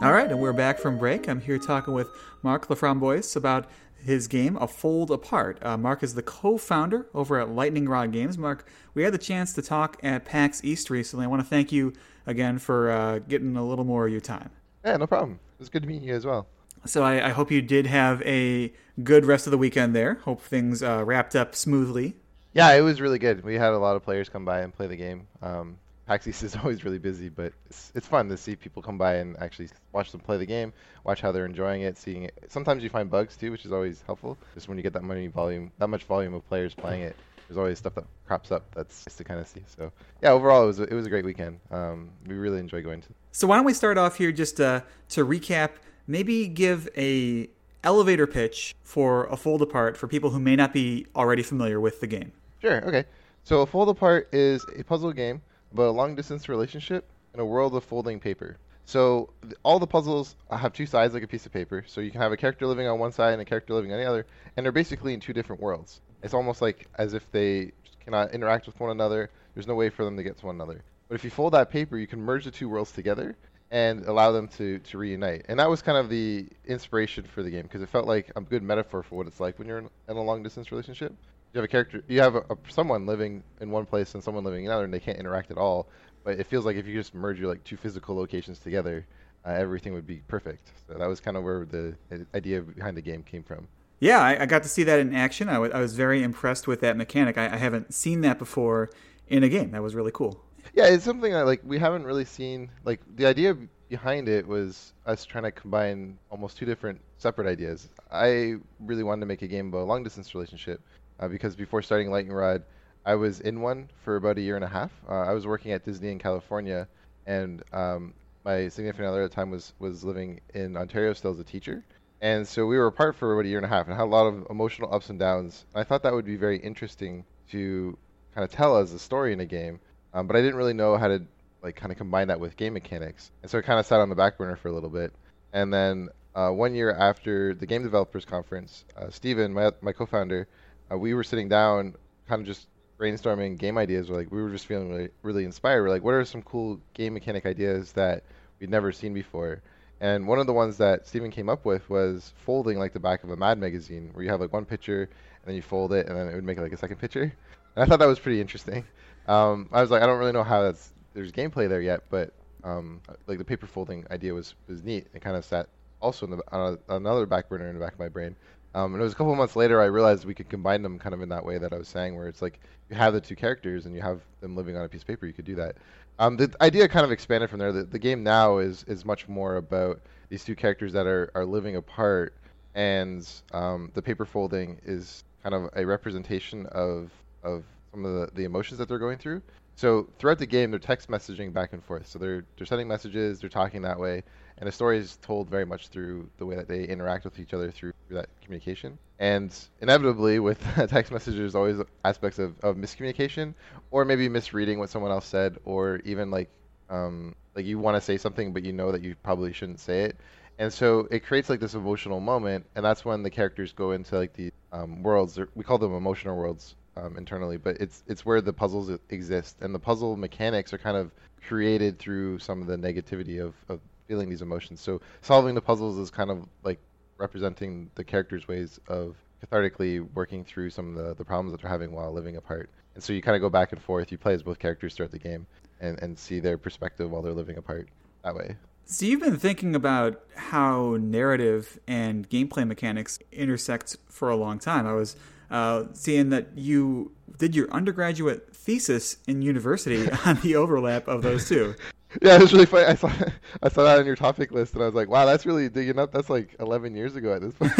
All 0.00 0.12
right, 0.12 0.30
and 0.30 0.38
we're 0.38 0.52
back 0.52 0.78
from 0.78 0.96
break. 0.96 1.28
I'm 1.28 1.40
here 1.40 1.58
talking 1.58 1.92
with 1.92 2.08
Mark 2.44 2.68
Laframboise 2.68 3.34
about 3.34 3.68
his 4.00 4.28
game, 4.28 4.56
A 4.60 4.68
Fold 4.68 5.10
Apart. 5.10 5.58
Uh, 5.60 5.76
Mark 5.76 6.04
is 6.04 6.14
the 6.14 6.22
co-founder 6.22 7.08
over 7.14 7.40
at 7.40 7.48
Lightning 7.48 7.88
Rod 7.88 8.12
Games. 8.12 8.38
Mark, 8.38 8.64
we 8.94 9.02
had 9.02 9.12
the 9.12 9.18
chance 9.18 9.52
to 9.54 9.60
talk 9.60 9.98
at 10.04 10.24
PAX 10.24 10.62
East 10.62 10.88
recently. 10.88 11.24
I 11.24 11.28
want 11.28 11.42
to 11.42 11.48
thank 11.48 11.72
you 11.72 11.94
again 12.28 12.60
for 12.60 12.92
uh, 12.92 13.18
getting 13.18 13.56
a 13.56 13.66
little 13.66 13.84
more 13.84 14.06
of 14.06 14.12
your 14.12 14.20
time. 14.20 14.50
Yeah, 14.84 14.96
no 14.98 15.08
problem. 15.08 15.40
It 15.56 15.58
was 15.58 15.68
good 15.68 15.82
to 15.82 15.88
meet 15.88 16.02
you 16.02 16.14
as 16.14 16.24
well. 16.24 16.46
So 16.86 17.02
I, 17.02 17.26
I 17.26 17.30
hope 17.30 17.50
you 17.50 17.60
did 17.60 17.88
have 17.88 18.22
a 18.22 18.72
good 19.02 19.26
rest 19.26 19.48
of 19.48 19.50
the 19.50 19.58
weekend 19.58 19.96
there. 19.96 20.14
Hope 20.22 20.42
things 20.42 20.80
uh, 20.80 21.02
wrapped 21.04 21.34
up 21.34 21.56
smoothly. 21.56 22.14
Yeah, 22.52 22.72
it 22.72 22.82
was 22.82 23.00
really 23.00 23.18
good. 23.18 23.42
We 23.42 23.56
had 23.56 23.72
a 23.72 23.78
lot 23.78 23.96
of 23.96 24.04
players 24.04 24.28
come 24.28 24.44
by 24.44 24.60
and 24.60 24.72
play 24.72 24.86
the 24.86 24.96
game. 24.96 25.26
Um, 25.42 25.78
PAX 26.08 26.26
East 26.26 26.42
is 26.42 26.56
always 26.62 26.84
really 26.84 26.98
busy, 26.98 27.28
but 27.28 27.52
it's, 27.66 27.92
it's 27.94 28.06
fun 28.06 28.28
to 28.30 28.36
see 28.36 28.56
people 28.56 28.82
come 28.82 28.96
by 28.96 29.16
and 29.16 29.36
actually 29.38 29.68
watch 29.92 30.10
them 30.10 30.20
play 30.20 30.38
the 30.38 30.46
game, 30.46 30.72
watch 31.04 31.20
how 31.20 31.30
they're 31.30 31.44
enjoying 31.44 31.82
it, 31.82 31.98
seeing 31.98 32.22
it. 32.24 32.34
Sometimes 32.48 32.82
you 32.82 32.88
find 32.88 33.10
bugs 33.10 33.36
too, 33.36 33.52
which 33.52 33.66
is 33.66 33.72
always 33.72 34.02
helpful. 34.06 34.38
Just 34.54 34.68
when 34.68 34.78
you 34.78 34.82
get 34.82 34.94
that 34.94 35.04
many 35.04 35.26
volume, 35.26 35.70
that 35.78 35.88
much 35.88 36.04
volume 36.04 36.32
of 36.32 36.48
players 36.48 36.74
playing 36.74 37.02
it, 37.02 37.14
there's 37.46 37.58
always 37.58 37.78
stuff 37.78 37.94
that 37.94 38.04
crops 38.26 38.50
up 38.50 38.74
that's 38.74 39.06
nice 39.06 39.16
to 39.16 39.24
kind 39.24 39.38
of 39.38 39.46
see. 39.46 39.62
So 39.66 39.92
yeah, 40.22 40.30
overall 40.30 40.64
it 40.64 40.66
was 40.66 40.80
a, 40.80 40.82
it 40.84 40.94
was 40.94 41.06
a 41.06 41.10
great 41.10 41.26
weekend. 41.26 41.60
Um, 41.70 42.10
we 42.26 42.34
really 42.34 42.58
enjoy 42.58 42.82
going 42.82 43.02
to. 43.02 43.08
So 43.32 43.46
why 43.46 43.56
don't 43.56 43.66
we 43.66 43.74
start 43.74 43.98
off 43.98 44.16
here 44.16 44.32
just 44.32 44.60
uh, 44.60 44.80
to 45.10 45.26
recap? 45.26 45.72
Maybe 46.06 46.48
give 46.48 46.88
a 46.96 47.50
elevator 47.84 48.26
pitch 48.26 48.74
for 48.82 49.26
a 49.26 49.36
fold 49.36 49.60
apart 49.60 49.98
for 49.98 50.08
people 50.08 50.30
who 50.30 50.40
may 50.40 50.56
not 50.56 50.72
be 50.72 51.06
already 51.14 51.42
familiar 51.42 51.80
with 51.80 52.00
the 52.00 52.06
game. 52.06 52.32
Sure. 52.62 52.82
Okay. 52.86 53.04
So 53.44 53.60
a 53.60 53.66
fold 53.66 53.90
apart 53.90 54.28
is 54.32 54.64
a 54.76 54.82
puzzle 54.82 55.12
game 55.12 55.42
about 55.72 55.88
a 55.88 55.90
long 55.90 56.14
distance 56.14 56.48
relationship 56.48 57.08
in 57.34 57.40
a 57.40 57.44
world 57.44 57.74
of 57.74 57.84
folding 57.84 58.20
paper. 58.20 58.56
So 58.84 59.30
all 59.62 59.78
the 59.78 59.86
puzzles 59.86 60.34
have 60.50 60.72
two 60.72 60.86
sides 60.86 61.12
like 61.12 61.22
a 61.22 61.26
piece 61.26 61.44
of 61.44 61.52
paper. 61.52 61.84
So 61.86 62.00
you 62.00 62.10
can 62.10 62.22
have 62.22 62.32
a 62.32 62.36
character 62.36 62.66
living 62.66 62.86
on 62.86 62.98
one 62.98 63.12
side 63.12 63.32
and 63.32 63.42
a 63.42 63.44
character 63.44 63.74
living 63.74 63.92
on 63.92 63.98
the 63.98 64.06
other, 64.06 64.26
and 64.56 64.64
they're 64.64 64.72
basically 64.72 65.12
in 65.12 65.20
two 65.20 65.34
different 65.34 65.60
worlds. 65.60 66.00
It's 66.22 66.34
almost 66.34 66.62
like 66.62 66.88
as 66.96 67.12
if 67.12 67.30
they 67.30 67.72
cannot 68.02 68.32
interact 68.32 68.66
with 68.66 68.80
one 68.80 68.90
another. 68.90 69.30
There's 69.54 69.66
no 69.66 69.74
way 69.74 69.90
for 69.90 70.04
them 70.04 70.16
to 70.16 70.22
get 70.22 70.38
to 70.38 70.46
one 70.46 70.54
another. 70.54 70.82
But 71.08 71.16
if 71.16 71.24
you 71.24 71.30
fold 71.30 71.52
that 71.52 71.70
paper, 71.70 71.98
you 71.98 72.06
can 72.06 72.20
merge 72.20 72.44
the 72.44 72.50
two 72.50 72.68
worlds 72.68 72.92
together 72.92 73.36
and 73.70 74.06
allow 74.06 74.32
them 74.32 74.48
to, 74.48 74.78
to 74.78 74.98
reunite. 74.98 75.44
And 75.48 75.60
that 75.60 75.68
was 75.68 75.82
kind 75.82 75.98
of 75.98 76.08
the 76.08 76.46
inspiration 76.66 77.24
for 77.24 77.42
the 77.42 77.50
game 77.50 77.62
because 77.62 77.82
it 77.82 77.90
felt 77.90 78.06
like 78.06 78.32
a 78.36 78.40
good 78.40 78.62
metaphor 78.62 79.02
for 79.02 79.16
what 79.16 79.26
it's 79.26 79.40
like 79.40 79.58
when 79.58 79.68
you're 79.68 79.78
in 79.78 79.90
a 80.08 80.14
long 80.14 80.42
distance 80.42 80.72
relationship. 80.72 81.14
You 81.52 81.58
have 81.58 81.64
a 81.64 81.68
character, 81.68 82.02
you 82.08 82.20
have 82.20 82.34
a, 82.34 82.40
a, 82.50 82.56
someone 82.68 83.06
living 83.06 83.42
in 83.60 83.70
one 83.70 83.86
place 83.86 84.14
and 84.14 84.22
someone 84.22 84.44
living 84.44 84.64
in 84.64 84.70
another, 84.70 84.84
and 84.84 84.92
they 84.92 85.00
can't 85.00 85.18
interact 85.18 85.50
at 85.50 85.58
all. 85.58 85.88
But 86.24 86.38
it 86.38 86.46
feels 86.46 86.66
like 86.66 86.76
if 86.76 86.86
you 86.86 86.94
just 86.94 87.14
merge 87.14 87.38
your 87.38 87.48
like 87.48 87.64
two 87.64 87.76
physical 87.76 88.14
locations 88.16 88.58
together, 88.58 89.06
uh, 89.46 89.50
everything 89.50 89.94
would 89.94 90.06
be 90.06 90.22
perfect. 90.28 90.72
So 90.86 90.98
that 90.98 91.08
was 91.08 91.20
kind 91.20 91.36
of 91.36 91.44
where 91.44 91.64
the 91.64 91.96
idea 92.34 92.60
behind 92.60 92.96
the 92.96 93.02
game 93.02 93.22
came 93.22 93.42
from. 93.42 93.68
Yeah, 94.00 94.20
I, 94.20 94.42
I 94.42 94.46
got 94.46 94.62
to 94.62 94.68
see 94.68 94.84
that 94.84 95.00
in 95.00 95.14
action. 95.14 95.48
I, 95.48 95.54
w- 95.54 95.72
I 95.72 95.80
was 95.80 95.94
very 95.94 96.22
impressed 96.22 96.66
with 96.66 96.80
that 96.80 96.96
mechanic. 96.96 97.36
I, 97.36 97.46
I 97.46 97.56
haven't 97.56 97.92
seen 97.92 98.20
that 98.20 98.38
before 98.38 98.90
in 99.26 99.42
a 99.42 99.48
game. 99.48 99.72
That 99.72 99.82
was 99.82 99.94
really 99.94 100.12
cool. 100.12 100.44
Yeah, 100.74 100.86
it's 100.86 101.04
something 101.04 101.32
that 101.32 101.46
like 101.46 101.60
we 101.64 101.78
haven't 101.78 102.04
really 102.04 102.24
seen. 102.24 102.70
Like 102.84 103.00
the 103.16 103.26
idea 103.26 103.56
behind 103.88 104.28
it 104.28 104.46
was 104.46 104.92
us 105.06 105.24
trying 105.24 105.44
to 105.44 105.50
combine 105.50 106.18
almost 106.30 106.58
two 106.58 106.66
different 106.66 107.00
separate 107.16 107.48
ideas. 107.48 107.88
I 108.12 108.56
really 108.80 109.02
wanted 109.02 109.20
to 109.20 109.26
make 109.26 109.42
a 109.42 109.48
game 109.48 109.68
about 109.68 109.80
a 109.80 109.84
long 109.84 110.04
distance 110.04 110.34
relationship 110.34 110.80
uh, 111.18 111.28
because 111.28 111.56
before 111.56 111.82
starting 111.82 112.10
Lightning 112.10 112.34
Rod, 112.34 112.62
I 113.04 113.14
was 113.14 113.40
in 113.40 113.60
one 113.60 113.88
for 114.04 114.16
about 114.16 114.38
a 114.38 114.40
year 114.40 114.56
and 114.56 114.64
a 114.64 114.68
half. 114.68 114.90
Uh, 115.08 115.14
I 115.14 115.32
was 115.32 115.46
working 115.46 115.72
at 115.72 115.84
Disney 115.84 116.10
in 116.10 116.18
California, 116.18 116.88
and 117.26 117.62
um, 117.72 118.14
my 118.44 118.68
significant 118.68 119.08
other 119.08 119.22
at 119.22 119.30
the 119.30 119.34
time 119.34 119.50
was 119.50 119.72
was 119.78 120.04
living 120.04 120.40
in 120.54 120.76
Ontario 120.76 121.12
still 121.12 121.32
as 121.32 121.38
a 121.38 121.44
teacher. 121.44 121.84
And 122.20 122.46
so 122.46 122.66
we 122.66 122.76
were 122.76 122.86
apart 122.86 123.16
for 123.16 123.32
about 123.32 123.46
a 123.46 123.48
year 123.48 123.58
and 123.58 123.64
a 123.64 123.68
half 123.68 123.86
and 123.86 123.96
had 123.96 124.02
a 124.02 124.06
lot 124.06 124.26
of 124.26 124.46
emotional 124.50 124.92
ups 124.92 125.08
and 125.08 125.18
downs. 125.18 125.64
I 125.74 125.84
thought 125.84 126.02
that 126.02 126.12
would 126.12 126.24
be 126.24 126.36
very 126.36 126.58
interesting 126.58 127.24
to 127.52 127.96
kind 128.34 128.44
of 128.44 128.50
tell 128.50 128.78
as 128.78 128.92
a 128.92 128.98
story 128.98 129.32
in 129.32 129.40
a 129.40 129.46
game, 129.46 129.78
um, 130.12 130.26
but 130.26 130.36
I 130.36 130.40
didn't 130.40 130.56
really 130.56 130.74
know 130.74 130.96
how 130.96 131.08
to 131.08 131.22
like 131.62 131.76
kind 131.76 131.92
of 131.92 131.98
combine 131.98 132.28
that 132.28 132.40
with 132.40 132.56
game 132.56 132.74
mechanics. 132.74 133.30
And 133.42 133.50
so 133.50 133.58
it 133.58 133.64
kind 133.64 133.78
of 133.78 133.86
sat 133.86 134.00
on 134.00 134.08
the 134.08 134.14
back 134.14 134.36
burner 134.36 134.56
for 134.56 134.68
a 134.68 134.72
little 134.72 134.90
bit. 134.90 135.12
And 135.52 135.72
then 135.72 136.08
uh, 136.34 136.50
one 136.50 136.74
year 136.74 136.92
after 136.92 137.54
the 137.54 137.66
Game 137.66 137.82
Developers 137.82 138.24
Conference, 138.24 138.84
uh, 138.96 139.10
Steven, 139.10 139.52
my, 139.52 139.72
my 139.80 139.92
co-founder, 139.92 140.46
uh, 140.90 140.98
we 140.98 141.14
were 141.14 141.24
sitting 141.24 141.48
down, 141.48 141.94
kind 142.28 142.40
of 142.40 142.46
just 142.46 142.68
brainstorming 142.98 143.58
game 143.58 143.78
ideas. 143.78 144.10
We're 144.10 144.16
like 144.16 144.30
we 144.30 144.42
were 144.42 144.50
just 144.50 144.66
feeling 144.66 144.90
really, 144.90 145.08
really 145.22 145.44
inspired. 145.44 145.82
We're 145.82 145.90
like, 145.90 146.04
what 146.04 146.14
are 146.14 146.24
some 146.24 146.42
cool 146.42 146.80
game 146.94 147.14
mechanic 147.14 147.46
ideas 147.46 147.92
that 147.92 148.24
we'd 148.60 148.70
never 148.70 148.92
seen 148.92 149.14
before? 149.14 149.62
And 150.00 150.28
one 150.28 150.38
of 150.38 150.46
the 150.46 150.52
ones 150.52 150.76
that 150.78 151.06
Steven 151.06 151.30
came 151.30 151.48
up 151.48 151.64
with 151.64 151.88
was 151.90 152.32
folding 152.44 152.78
like 152.78 152.92
the 152.92 153.00
back 153.00 153.24
of 153.24 153.30
a 153.30 153.36
Mad 153.36 153.58
magazine, 153.58 154.10
where 154.12 154.24
you 154.24 154.30
have 154.30 154.40
like 154.40 154.52
one 154.52 154.64
picture 154.64 155.02
and 155.02 155.44
then 155.44 155.54
you 155.56 155.62
fold 155.62 155.92
it, 155.92 156.06
and 156.06 156.16
then 156.16 156.28
it 156.28 156.34
would 156.34 156.44
make 156.44 156.58
like 156.58 156.72
a 156.72 156.76
second 156.76 156.98
picture. 156.98 157.22
And 157.22 157.32
I 157.76 157.86
thought 157.86 157.98
that 157.98 158.06
was 158.06 158.18
pretty 158.18 158.40
interesting. 158.40 158.84
Um, 159.26 159.68
I 159.72 159.80
was 159.80 159.90
like, 159.90 160.02
I 160.02 160.06
don't 160.06 160.18
really 160.18 160.32
know 160.32 160.44
how 160.44 160.62
that's 160.62 160.92
there's 161.14 161.32
gameplay 161.32 161.68
there 161.68 161.80
yet, 161.80 162.04
but 162.10 162.32
um, 162.64 163.00
like 163.26 163.38
the 163.38 163.44
paper 163.44 163.66
folding 163.66 164.06
idea 164.10 164.34
was 164.34 164.54
was 164.68 164.82
neat. 164.82 165.06
It 165.14 165.20
kind 165.20 165.36
of 165.36 165.44
sat 165.44 165.68
also 166.00 166.26
in 166.26 166.32
the, 166.32 166.42
on 166.52 166.78
a, 166.88 166.94
another 166.94 167.26
back 167.26 167.48
burner 167.48 167.68
in 167.68 167.74
the 167.74 167.84
back 167.84 167.92
of 167.92 167.98
my 167.98 168.08
brain. 168.08 168.36
Um, 168.74 168.94
and 168.94 169.00
it 169.00 169.04
was 169.04 169.12
a 169.12 169.16
couple 169.16 169.34
months 169.34 169.56
later 169.56 169.80
I 169.80 169.86
realized 169.86 170.24
we 170.24 170.34
could 170.34 170.48
combine 170.48 170.82
them 170.82 170.98
kind 170.98 171.14
of 171.14 171.22
in 171.22 171.28
that 171.30 171.44
way 171.44 171.58
that 171.58 171.72
I 171.72 171.78
was 171.78 171.88
saying, 171.88 172.16
where 172.16 172.28
it's 172.28 172.42
like 172.42 172.60
you 172.90 172.96
have 172.96 173.12
the 173.12 173.20
two 173.20 173.36
characters 173.36 173.86
and 173.86 173.94
you 173.94 174.02
have 174.02 174.20
them 174.40 174.54
living 174.56 174.76
on 174.76 174.84
a 174.84 174.88
piece 174.88 175.02
of 175.02 175.06
paper. 175.06 175.26
You 175.26 175.32
could 175.32 175.44
do 175.44 175.54
that. 175.56 175.76
Um, 176.18 176.36
the 176.36 176.52
idea 176.60 176.88
kind 176.88 177.04
of 177.04 177.12
expanded 177.12 177.48
from 177.48 177.58
there. 177.58 177.72
The, 177.72 177.84
the 177.84 177.98
game 177.98 178.22
now 178.22 178.58
is 178.58 178.84
is 178.84 179.04
much 179.04 179.28
more 179.28 179.56
about 179.56 180.00
these 180.28 180.44
two 180.44 180.56
characters 180.56 180.92
that 180.92 181.06
are, 181.06 181.30
are 181.34 181.44
living 181.44 181.76
apart, 181.76 182.34
and 182.74 183.26
um, 183.52 183.90
the 183.94 184.02
paper 184.02 184.26
folding 184.26 184.78
is 184.84 185.24
kind 185.42 185.54
of 185.54 185.70
a 185.76 185.86
representation 185.86 186.66
of 186.66 187.10
of 187.42 187.64
some 187.92 188.04
of 188.04 188.12
the, 188.14 188.30
the 188.34 188.44
emotions 188.44 188.78
that 188.78 188.88
they're 188.88 188.98
going 188.98 189.18
through. 189.18 189.40
So 189.76 190.08
throughout 190.18 190.38
the 190.38 190.46
game, 190.46 190.72
they're 190.72 190.80
text 190.80 191.08
messaging 191.08 191.52
back 191.52 191.72
and 191.72 191.82
forth. 191.82 192.06
So 192.08 192.18
they're 192.18 192.44
they're 192.56 192.66
sending 192.66 192.88
messages, 192.88 193.40
they're 193.40 193.48
talking 193.48 193.82
that 193.82 193.98
way, 193.98 194.24
and 194.58 194.66
the 194.66 194.72
story 194.72 194.98
is 194.98 195.16
told 195.22 195.48
very 195.48 195.64
much 195.64 195.88
through 195.88 196.28
the 196.38 196.46
way 196.46 196.56
that 196.56 196.68
they 196.68 196.84
interact 196.84 197.24
with 197.24 197.38
each 197.38 197.54
other 197.54 197.70
through, 197.70 197.92
that 198.10 198.28
communication. 198.42 198.98
And 199.18 199.54
inevitably, 199.80 200.38
with 200.38 200.60
text 200.88 201.12
messages, 201.12 201.38
there's 201.38 201.54
always 201.54 201.78
aspects 202.04 202.38
of, 202.38 202.58
of 202.60 202.76
miscommunication, 202.76 203.54
or 203.90 204.04
maybe 204.04 204.28
misreading 204.28 204.78
what 204.78 204.90
someone 204.90 205.10
else 205.10 205.26
said, 205.26 205.58
or 205.64 206.00
even 206.04 206.30
like 206.30 206.48
um, 206.90 207.34
like 207.54 207.66
you 207.66 207.78
want 207.78 207.96
to 207.96 208.00
say 208.00 208.16
something 208.16 208.52
but 208.52 208.62
you 208.64 208.72
know 208.72 208.92
that 208.92 209.02
you 209.02 209.14
probably 209.22 209.52
shouldn't 209.52 209.80
say 209.80 210.04
it. 210.04 210.16
And 210.58 210.72
so 210.72 211.06
it 211.10 211.24
creates 211.24 211.48
like 211.48 211.60
this 211.60 211.74
emotional 211.74 212.18
moment, 212.18 212.66
and 212.74 212.84
that's 212.84 213.04
when 213.04 213.22
the 213.22 213.30
characters 213.30 213.72
go 213.72 213.92
into 213.92 214.16
like 214.16 214.32
the 214.32 214.52
um, 214.72 215.02
worlds. 215.02 215.38
We 215.54 215.62
call 215.62 215.78
them 215.78 215.94
emotional 215.94 216.36
worlds, 216.36 216.74
um, 216.96 217.16
internally, 217.16 217.58
but 217.58 217.76
it's 217.80 218.02
it's 218.08 218.26
where 218.26 218.40
the 218.40 218.52
puzzles 218.52 218.90
exist, 219.10 219.56
and 219.60 219.74
the 219.74 219.78
puzzle 219.78 220.16
mechanics 220.16 220.72
are 220.72 220.78
kind 220.78 220.96
of 220.96 221.12
created 221.46 221.98
through 221.98 222.38
some 222.40 222.60
of 222.60 222.66
the 222.66 222.76
negativity 222.76 223.40
of, 223.40 223.54
of 223.68 223.80
feeling 224.08 224.28
these 224.28 224.42
emotions. 224.42 224.80
So 224.80 225.00
solving 225.20 225.54
the 225.54 225.60
puzzles 225.60 225.98
is 225.98 226.10
kind 226.10 226.30
of 226.30 226.48
like 226.64 226.80
representing 227.18 227.90
the 227.94 228.02
characters' 228.02 228.48
ways 228.48 228.80
of 228.88 229.16
cathartically 229.44 230.06
working 230.14 230.44
through 230.44 230.70
some 230.70 230.96
of 230.96 231.04
the, 231.04 231.14
the 231.14 231.24
problems 231.24 231.52
that 231.52 231.60
they're 231.60 231.70
having 231.70 231.92
while 231.92 232.12
living 232.12 232.36
apart. 232.36 232.70
And 232.94 233.04
so 233.04 233.12
you 233.12 233.22
kind 233.22 233.36
of 233.36 233.42
go 233.42 233.50
back 233.50 233.70
and 233.72 233.80
forth. 233.80 234.10
You 234.10 234.18
play 234.18 234.34
as 234.34 234.42
both 234.42 234.58
characters 234.58 234.94
throughout 234.94 235.12
the 235.12 235.18
game 235.18 235.46
and, 235.80 236.00
and 236.02 236.18
see 236.18 236.40
their 236.40 236.58
perspective 236.58 237.10
while 237.10 237.22
they're 237.22 237.32
living 237.32 237.58
apart 237.58 237.88
that 238.24 238.34
way. 238.34 238.56
So 238.86 239.04
you've 239.04 239.20
been 239.20 239.36
thinking 239.36 239.76
about 239.76 240.22
how 240.34 240.96
narrative 240.98 241.78
and 241.86 242.28
gameplay 242.28 242.66
mechanics 242.66 243.18
intersect 243.30 243.96
for 244.08 244.30
a 244.30 244.36
long 244.36 244.58
time. 244.58 244.86
I 244.86 244.94
was 244.94 245.14
uh, 245.50 245.84
seeing 245.92 246.30
that 246.30 246.48
you 246.56 247.12
did 247.38 247.54
your 247.54 247.70
undergraduate 247.70 248.54
thesis 248.54 249.18
in 249.26 249.42
university 249.42 250.10
on 250.26 250.40
the 250.42 250.56
overlap 250.56 251.08
of 251.08 251.22
those 251.22 251.48
two. 251.48 251.74
Yeah, 252.22 252.36
it 252.36 252.40
was 252.40 252.54
really 252.54 252.64
funny. 252.64 252.86
I 252.86 252.94
saw 252.94 253.12
I 253.62 253.68
saw 253.68 253.84
that 253.84 253.98
on 253.98 254.06
your 254.06 254.16
topic 254.16 254.50
list, 254.50 254.72
and 254.72 254.82
I 254.82 254.86
was 254.86 254.94
like, 254.94 255.10
"Wow, 255.10 255.26
that's 255.26 255.44
really 255.44 255.68
digging 255.68 255.98
up." 255.98 256.10
That's 256.10 256.30
like 256.30 256.56
11 256.58 256.94
years 256.94 257.16
ago 257.16 257.34
at 257.34 257.42
this 257.42 257.52
point. 257.52 257.70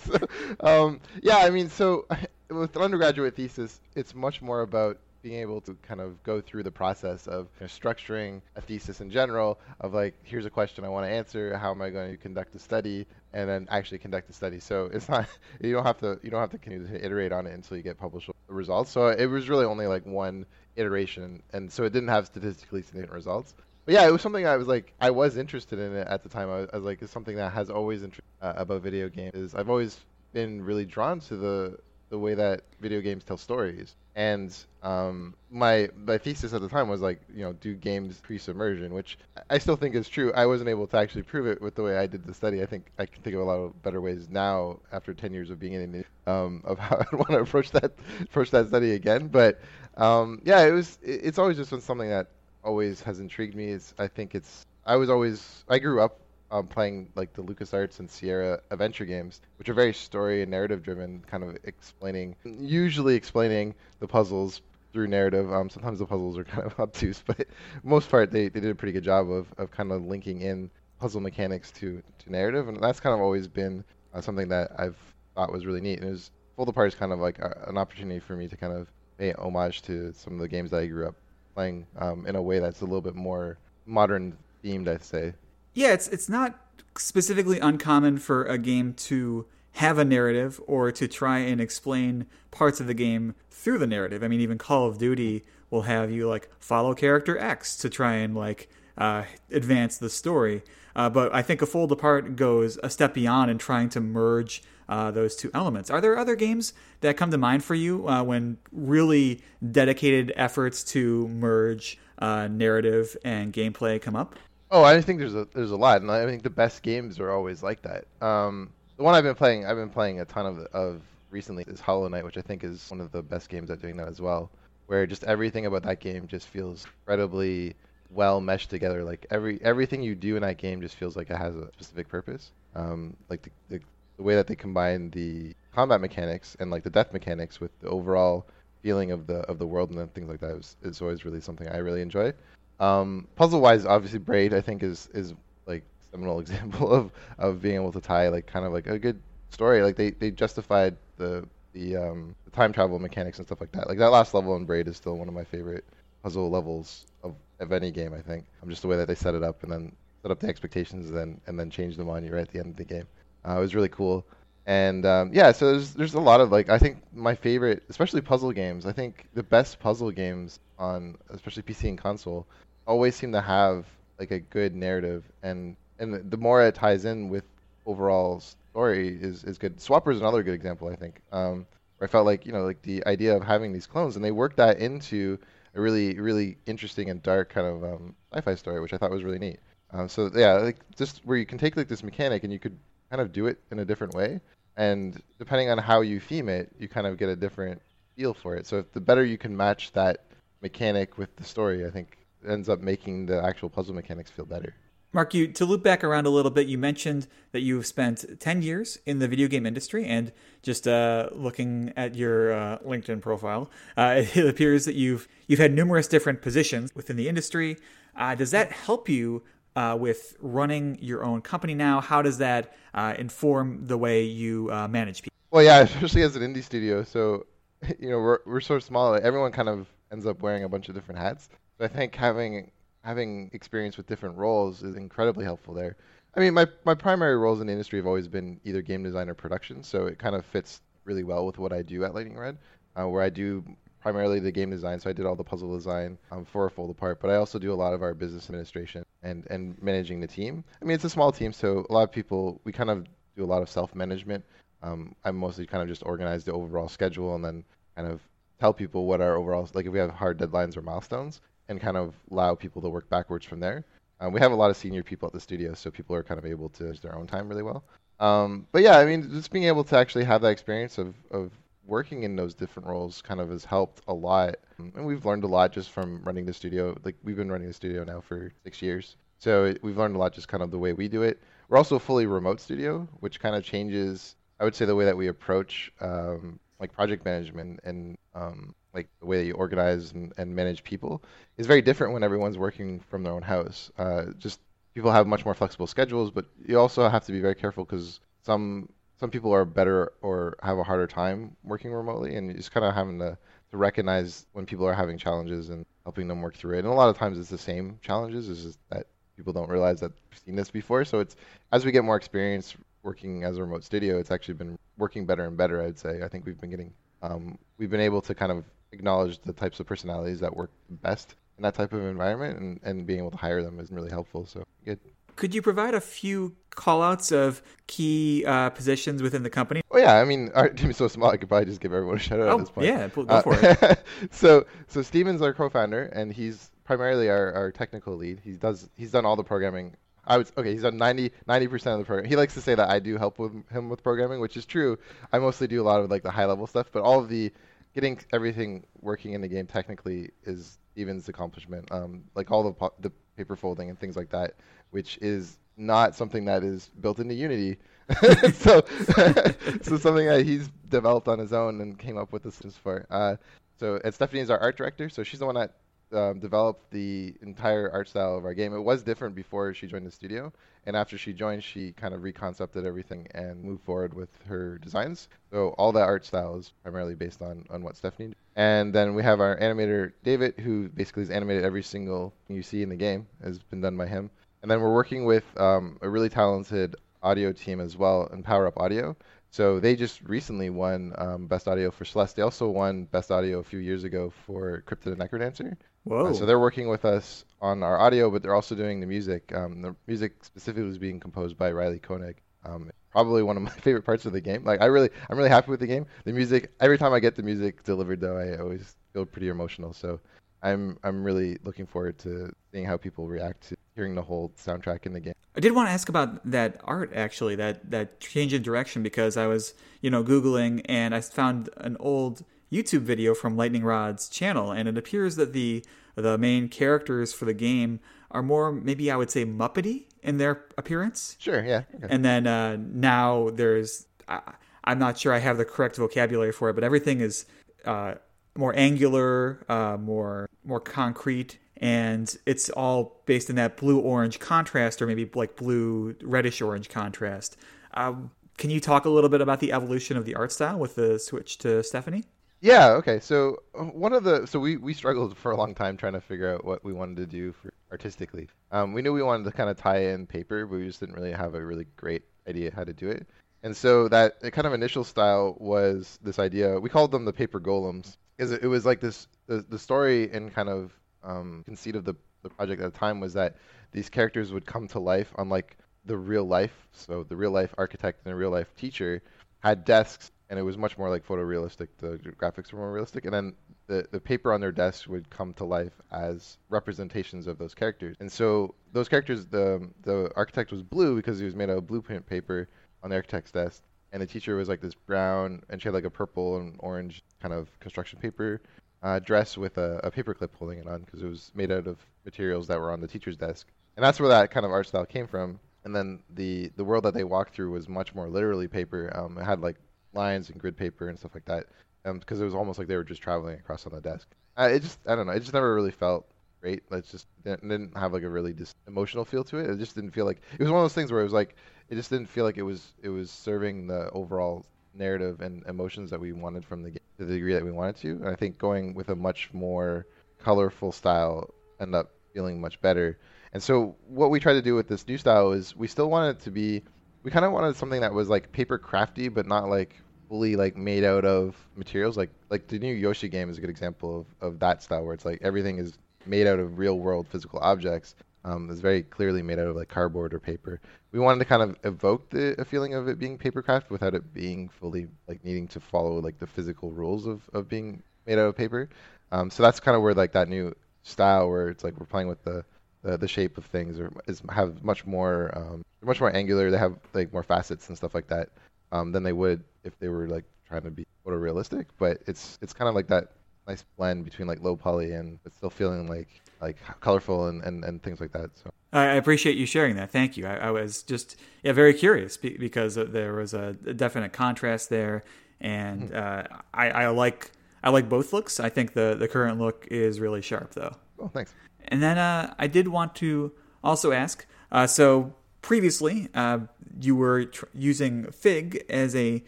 so, 0.00 0.18
um, 0.60 1.00
yeah, 1.22 1.38
I 1.38 1.48
mean, 1.48 1.70
so 1.70 2.06
with 2.50 2.76
an 2.76 2.82
undergraduate 2.82 3.36
thesis, 3.36 3.80
it's 3.96 4.14
much 4.14 4.42
more 4.42 4.60
about 4.60 4.98
being 5.22 5.40
able 5.40 5.60
to 5.62 5.76
kind 5.82 6.00
of 6.00 6.22
go 6.22 6.40
through 6.40 6.62
the 6.62 6.70
process 6.70 7.26
of 7.26 7.48
you 7.58 7.62
know, 7.62 7.66
structuring 7.66 8.40
a 8.56 8.60
thesis 8.60 9.00
in 9.00 9.10
general 9.10 9.58
of 9.80 9.94
like 9.94 10.14
here's 10.22 10.46
a 10.46 10.50
question 10.50 10.84
I 10.84 10.88
want 10.88 11.06
to 11.06 11.10
answer 11.10 11.56
how 11.56 11.70
am 11.70 11.82
I 11.82 11.90
going 11.90 12.10
to 12.10 12.16
conduct 12.16 12.54
a 12.54 12.58
study 12.58 13.06
and 13.32 13.48
then 13.48 13.66
actually 13.70 13.98
conduct 13.98 14.30
a 14.30 14.32
study 14.32 14.60
so 14.60 14.88
it's 14.92 15.08
not 15.08 15.26
you 15.60 15.72
don't 15.72 15.84
have 15.84 15.98
to 15.98 16.18
you 16.22 16.30
don't 16.30 16.40
have 16.40 16.50
to 16.50 16.58
continue 16.58 16.86
to 16.86 17.04
iterate 17.04 17.32
on 17.32 17.46
it 17.46 17.54
until 17.54 17.76
you 17.76 17.82
get 17.82 17.98
published 17.98 18.30
results 18.48 18.90
so 18.90 19.08
it 19.08 19.26
was 19.26 19.48
really 19.48 19.64
only 19.64 19.86
like 19.86 20.06
one 20.06 20.46
iteration 20.76 21.42
and 21.52 21.70
so 21.70 21.84
it 21.84 21.92
didn't 21.92 22.08
have 22.08 22.26
statistically 22.26 22.82
significant 22.82 23.12
results 23.12 23.54
but 23.88 23.94
yeah, 23.94 24.06
it 24.06 24.12
was 24.12 24.20
something 24.20 24.46
I 24.46 24.58
was 24.58 24.68
like, 24.68 24.92
I 25.00 25.08
was 25.08 25.38
interested 25.38 25.78
in 25.78 25.96
it 25.96 26.06
at 26.08 26.22
the 26.22 26.28
time. 26.28 26.50
I 26.50 26.56
was, 26.56 26.68
I 26.74 26.76
was 26.76 26.84
like, 26.84 27.00
it's 27.00 27.10
something 27.10 27.36
that 27.36 27.54
has 27.54 27.70
always 27.70 28.02
interested 28.02 28.22
uh, 28.42 28.52
about 28.54 28.82
video 28.82 29.08
games. 29.08 29.34
Is 29.34 29.54
I've 29.54 29.70
always 29.70 29.98
been 30.34 30.62
really 30.62 30.84
drawn 30.84 31.20
to 31.20 31.36
the 31.36 31.78
the 32.10 32.18
way 32.18 32.34
that 32.34 32.64
video 32.80 33.00
games 33.00 33.24
tell 33.24 33.38
stories. 33.38 33.96
And 34.18 34.52
um, 34.82 35.36
my 35.48 35.90
my 35.96 36.18
thesis 36.18 36.52
at 36.52 36.60
the 36.60 36.68
time 36.68 36.88
was 36.88 37.00
like, 37.00 37.20
you 37.32 37.44
know, 37.44 37.52
do 37.52 37.76
games 37.76 38.20
pre-submersion, 38.20 38.92
which 38.92 39.16
I 39.48 39.58
still 39.58 39.76
think 39.76 39.94
is 39.94 40.08
true. 40.08 40.32
I 40.34 40.44
wasn't 40.44 40.70
able 40.70 40.88
to 40.88 40.96
actually 40.96 41.22
prove 41.22 41.46
it 41.46 41.62
with 41.62 41.76
the 41.76 41.84
way 41.84 41.96
I 41.96 42.08
did 42.08 42.24
the 42.24 42.34
study. 42.34 42.60
I 42.60 42.66
think 42.66 42.90
I 42.98 43.06
can 43.06 43.22
think 43.22 43.36
of 43.36 43.42
a 43.42 43.44
lot 43.44 43.60
of 43.60 43.80
better 43.80 44.00
ways 44.00 44.28
now, 44.28 44.80
after 44.90 45.14
10 45.14 45.32
years 45.32 45.50
of 45.50 45.60
being 45.60 45.74
in 45.74 45.94
it, 45.94 46.06
um, 46.26 46.62
of 46.66 46.80
how 46.80 46.96
I 46.96 47.14
want 47.14 47.28
to 47.28 47.38
approach 47.38 47.70
that 47.70 47.92
approach 48.20 48.50
that 48.50 48.66
study 48.66 48.94
again. 48.94 49.28
But 49.28 49.60
um, 49.96 50.42
yeah, 50.44 50.66
it 50.66 50.72
was. 50.72 50.98
It's 51.00 51.38
always 51.38 51.56
just 51.56 51.70
been 51.70 51.80
something 51.80 52.08
that 52.08 52.26
always 52.64 53.00
has 53.02 53.20
intrigued 53.20 53.54
me. 53.54 53.70
It's 53.70 53.94
I 54.00 54.08
think 54.08 54.34
it's. 54.34 54.66
I 54.84 54.96
was 54.96 55.10
always. 55.10 55.64
I 55.68 55.78
grew 55.78 56.00
up 56.02 56.18
um, 56.50 56.66
playing 56.66 57.10
like 57.14 57.32
the 57.32 57.42
LucasArts 57.42 57.98
and 57.98 58.10
Sierra 58.10 58.60
adventure 58.70 59.04
games, 59.04 59.40
which 59.58 59.68
are 59.68 59.74
very 59.74 59.92
story 59.92 60.42
and 60.42 60.50
narrative 60.50 60.82
driven, 60.82 61.22
kind 61.26 61.44
of 61.44 61.56
explaining, 61.64 62.36
usually 62.44 63.14
explaining 63.14 63.74
the 64.00 64.08
puzzles 64.08 64.62
through 64.92 65.08
narrative. 65.08 65.52
Um, 65.52 65.68
sometimes 65.68 65.98
the 65.98 66.06
puzzles 66.06 66.38
are 66.38 66.44
kind 66.56 66.66
of 66.66 66.78
obtuse, 66.80 67.22
but 67.26 67.46
most 67.82 68.10
part 68.10 68.30
they, 68.30 68.48
they 68.48 68.60
did 68.60 68.70
a 68.70 68.74
pretty 68.74 68.92
good 68.92 69.04
job 69.04 69.30
of, 69.30 69.46
of 69.58 69.70
kind 69.70 69.92
of 69.92 70.04
linking 70.04 70.40
in 70.40 70.70
puzzle 70.98 71.20
mechanics 71.20 71.70
to, 71.72 72.02
to 72.18 72.32
narrative, 72.32 72.68
and 72.68 72.82
that's 72.82 73.00
kind 73.00 73.14
of 73.14 73.20
always 73.20 73.46
been 73.46 73.84
uh, 74.14 74.20
something 74.20 74.48
that 74.48 74.72
I've 74.78 74.96
thought 75.34 75.52
was 75.52 75.66
really 75.66 75.80
neat. 75.80 76.00
And 76.00 76.08
it 76.08 76.12
was 76.12 76.30
Fold 76.56 76.68
Apart 76.68 76.88
is 76.88 76.94
kind 76.94 77.12
of 77.12 77.20
like 77.20 77.38
a, 77.38 77.66
an 77.68 77.78
opportunity 77.78 78.18
for 78.20 78.34
me 78.34 78.48
to 78.48 78.56
kind 78.56 78.72
of 78.72 78.88
pay 79.18 79.32
homage 79.34 79.82
to 79.82 80.12
some 80.12 80.34
of 80.34 80.40
the 80.40 80.48
games 80.48 80.70
that 80.70 80.80
I 80.80 80.86
grew 80.86 81.06
up 81.06 81.14
playing 81.54 81.86
um, 81.98 82.26
in 82.26 82.36
a 82.36 82.42
way 82.42 82.58
that's 82.58 82.80
a 82.80 82.84
little 82.84 83.00
bit 83.00 83.14
more 83.14 83.58
modern 83.86 84.36
themed, 84.64 84.88
I'd 84.88 85.04
say 85.04 85.34
yeah, 85.74 85.92
it's 85.92 86.08
it's 86.08 86.28
not 86.28 86.58
specifically 86.96 87.60
uncommon 87.60 88.18
for 88.18 88.44
a 88.44 88.58
game 88.58 88.92
to 88.92 89.46
have 89.72 89.98
a 89.98 90.04
narrative 90.04 90.60
or 90.66 90.90
to 90.90 91.06
try 91.06 91.38
and 91.38 91.60
explain 91.60 92.26
parts 92.50 92.80
of 92.80 92.86
the 92.86 92.94
game 92.94 93.34
through 93.50 93.78
the 93.78 93.86
narrative. 93.86 94.22
I 94.22 94.28
mean, 94.28 94.40
even 94.40 94.58
Call 94.58 94.88
of 94.88 94.98
Duty 94.98 95.44
will 95.70 95.82
have 95.82 96.10
you 96.10 96.28
like 96.28 96.50
follow 96.58 96.94
character 96.94 97.38
X 97.38 97.76
to 97.78 97.88
try 97.88 98.14
and 98.14 98.34
like 98.34 98.68
uh, 98.96 99.24
advance 99.50 99.98
the 99.98 100.10
story. 100.10 100.62
Uh, 100.96 101.08
but 101.08 101.32
I 101.32 101.42
think 101.42 101.62
a 101.62 101.66
fold 101.66 101.92
apart 101.92 102.34
goes 102.34 102.78
a 102.82 102.90
step 102.90 103.14
beyond 103.14 103.50
in 103.50 103.58
trying 103.58 103.88
to 103.90 104.00
merge 104.00 104.62
uh, 104.88 105.10
those 105.10 105.36
two 105.36 105.50
elements. 105.54 105.90
Are 105.90 106.00
there 106.00 106.18
other 106.18 106.34
games 106.34 106.72
that 107.00 107.16
come 107.16 107.30
to 107.30 107.38
mind 107.38 107.62
for 107.62 107.74
you 107.74 108.08
uh, 108.08 108.22
when 108.24 108.56
really 108.72 109.42
dedicated 109.70 110.32
efforts 110.34 110.82
to 110.84 111.28
merge 111.28 111.98
uh, 112.18 112.48
narrative 112.48 113.16
and 113.24 113.52
gameplay 113.52 114.00
come 114.00 114.16
up? 114.16 114.34
Oh, 114.70 114.84
I 114.84 115.00
think 115.00 115.18
there's 115.18 115.34
a 115.34 115.46
there's 115.54 115.70
a 115.70 115.76
lot, 115.76 116.02
and 116.02 116.10
I 116.10 116.26
think 116.26 116.42
the 116.42 116.50
best 116.50 116.82
games 116.82 117.18
are 117.20 117.30
always 117.30 117.62
like 117.62 117.82
that. 117.82 118.04
Um, 118.20 118.70
the 118.96 119.02
one 119.02 119.14
I've 119.14 119.24
been 119.24 119.34
playing, 119.34 119.64
I've 119.64 119.76
been 119.76 119.88
playing 119.90 120.20
a 120.20 120.24
ton 120.26 120.46
of 120.46 120.58
of 120.74 121.02
recently 121.30 121.64
is 121.66 121.80
Hollow 121.80 122.08
Knight, 122.08 122.24
which 122.24 122.36
I 122.36 122.42
think 122.42 122.64
is 122.64 122.90
one 122.90 123.00
of 123.00 123.10
the 123.10 123.22
best 123.22 123.48
games 123.48 123.70
at 123.70 123.80
doing 123.80 123.96
that 123.96 124.08
as 124.08 124.20
well. 124.20 124.50
Where 124.86 125.06
just 125.06 125.24
everything 125.24 125.66
about 125.66 125.82
that 125.84 126.00
game 126.00 126.26
just 126.26 126.48
feels 126.48 126.84
incredibly 126.84 127.74
well 128.10 128.40
meshed 128.40 128.68
together. 128.70 129.04
Like 129.04 129.26
every 129.30 129.58
everything 129.62 130.02
you 130.02 130.14
do 130.14 130.36
in 130.36 130.42
that 130.42 130.58
game 130.58 130.82
just 130.82 130.96
feels 130.96 131.16
like 131.16 131.30
it 131.30 131.36
has 131.36 131.56
a 131.56 131.70
specific 131.72 132.08
purpose. 132.08 132.52
Um, 132.74 133.16
like 133.30 133.42
the, 133.42 133.50
the 133.70 133.80
the 134.18 134.22
way 134.22 134.34
that 134.34 134.46
they 134.46 134.56
combine 134.56 135.10
the 135.10 135.54
combat 135.72 136.00
mechanics 136.00 136.56
and 136.60 136.70
like 136.70 136.82
the 136.82 136.90
death 136.90 137.12
mechanics 137.14 137.58
with 137.60 137.70
the 137.80 137.88
overall 137.88 138.46
feeling 138.82 139.12
of 139.12 139.26
the 139.26 139.38
of 139.50 139.58
the 139.58 139.66
world 139.66 139.90
and 139.90 140.12
things 140.14 140.28
like 140.28 140.40
that 140.40 140.56
is, 140.56 140.76
is 140.82 141.00
always 141.00 141.24
really 141.24 141.40
something 141.40 141.68
I 141.68 141.78
really 141.78 142.02
enjoy. 142.02 142.34
Um, 142.80 143.26
puzzle 143.36 143.60
wise, 143.60 143.84
obviously 143.86 144.18
Braid 144.18 144.54
I 144.54 144.60
think 144.60 144.82
is 144.82 145.08
is 145.12 145.34
like 145.66 145.84
seminal 146.10 146.40
example 146.44 146.90
of 146.92 147.12
of 147.38 147.60
being 147.62 147.76
able 147.76 147.92
to 147.92 148.00
tie 148.00 148.28
like 148.28 148.46
kind 148.46 148.64
of 148.64 148.72
like 148.72 148.86
a 148.86 148.98
good 148.98 149.20
story. 149.50 149.82
Like 149.82 149.96
they 149.96 150.10
they 150.10 150.30
justified 150.30 150.96
the 151.16 151.46
the 151.72 151.96
um 151.96 152.34
the 152.44 152.50
time 152.50 152.72
travel 152.72 152.98
mechanics 152.98 153.38
and 153.38 153.46
stuff 153.46 153.60
like 153.60 153.72
that. 153.72 153.88
Like 153.88 153.98
that 153.98 154.12
last 154.12 154.34
level 154.34 154.56
in 154.56 154.64
Braid 154.64 154.88
is 154.88 154.96
still 154.96 155.16
one 155.16 155.28
of 155.28 155.34
my 155.34 155.44
favorite 155.44 155.84
puzzle 156.22 156.50
levels 156.50 157.06
of 157.22 157.34
of 157.60 157.72
any 157.72 157.90
game. 157.90 158.14
I 158.14 158.20
think. 158.20 158.46
I'm 158.62 158.70
just 158.70 158.82
the 158.82 158.88
way 158.88 158.96
that 158.96 159.08
they 159.08 159.14
set 159.14 159.34
it 159.34 159.42
up 159.42 159.62
and 159.62 159.72
then 159.72 159.92
set 160.22 160.30
up 160.30 160.40
the 160.40 160.48
expectations 160.48 161.08
and 161.08 161.16
then 161.18 161.40
and 161.46 161.58
then 161.58 161.70
change 161.70 161.96
them 161.96 162.08
on 162.08 162.24
you 162.24 162.32
right 162.32 162.42
at 162.42 162.52
the 162.52 162.60
end 162.60 162.70
of 162.70 162.76
the 162.76 162.84
game. 162.84 163.06
Uh, 163.46 163.56
it 163.56 163.60
was 163.60 163.74
really 163.74 163.88
cool. 163.88 164.24
And 164.66 165.06
um, 165.06 165.30
yeah, 165.32 165.52
so 165.52 165.72
there's 165.72 165.94
there's 165.94 166.14
a 166.14 166.20
lot 166.20 166.40
of 166.40 166.52
like 166.52 166.68
I 166.68 166.78
think 166.78 166.98
my 167.14 167.34
favorite, 167.34 167.82
especially 167.88 168.20
puzzle 168.20 168.52
games. 168.52 168.84
I 168.84 168.92
think 168.92 169.26
the 169.32 169.42
best 169.42 169.80
puzzle 169.80 170.10
games 170.10 170.60
on 170.78 171.16
especially 171.30 171.62
PC 171.62 171.88
and 171.88 171.98
console 171.98 172.46
always 172.88 173.14
seem 173.14 173.30
to 173.32 173.40
have 173.40 173.86
like 174.18 174.32
a 174.32 174.40
good 174.40 174.74
narrative, 174.74 175.24
and 175.44 175.76
and 176.00 176.28
the 176.30 176.36
more 176.36 176.62
it 176.62 176.74
ties 176.74 177.04
in 177.04 177.28
with 177.28 177.44
overall 177.86 178.40
story 178.40 179.16
is 179.20 179.44
is 179.44 179.58
good. 179.58 179.76
Swapper 179.76 180.12
is 180.12 180.20
another 180.20 180.42
good 180.42 180.54
example, 180.54 180.88
I 180.88 180.96
think. 180.96 181.20
Um, 181.30 181.66
where 181.98 182.08
I 182.08 182.10
felt 182.10 182.26
like 182.26 182.46
you 182.46 182.52
know 182.52 182.64
like 182.64 182.82
the 182.82 183.06
idea 183.06 183.36
of 183.36 183.44
having 183.44 183.72
these 183.72 183.86
clones, 183.86 184.16
and 184.16 184.24
they 184.24 184.32
worked 184.32 184.56
that 184.56 184.80
into 184.80 185.38
a 185.74 185.80
really 185.80 186.18
really 186.18 186.56
interesting 186.66 187.10
and 187.10 187.22
dark 187.22 187.50
kind 187.50 187.66
of 187.66 187.84
um, 187.84 188.14
sci-fi 188.32 188.54
story, 188.56 188.80
which 188.80 188.92
I 188.92 188.96
thought 188.96 189.10
was 189.10 189.22
really 189.22 189.38
neat. 189.38 189.60
Um, 189.92 190.08
so 190.08 190.30
yeah, 190.34 190.54
like 190.54 190.78
just 190.96 191.24
where 191.24 191.36
you 191.36 191.46
can 191.46 191.58
take 191.58 191.76
like 191.76 191.88
this 191.88 192.02
mechanic 192.02 192.44
and 192.44 192.52
you 192.52 192.58
could 192.58 192.76
kind 193.10 193.20
of 193.20 193.32
do 193.32 193.46
it 193.46 193.58
in 193.70 193.78
a 193.78 193.84
different 193.84 194.14
way, 194.14 194.40
and 194.76 195.20
depending 195.38 195.70
on 195.70 195.78
how 195.78 196.00
you 196.00 196.20
theme 196.20 196.48
it, 196.48 196.70
you 196.78 196.88
kind 196.88 197.06
of 197.06 197.18
get 197.18 197.28
a 197.28 197.36
different 197.36 197.80
feel 198.16 198.34
for 198.34 198.56
it. 198.56 198.66
So 198.66 198.78
if 198.78 198.92
the 198.92 199.00
better 199.00 199.24
you 199.24 199.38
can 199.38 199.56
match 199.56 199.92
that 199.92 200.24
mechanic 200.60 201.18
with 201.18 201.34
the 201.36 201.44
story, 201.44 201.86
I 201.86 201.90
think 201.90 202.17
ends 202.48 202.68
up 202.68 202.80
making 202.80 203.26
the 203.26 203.42
actual 203.42 203.68
puzzle 203.68 203.94
mechanics 203.94 204.30
feel 204.30 204.44
better. 204.44 204.74
Mark, 205.12 205.32
you 205.32 205.48
to 205.48 205.64
loop 205.64 205.82
back 205.82 206.04
around 206.04 206.26
a 206.26 206.30
little 206.30 206.50
bit, 206.50 206.66
you 206.66 206.76
mentioned 206.76 207.26
that 207.52 207.60
you've 207.60 207.86
spent 207.86 208.38
10 208.40 208.60
years 208.60 208.98
in 209.06 209.20
the 209.20 209.28
video 209.28 209.48
game 209.48 209.64
industry, 209.64 210.04
and 210.04 210.32
just 210.62 210.86
uh, 210.86 211.30
looking 211.32 211.94
at 211.96 212.14
your 212.14 212.52
uh, 212.52 212.78
LinkedIn 212.80 213.22
profile, 213.22 213.70
uh, 213.96 214.22
it 214.34 214.46
appears 214.46 214.84
that 214.84 214.96
you've 214.96 215.26
you've 215.46 215.60
had 215.60 215.72
numerous 215.72 216.08
different 216.08 216.42
positions 216.42 216.90
within 216.94 217.16
the 217.16 217.26
industry. 217.26 217.78
Uh, 218.16 218.34
does 218.34 218.50
that 218.50 218.70
help 218.70 219.08
you 219.08 219.42
uh, 219.76 219.96
with 219.98 220.36
running 220.40 220.98
your 221.00 221.24
own 221.24 221.40
company 221.40 221.74
now? 221.74 222.02
How 222.02 222.20
does 222.20 222.36
that 222.38 222.74
uh, 222.92 223.14
inform 223.18 223.86
the 223.86 223.96
way 223.96 224.24
you 224.24 224.66
manage 224.90 225.22
people? 225.22 225.34
Well, 225.50 225.62
yeah, 225.62 225.78
especially 225.80 226.22
as 226.22 226.36
an 226.36 226.42
indie 226.42 226.62
studio. 226.62 227.02
So, 227.02 227.46
you 227.98 228.10
know, 228.10 228.18
we're 228.18 228.40
we're 228.44 228.60
so 228.60 228.78
small. 228.78 229.14
Everyone 229.14 229.52
kind 229.52 229.70
of 229.70 229.86
ends 230.12 230.26
up 230.26 230.42
wearing 230.42 230.64
a 230.64 230.68
bunch 230.68 230.88
of 230.88 230.94
different 230.94 231.20
hats. 231.20 231.48
So 231.78 231.84
I 231.84 231.88
think 231.88 232.14
having 232.14 232.70
having 233.02 233.50
experience 233.52 233.96
with 233.96 234.06
different 234.06 234.36
roles 234.36 234.82
is 234.82 234.96
incredibly 234.96 235.44
helpful 235.44 235.74
there. 235.74 235.96
I 236.34 236.40
mean, 236.40 236.54
my, 236.54 236.66
my 236.84 236.94
primary 236.94 237.36
roles 237.36 237.60
in 237.60 237.66
the 237.66 237.72
industry 237.72 237.98
have 237.98 238.06
always 238.06 238.28
been 238.28 238.60
either 238.64 238.82
game 238.82 239.02
design 239.02 239.28
or 239.28 239.34
production, 239.34 239.82
so 239.82 240.06
it 240.06 240.18
kind 240.18 240.36
of 240.36 240.44
fits 240.44 240.82
really 241.04 241.24
well 241.24 241.46
with 241.46 241.58
what 241.58 241.72
I 241.72 241.82
do 241.82 242.04
at 242.04 242.14
Lightning 242.14 242.36
Rod, 242.36 242.58
uh, 242.96 243.08
where 243.08 243.22
I 243.22 243.30
do 243.30 243.64
primarily 244.00 244.40
the 244.40 244.52
game 244.52 244.70
design. 244.70 245.00
So 245.00 245.08
I 245.10 245.12
did 245.12 245.26
all 245.26 245.36
the 245.36 245.44
puzzle 245.44 245.74
design 245.74 246.18
um, 246.30 246.44
for 246.44 246.68
fold 246.68 246.90
apart, 246.90 247.20
but 247.20 247.30
I 247.30 247.36
also 247.36 247.58
do 247.58 247.72
a 247.72 247.74
lot 247.74 247.94
of 247.94 248.02
our 248.02 248.14
business 248.14 248.44
administration 248.46 249.04
and, 249.22 249.46
and 249.50 249.80
managing 249.82 250.20
the 250.20 250.26
team. 250.26 250.62
I 250.80 250.84
mean, 250.84 250.94
it's 250.94 251.04
a 251.04 251.10
small 251.10 251.32
team, 251.32 251.52
so 251.52 251.86
a 251.88 251.92
lot 251.92 252.02
of 252.02 252.12
people, 252.12 252.60
we 252.64 252.72
kind 252.72 252.90
of 252.90 253.06
do 253.36 253.44
a 253.44 253.46
lot 253.46 253.62
of 253.62 253.70
self 253.70 253.94
management. 253.94 254.44
Um, 254.82 255.14
I 255.24 255.30
mostly 255.30 255.66
kind 255.66 255.82
of 255.82 255.88
just 255.88 256.04
organize 256.04 256.44
the 256.44 256.52
overall 256.52 256.88
schedule 256.88 257.34
and 257.34 257.44
then 257.44 257.64
kind 257.96 258.06
of 258.06 258.20
tell 258.60 258.72
people 258.72 259.06
what 259.06 259.20
our 259.20 259.36
overall, 259.36 259.68
like 259.74 259.86
if 259.86 259.92
we 259.92 259.98
have 259.98 260.10
hard 260.10 260.38
deadlines 260.38 260.76
or 260.76 260.82
milestones, 260.82 261.40
and 261.68 261.80
kind 261.80 261.96
of 261.96 262.14
allow 262.30 262.54
people 262.54 262.82
to 262.82 262.88
work 262.88 263.08
backwards 263.10 263.44
from 263.44 263.60
there. 263.60 263.84
Um, 264.20 264.32
we 264.32 264.40
have 264.40 264.52
a 264.52 264.56
lot 264.56 264.70
of 264.70 264.76
senior 264.76 265.02
people 265.02 265.26
at 265.26 265.32
the 265.32 265.40
studio, 265.40 265.74
so 265.74 265.90
people 265.90 266.16
are 266.16 266.22
kind 266.22 266.38
of 266.38 266.46
able 266.46 266.70
to 266.70 266.86
use 266.86 267.00
their 267.00 267.14
own 267.14 267.26
time 267.26 267.48
really 267.48 267.62
well. 267.62 267.84
Um, 268.20 268.66
but 268.72 268.82
yeah, 268.82 268.98
I 268.98 269.04
mean, 269.04 269.30
just 269.30 269.50
being 269.52 269.64
able 269.64 269.84
to 269.84 269.96
actually 269.96 270.24
have 270.24 270.40
that 270.42 270.48
experience 270.48 270.98
of, 270.98 271.14
of 271.30 271.52
working 271.86 272.24
in 272.24 272.34
those 272.34 272.54
different 272.54 272.88
roles 272.88 273.22
kind 273.22 273.40
of 273.40 273.50
has 273.50 273.64
helped 273.64 274.02
a 274.08 274.12
lot. 274.12 274.56
And 274.78 275.06
we've 275.06 275.24
learned 275.24 275.44
a 275.44 275.48
lot 275.48 275.72
just 275.72 275.90
from 275.90 276.22
running 276.24 276.46
the 276.46 276.52
studio. 276.52 276.96
Like, 277.04 277.16
we've 277.22 277.36
been 277.36 277.50
running 277.50 277.68
the 277.68 277.74
studio 277.74 278.02
now 278.02 278.20
for 278.20 278.52
six 278.64 278.82
years. 278.82 279.16
So 279.38 279.66
it, 279.66 279.82
we've 279.84 279.96
learned 279.96 280.16
a 280.16 280.18
lot 280.18 280.32
just 280.32 280.48
kind 280.48 280.62
of 280.62 280.70
the 280.72 280.78
way 280.78 280.92
we 280.92 281.06
do 281.06 281.22
it. 281.22 281.40
We're 281.68 281.78
also 281.78 281.96
a 281.96 282.00
fully 282.00 282.26
remote 282.26 282.60
studio, 282.60 283.06
which 283.20 283.38
kind 283.38 283.54
of 283.54 283.62
changes, 283.62 284.34
I 284.58 284.64
would 284.64 284.74
say, 284.74 284.84
the 284.84 284.96
way 284.96 285.04
that 285.04 285.16
we 285.16 285.28
approach 285.28 285.92
um, 286.00 286.58
like 286.80 286.92
project 286.92 287.24
management 287.24 287.80
and 287.84 288.16
um, 288.34 288.74
like 288.94 289.08
the 289.20 289.26
way 289.26 289.38
that 289.38 289.46
you 289.46 289.54
organize 289.54 290.12
and, 290.12 290.32
and 290.38 290.54
manage 290.54 290.82
people 290.84 291.22
is 291.56 291.66
very 291.66 291.82
different 291.82 292.12
when 292.12 292.22
everyone's 292.22 292.58
working 292.58 293.00
from 293.00 293.22
their 293.22 293.32
own 293.32 293.42
house. 293.42 293.90
Uh, 293.98 294.26
just 294.38 294.60
people 294.94 295.10
have 295.10 295.26
much 295.26 295.44
more 295.44 295.54
flexible 295.54 295.86
schedules, 295.86 296.30
but 296.30 296.46
you 296.66 296.78
also 296.78 297.08
have 297.08 297.24
to 297.24 297.32
be 297.32 297.40
very 297.40 297.54
careful 297.54 297.84
because 297.84 298.20
some 298.42 298.88
some 299.20 299.30
people 299.30 299.52
are 299.52 299.64
better 299.64 300.12
or 300.22 300.56
have 300.62 300.78
a 300.78 300.84
harder 300.84 301.06
time 301.06 301.56
working 301.64 301.92
remotely, 301.92 302.36
and 302.36 302.54
just 302.56 302.72
kind 302.72 302.86
of 302.86 302.94
having 302.94 303.18
to 303.18 303.36
to 303.70 303.76
recognize 303.76 304.46
when 304.52 304.64
people 304.64 304.86
are 304.86 304.94
having 304.94 305.18
challenges 305.18 305.68
and 305.70 305.84
helping 306.04 306.26
them 306.26 306.40
work 306.40 306.54
through 306.54 306.76
it. 306.76 306.80
And 306.80 306.88
a 306.88 306.92
lot 306.92 307.10
of 307.10 307.18
times 307.18 307.38
it's 307.38 307.50
the 307.50 307.58
same 307.58 307.98
challenges, 308.02 308.46
just 308.48 308.78
that 308.90 309.06
people 309.36 309.52
don't 309.52 309.68
realize 309.68 310.00
that 310.00 310.12
they've 310.16 310.38
seen 310.44 310.56
this 310.56 310.70
before. 310.70 311.04
So 311.04 311.20
it's 311.20 311.36
as 311.70 311.84
we 311.84 311.92
get 311.92 312.04
more 312.04 312.16
experience 312.16 312.74
working 313.02 313.44
as 313.44 313.58
a 313.58 313.62
remote 313.62 313.84
studio, 313.84 314.18
it's 314.18 314.30
actually 314.30 314.54
been 314.54 314.78
working 314.96 315.26
better 315.26 315.46
and 315.46 315.56
better. 315.56 315.82
I'd 315.82 315.98
say. 315.98 316.22
I 316.22 316.28
think 316.28 316.46
we've 316.46 316.60
been 316.60 316.70
getting 316.70 316.92
um, 317.22 317.58
we've 317.78 317.90
been 317.90 318.00
able 318.00 318.20
to 318.22 318.34
kind 318.34 318.52
of 318.52 318.64
acknowledge 318.92 319.40
the 319.40 319.52
types 319.52 319.80
of 319.80 319.86
personalities 319.86 320.40
that 320.40 320.54
work 320.54 320.70
best 320.90 321.34
in 321.56 321.62
that 321.62 321.74
type 321.74 321.92
of 321.92 322.02
environment, 322.02 322.58
and, 322.58 322.80
and 322.82 323.06
being 323.06 323.18
able 323.18 323.30
to 323.30 323.36
hire 323.36 323.62
them 323.62 323.80
is 323.80 323.90
really 323.90 324.10
helpful. 324.10 324.46
So 324.46 324.64
good. 324.84 324.98
Could 325.36 325.54
you 325.54 325.62
provide 325.62 325.94
a 325.94 326.00
few 326.00 326.56
callouts 326.70 327.30
of 327.30 327.62
key 327.86 328.44
uh, 328.44 328.70
positions 328.70 329.22
within 329.22 329.42
the 329.42 329.50
company? 329.50 329.82
Oh 329.90 329.98
yeah, 329.98 330.14
I 330.14 330.24
mean 330.24 330.50
our 330.54 330.68
team 330.68 330.90
is 330.90 330.96
so 330.96 331.08
small, 331.08 331.30
I 331.30 331.36
could 331.36 331.48
probably 331.48 331.66
just 331.66 331.80
give 331.80 331.92
everyone 331.92 332.16
a 332.16 332.20
shout 332.20 332.40
out 332.40 332.48
oh, 332.48 332.54
at 332.54 332.58
this 332.60 332.70
point. 332.70 332.86
Yeah, 332.86 333.08
go 333.08 333.42
for 333.42 333.54
uh, 333.54 333.76
it. 333.82 334.04
so 334.30 334.66
so 334.86 335.02
Steven's 335.02 335.42
our 335.42 335.52
co-founder, 335.52 336.06
and 336.06 336.32
he's 336.32 336.70
primarily 336.84 337.28
our, 337.28 337.52
our 337.52 337.70
technical 337.70 338.16
lead. 338.16 338.40
He 338.42 338.52
does 338.52 338.88
he's 338.96 339.10
done 339.10 339.26
all 339.26 339.36
the 339.36 339.44
programming 339.44 339.94
I 340.28 340.36
was 340.36 340.52
okay. 340.56 340.72
He's 340.72 340.82
done 340.82 340.98
90 340.98 341.30
percent 341.48 341.94
of 341.94 341.98
the 342.00 342.04
program. 342.04 342.28
He 342.28 342.36
likes 342.36 342.54
to 342.54 342.60
say 342.60 342.74
that 342.74 342.88
I 342.88 343.00
do 343.00 343.16
help 343.16 343.38
with 343.38 343.52
him 343.70 343.88
with 343.88 344.02
programming, 344.02 344.40
which 344.40 344.56
is 344.56 344.66
true. 344.66 344.98
I 345.32 345.38
mostly 345.38 345.66
do 345.66 345.80
a 345.80 345.84
lot 345.84 346.00
of 346.00 346.10
like 346.10 346.22
the 346.22 346.30
high 346.30 346.44
level 346.44 346.66
stuff, 346.66 346.90
but 346.92 347.02
all 347.02 347.18
of 347.18 347.28
the 347.28 347.50
getting 347.94 348.18
everything 348.32 348.84
working 349.00 349.32
in 349.32 349.40
the 349.40 349.48
game 349.48 349.66
technically 349.66 350.30
is 350.44 350.78
Evan's 350.96 351.28
accomplishment. 351.28 351.90
Um, 351.90 352.24
like 352.34 352.50
all 352.50 352.62
the 352.62 352.90
the 353.00 353.12
paper 353.36 353.56
folding 353.56 353.88
and 353.88 353.98
things 353.98 354.16
like 354.16 354.30
that, 354.30 354.54
which 354.90 355.18
is 355.22 355.58
not 355.78 356.14
something 356.14 356.44
that 356.44 356.62
is 356.62 356.90
built 357.00 357.20
into 357.20 357.34
Unity. 357.34 357.78
so, 358.52 358.82
so 359.82 359.96
something 359.96 360.26
that 360.26 360.42
he's 360.44 360.68
developed 360.88 361.28
on 361.28 361.38
his 361.38 361.52
own 361.52 361.80
and 361.80 361.98
came 361.98 362.18
up 362.18 362.32
with 362.32 362.42
systems 362.42 362.76
for. 362.76 363.06
Uh, 363.10 363.36
so, 363.78 364.00
and 364.04 364.12
Stephanie 364.12 364.40
is 364.40 364.50
our 364.50 364.58
art 364.58 364.76
director. 364.76 365.08
So 365.08 365.22
she's 365.22 365.40
the 365.40 365.46
one 365.46 365.54
that 365.54 365.74
um, 366.12 366.40
developed 366.40 366.90
the 366.90 367.34
entire 367.42 367.90
art 367.90 368.08
style 368.08 368.36
of 368.36 368.44
our 368.44 368.54
game. 368.54 368.74
It 368.74 368.80
was 368.80 369.02
different 369.02 369.34
before 369.34 369.74
she 369.74 369.86
joined 369.86 370.06
the 370.06 370.10
studio, 370.10 370.52
and 370.86 370.96
after 370.96 371.18
she 371.18 371.32
joined, 371.32 371.64
she 371.64 371.92
kind 371.92 372.14
of 372.14 372.22
reconcepted 372.22 372.86
everything 372.86 373.26
and 373.32 373.62
moved 373.62 373.84
forward 373.84 374.14
with 374.14 374.30
her 374.46 374.78
designs. 374.78 375.28
So 375.50 375.70
all 375.78 375.92
that 375.92 376.02
art 376.02 376.24
style 376.24 376.56
is 376.58 376.72
primarily 376.82 377.14
based 377.14 377.42
on 377.42 377.64
on 377.70 377.82
what 377.82 377.96
Stephanie. 377.96 378.28
Did. 378.28 378.36
And 378.56 378.92
then 378.92 379.14
we 379.14 379.22
have 379.22 379.40
our 379.40 379.56
animator 379.58 380.12
David, 380.24 380.54
who 380.58 380.88
basically 380.88 381.22
has 381.22 381.30
animated 381.30 381.64
every 381.64 381.82
single 381.82 382.32
you 382.48 382.62
see 382.62 382.82
in 382.82 382.88
the 382.88 382.96
game. 382.96 383.26
Has 383.42 383.58
been 383.58 383.80
done 383.80 383.96
by 383.96 384.06
him. 384.06 384.30
And 384.62 384.70
then 384.70 384.80
we're 384.80 384.92
working 384.92 385.24
with 385.24 385.44
um, 385.60 385.98
a 386.02 386.08
really 386.08 386.28
talented 386.28 386.96
audio 387.22 387.52
team 387.52 387.80
as 387.80 387.96
well 387.96 388.26
in 388.32 388.42
Power 388.42 388.66
Up 388.66 388.78
Audio. 388.78 389.16
So 389.50 389.80
they 389.80 389.96
just 389.96 390.20
recently 390.22 390.68
won 390.68 391.14
um, 391.16 391.46
Best 391.46 391.68
Audio 391.68 391.90
for 391.90 392.04
Celeste. 392.04 392.36
They 392.36 392.42
also 392.42 392.68
won 392.68 393.04
Best 393.04 393.30
Audio 393.30 393.60
a 393.60 393.64
few 393.64 393.78
years 393.78 394.04
ago 394.04 394.32
for 394.46 394.82
Cryptid 394.86 395.16
the 395.16 395.16
Necrodancer. 395.16 395.76
Whoa. 396.08 396.28
Uh, 396.28 396.32
so 396.32 396.46
they're 396.46 396.58
working 396.58 396.88
with 396.88 397.04
us 397.04 397.44
on 397.60 397.82
our 397.82 397.98
audio, 397.98 398.30
but 398.30 398.42
they're 398.42 398.54
also 398.54 398.74
doing 398.74 399.00
the 399.00 399.06
music. 399.06 399.52
Um, 399.54 399.82
the 399.82 399.94
music 400.06 400.42
specifically 400.42 400.88
is 400.88 400.98
being 400.98 401.20
composed 401.20 401.58
by 401.58 401.70
Riley 401.70 401.98
Koenig. 401.98 402.36
Um, 402.64 402.90
probably 403.10 403.42
one 403.42 403.56
of 403.56 403.62
my 403.62 403.70
favorite 403.84 404.04
parts 404.04 404.24
of 404.26 404.32
the 404.32 404.40
game. 404.40 404.64
Like 404.64 404.80
I 404.80 404.86
really, 404.86 405.10
I'm 405.28 405.36
really 405.36 405.50
happy 405.50 405.70
with 405.70 405.80
the 405.80 405.86
game. 405.86 406.06
The 406.24 406.32
music. 406.32 406.72
Every 406.80 406.98
time 406.98 407.12
I 407.12 407.20
get 407.20 407.36
the 407.36 407.42
music 407.42 407.84
delivered, 407.84 408.20
though, 408.20 408.38
I 408.38 408.58
always 408.58 408.96
feel 409.12 409.26
pretty 409.26 409.48
emotional. 409.48 409.92
So 409.92 410.18
I'm 410.62 410.98
I'm 411.04 411.22
really 411.22 411.58
looking 411.64 411.86
forward 411.86 412.18
to 412.20 412.52
seeing 412.72 412.84
how 412.84 412.96
people 412.96 413.26
react 413.26 413.68
to 413.68 413.76
hearing 413.94 414.14
the 414.14 414.22
whole 414.22 414.52
soundtrack 414.56 415.06
in 415.06 415.12
the 415.12 415.20
game. 415.20 415.34
I 415.56 415.60
did 415.60 415.72
want 415.72 415.88
to 415.88 415.92
ask 415.92 416.08
about 416.08 416.50
that 416.50 416.80
art 416.84 417.12
actually, 417.14 417.56
that 417.56 417.90
that 417.90 418.20
change 418.20 418.54
in 418.54 418.62
direction 418.62 419.02
because 419.02 419.36
I 419.36 419.46
was, 419.46 419.74
you 420.00 420.10
know, 420.10 420.24
googling 420.24 420.82
and 420.86 421.14
I 421.14 421.20
found 421.20 421.68
an 421.76 421.96
old 422.00 422.44
YouTube 422.72 423.00
video 423.00 423.34
from 423.34 423.56
Lightning 423.56 423.84
Rod's 423.84 424.28
channel 424.28 424.70
and 424.72 424.88
it 424.88 424.98
appears 424.98 425.36
that 425.36 425.52
the 425.52 425.84
the 426.14 426.36
main 426.36 426.68
characters 426.68 427.32
for 427.32 427.44
the 427.44 427.54
game 427.54 428.00
are 428.30 428.42
more 428.42 428.72
maybe 428.72 429.10
I 429.10 429.16
would 429.16 429.30
say 429.30 429.44
muppety 429.44 430.04
in 430.22 430.38
their 430.38 430.64
appearance. 430.76 431.36
Sure, 431.38 431.64
yeah. 431.64 431.82
Okay. 431.94 432.06
And 432.10 432.24
then 432.24 432.46
uh, 432.46 432.76
now 432.78 433.50
there's 433.50 434.06
I, 434.28 434.40
I'm 434.84 434.98
not 434.98 435.18
sure 435.18 435.32
I 435.32 435.38
have 435.38 435.58
the 435.58 435.64
correct 435.64 435.96
vocabulary 435.96 436.52
for 436.52 436.70
it, 436.70 436.74
but 436.74 436.84
everything 436.84 437.20
is 437.20 437.46
uh, 437.84 438.14
more 438.56 438.74
angular, 438.76 439.64
uh, 439.68 439.96
more 439.98 440.48
more 440.64 440.80
concrete, 440.80 441.58
and 441.76 442.36
it's 442.46 442.68
all 442.70 443.22
based 443.26 443.48
in 443.48 443.56
that 443.56 443.76
blue 443.76 444.00
orange 444.00 444.40
contrast, 444.40 445.00
or 445.00 445.06
maybe 445.06 445.30
like 445.34 445.56
blue 445.56 446.16
reddish 446.22 446.60
orange 446.60 446.88
contrast. 446.88 447.56
Um, 447.94 448.30
can 448.56 448.70
you 448.70 448.80
talk 448.80 449.04
a 449.04 449.10
little 449.10 449.30
bit 449.30 449.40
about 449.40 449.60
the 449.60 449.72
evolution 449.72 450.16
of 450.16 450.24
the 450.24 450.34
art 450.34 450.52
style 450.52 450.78
with 450.78 450.96
the 450.96 451.18
switch 451.18 451.58
to 451.58 451.82
Stephanie? 451.82 452.24
Yeah. 452.60 452.90
Okay. 452.94 453.20
So 453.20 453.58
uh, 453.78 453.84
one 453.84 454.12
of 454.12 454.24
the 454.24 454.46
so 454.46 454.58
we 454.58 454.76
we 454.76 454.92
struggled 454.92 455.36
for 455.36 455.52
a 455.52 455.56
long 455.56 455.74
time 455.74 455.96
trying 455.96 456.14
to 456.14 456.20
figure 456.20 456.52
out 456.54 456.64
what 456.64 456.84
we 456.84 456.92
wanted 456.92 457.16
to 457.18 457.26
do 457.26 457.52
for 457.52 457.72
artistically. 457.90 458.48
Um, 458.72 458.92
we 458.92 459.02
knew 459.02 459.12
we 459.12 459.22
wanted 459.22 459.44
to 459.44 459.52
kind 459.52 459.70
of 459.70 459.76
tie 459.76 460.06
in 460.10 460.26
paper, 460.26 460.66
but 460.66 460.78
we 460.78 460.86
just 460.86 461.00
didn't 461.00 461.14
really 461.14 461.32
have 461.32 461.54
a 461.54 461.64
really 461.64 461.86
great 461.96 462.22
idea 462.48 462.72
how 462.74 462.84
to 462.84 462.92
do 462.92 463.10
it. 463.10 463.26
And 463.62 463.76
so 463.76 464.08
that 464.08 464.40
kind 464.52 464.66
of 464.66 464.72
initial 464.72 465.04
style 465.04 465.56
was 465.60 466.18
this 466.22 466.38
idea. 466.38 466.78
We 466.78 466.88
called 466.90 467.12
them 467.12 467.24
the 467.24 467.32
paper 467.32 467.60
golems 467.60 468.16
because 468.36 468.52
it 468.52 468.66
was 468.66 468.84
like 468.84 469.00
this 469.00 469.28
the, 469.46 469.64
the 469.68 469.78
story 469.78 470.30
and 470.32 470.52
kind 470.52 470.68
of 470.68 470.92
um, 471.22 471.62
conceit 471.64 471.94
of 471.96 472.04
the, 472.04 472.14
the 472.42 472.50
project 472.50 472.82
at 472.82 472.92
the 472.92 472.98
time 472.98 473.20
was 473.20 473.34
that 473.34 473.56
these 473.92 474.08
characters 474.08 474.52
would 474.52 474.66
come 474.66 474.88
to 474.88 474.98
life 474.98 475.32
unlike 475.38 475.76
the 476.04 476.16
real 476.16 476.44
life 476.44 476.88
so 476.92 477.24
the 477.24 477.36
real 477.36 477.50
life 477.50 477.74
architect 477.76 478.20
and 478.24 478.32
the 478.32 478.36
real 478.36 478.50
life 478.50 478.74
teacher 478.76 479.20
had 479.60 479.84
desks 479.84 480.30
and 480.50 480.58
it 480.58 480.62
was 480.62 480.78
much 480.78 480.96
more 480.98 481.10
like 481.10 481.26
photorealistic 481.26 481.88
the 481.98 482.18
graphics 482.40 482.72
were 482.72 482.78
more 482.78 482.92
realistic 482.92 483.24
and 483.24 483.34
then 483.34 483.54
the, 483.86 484.06
the 484.10 484.20
paper 484.20 484.52
on 484.52 484.60
their 484.60 484.72
desks 484.72 485.06
would 485.06 485.28
come 485.30 485.52
to 485.54 485.64
life 485.64 486.00
as 486.12 486.58
representations 486.68 487.46
of 487.46 487.58
those 487.58 487.74
characters 487.74 488.16
and 488.20 488.30
so 488.30 488.74
those 488.92 489.08
characters 489.08 489.46
the 489.46 489.88
the 490.02 490.30
architect 490.36 490.72
was 490.72 490.82
blue 490.82 491.16
because 491.16 491.38
he 491.38 491.44
was 491.44 491.54
made 491.54 491.70
out 491.70 491.78
of 491.78 491.86
blueprint 491.86 492.24
paper 492.26 492.68
on 493.02 493.10
the 493.10 493.16
architect's 493.16 493.50
desk 493.50 493.82
and 494.12 494.22
the 494.22 494.26
teacher 494.26 494.56
was 494.56 494.68
like 494.68 494.80
this 494.80 494.94
brown, 494.94 495.62
and 495.68 495.80
she 495.80 495.88
had 495.88 495.94
like 495.94 496.04
a 496.04 496.10
purple 496.10 496.56
and 496.58 496.76
orange 496.78 497.22
kind 497.40 497.52
of 497.52 497.68
construction 497.80 498.18
paper 498.18 498.60
uh, 499.02 499.18
dress 499.18 499.56
with 499.56 499.78
a, 499.78 500.00
a 500.02 500.10
paper 500.10 500.34
clip 500.34 500.54
holding 500.56 500.78
it 500.78 500.88
on 500.88 501.02
because 501.02 501.22
it 501.22 501.28
was 501.28 501.52
made 501.54 501.70
out 501.70 501.86
of 501.86 501.98
materials 502.24 502.66
that 502.66 502.80
were 502.80 502.90
on 502.90 503.00
the 503.00 503.06
teacher's 503.06 503.36
desk. 503.36 503.68
and 503.96 504.04
that's 504.04 504.18
where 504.18 504.28
that 504.28 504.50
kind 504.50 504.66
of 504.66 504.72
art 504.72 504.86
style 504.86 505.06
came 505.06 505.26
from. 505.26 505.60
And 505.84 505.94
then 505.94 506.20
the 506.34 506.70
the 506.76 506.84
world 506.84 507.04
that 507.04 507.14
they 507.14 507.24
walked 507.24 507.54
through 507.54 507.70
was 507.70 507.88
much 507.88 508.14
more 508.14 508.28
literally 508.28 508.68
paper. 508.68 509.12
Um, 509.16 509.38
it 509.38 509.44
had 509.44 509.60
like 509.60 509.76
lines 510.12 510.50
and 510.50 510.60
grid 510.60 510.76
paper 510.76 511.08
and 511.08 511.18
stuff 511.18 511.34
like 511.34 511.44
that, 511.46 511.66
because 512.04 512.38
um, 512.38 512.42
it 512.42 512.44
was 512.44 512.54
almost 512.54 512.78
like 512.78 512.88
they 512.88 512.96
were 512.96 513.04
just 513.04 513.22
traveling 513.22 513.56
across 513.56 513.86
on 513.86 513.92
the 513.92 514.00
desk. 514.00 514.28
Uh, 514.56 514.68
it 514.72 514.80
just 514.80 514.98
I 515.06 515.14
don't 515.14 515.26
know. 515.26 515.32
It 515.32 515.40
just 515.40 515.54
never 515.54 515.74
really 515.74 515.90
felt 515.90 516.26
great. 516.60 516.82
It 516.90 517.06
just 517.10 517.26
didn't, 517.44 517.68
didn't 517.68 517.96
have 517.96 518.12
like 518.12 518.22
a 518.22 518.28
really 518.28 518.52
just 518.52 518.76
emotional 518.86 519.24
feel 519.24 519.44
to 519.44 519.58
it. 519.58 519.70
It 519.70 519.78
just 519.78 519.94
didn't 519.94 520.10
feel 520.10 520.24
like 520.24 520.40
it 520.52 520.60
was 520.60 520.70
one 520.70 520.80
of 520.80 520.84
those 520.84 520.94
things 520.94 521.12
where 521.12 521.20
it 521.20 521.24
was 521.24 521.32
like 521.32 521.54
it 521.88 521.94
just 521.94 522.10
didn't 522.10 522.28
feel 522.28 522.44
like 522.44 522.56
it 522.58 522.62
was 522.62 522.92
it 523.02 523.08
was 523.08 523.30
serving 523.30 523.86
the 523.86 524.10
overall 524.10 524.64
narrative 524.94 525.40
and 525.40 525.64
emotions 525.66 526.10
that 526.10 526.20
we 526.20 526.32
wanted 526.32 526.64
from 526.64 526.82
the 526.82 526.90
game 526.90 526.98
to 527.18 527.24
the 527.24 527.34
degree 527.34 527.54
that 527.54 527.64
we 527.64 527.70
wanted 527.70 527.96
to. 527.96 528.10
And 528.10 528.28
I 528.28 528.34
think 528.34 528.58
going 528.58 528.94
with 528.94 529.08
a 529.10 529.16
much 529.16 529.50
more 529.52 530.06
colorful 530.38 530.92
style 530.92 531.50
ended 531.80 531.94
up 531.94 532.10
feeling 532.34 532.60
much 532.60 532.80
better. 532.80 533.18
And 533.52 533.62
so 533.62 533.96
what 534.06 534.30
we 534.30 534.40
tried 534.40 534.54
to 534.54 534.62
do 534.62 534.74
with 534.74 534.88
this 534.88 535.06
new 535.06 535.18
style 535.18 535.52
is 535.52 535.74
we 535.76 535.86
still 535.86 536.10
wanted 536.10 536.36
it 536.36 536.40
to 536.40 536.50
be 536.50 536.82
we 537.22 537.30
kind 537.30 537.44
of 537.44 537.52
wanted 537.52 537.76
something 537.76 538.00
that 538.00 538.12
was 538.12 538.28
like 538.28 538.50
paper 538.52 538.78
crafty 538.78 539.28
but 539.28 539.46
not 539.46 539.68
like 539.68 539.96
fully 540.28 540.56
like 540.56 540.76
made 540.76 541.04
out 541.04 541.24
of 541.24 541.56
materials 541.76 542.16
like 542.16 542.30
like 542.50 542.66
the 542.68 542.78
new 542.78 542.94
Yoshi 542.94 543.28
game 543.28 543.50
is 543.50 543.58
a 543.58 543.60
good 543.60 543.70
example 543.70 544.20
of, 544.20 544.48
of 544.52 544.58
that 544.58 544.82
style 544.82 545.04
where 545.04 545.14
it's 545.14 545.24
like 545.24 545.40
everything 545.42 545.78
is 545.78 545.98
made 546.26 546.46
out 546.46 546.58
of 546.58 546.78
real 546.78 546.98
world 546.98 547.26
physical 547.28 547.58
objects 547.60 548.14
um, 548.44 548.70
it's 548.70 548.80
very 548.80 549.02
clearly 549.02 549.42
made 549.42 549.58
out 549.58 549.66
of 549.66 549.76
like 549.76 549.88
cardboard 549.88 550.32
or 550.32 550.38
paper. 550.38 550.80
We 551.12 551.18
wanted 551.18 551.40
to 551.40 551.44
kind 551.44 551.62
of 551.62 551.76
evoke 551.84 552.30
the 552.30 552.64
feeling 552.66 552.94
of 552.94 553.08
it 553.08 553.18
being 553.18 553.36
paper 553.36 553.62
craft 553.62 553.90
without 553.90 554.14
it 554.14 554.32
being 554.32 554.68
fully 554.68 555.08
like 555.26 555.44
needing 555.44 555.68
to 555.68 555.80
follow 555.80 556.20
like 556.20 556.38
the 556.38 556.46
physical 556.46 556.90
rules 556.90 557.26
of, 557.26 557.42
of 557.52 557.68
being 557.68 558.02
made 558.26 558.38
out 558.38 558.46
of 558.46 558.56
paper. 558.56 558.88
Um, 559.32 559.50
so 559.50 559.62
that's 559.62 559.80
kind 559.80 559.96
of 559.96 560.02
where 560.02 560.14
like 560.14 560.32
that 560.32 560.48
new 560.48 560.74
style 561.02 561.48
where 561.48 561.68
it's 561.68 561.84
like 561.84 561.98
we're 561.98 562.06
playing 562.06 562.28
with 562.28 562.42
the 562.44 562.64
the, 563.02 563.16
the 563.16 563.28
shape 563.28 563.58
of 563.58 563.64
things 563.66 563.98
or 563.98 564.12
is 564.26 564.42
have 564.50 564.82
much 564.84 565.06
more 565.06 565.56
um, 565.56 565.84
much 566.02 566.20
more 566.20 566.34
angular. 566.34 566.70
They 566.70 566.78
have 566.78 566.96
like 567.14 567.32
more 567.32 567.42
facets 567.42 567.88
and 567.88 567.96
stuff 567.96 568.14
like 568.14 568.28
that 568.28 568.48
um, 568.92 569.12
than 569.12 569.22
they 569.22 569.32
would 569.32 569.62
if 569.84 569.98
they 569.98 570.08
were 570.08 570.26
like 570.28 570.44
trying 570.66 570.82
to 570.82 570.90
be 570.90 571.06
photorealistic. 571.26 571.86
But 571.98 572.18
it's 572.26 572.58
it's 572.62 572.72
kind 572.72 572.88
of 572.88 572.94
like 572.94 573.08
that 573.08 573.32
nice 573.66 573.84
blend 573.96 574.24
between 574.24 574.48
like 574.48 574.62
low 574.62 574.76
poly 574.76 575.12
and 575.12 575.38
but 575.44 575.54
still 575.54 575.70
feeling 575.70 576.08
like 576.08 576.28
like 576.60 576.76
colorful 577.00 577.46
and, 577.46 577.62
and, 577.62 577.84
and 577.84 578.02
things 578.02 578.20
like 578.20 578.32
that. 578.32 578.50
So 578.54 578.70
I 578.92 579.14
appreciate 579.14 579.56
you 579.56 579.66
sharing 579.66 579.96
that. 579.96 580.10
Thank 580.10 580.36
you. 580.36 580.46
I, 580.46 580.56
I 580.56 580.70
was 580.70 581.02
just 581.02 581.36
yeah 581.62 581.72
very 581.72 581.94
curious 581.94 582.36
because 582.36 582.94
there 582.94 583.34
was 583.34 583.54
a, 583.54 583.74
definite 583.74 584.32
contrast 584.32 584.88
there, 584.88 585.24
and 585.60 586.10
mm-hmm. 586.10 586.54
uh, 586.54 586.58
I, 586.74 586.90
I 586.90 587.08
like 587.08 587.52
I 587.84 587.90
like 587.90 588.08
both 588.08 588.32
looks. 588.32 588.58
I 588.58 588.70
think 588.70 588.94
the 588.94 589.14
the 589.18 589.28
current 589.28 589.58
look 589.58 589.86
is 589.90 590.20
really 590.20 590.42
sharp 590.42 590.74
though. 590.74 590.96
Oh, 591.20 591.28
thanks. 591.28 591.54
And 591.88 592.02
then 592.02 592.18
uh, 592.18 592.54
I 592.58 592.66
did 592.66 592.88
want 592.88 593.14
to 593.16 593.52
also 593.82 594.12
ask. 594.12 594.46
Uh, 594.70 594.86
so 594.86 595.34
previously, 595.62 596.28
uh, 596.34 596.60
you 597.00 597.16
were 597.16 597.46
tr- 597.46 597.66
using 597.74 598.30
Fig 598.30 598.84
as 598.88 599.14
a 599.16 599.42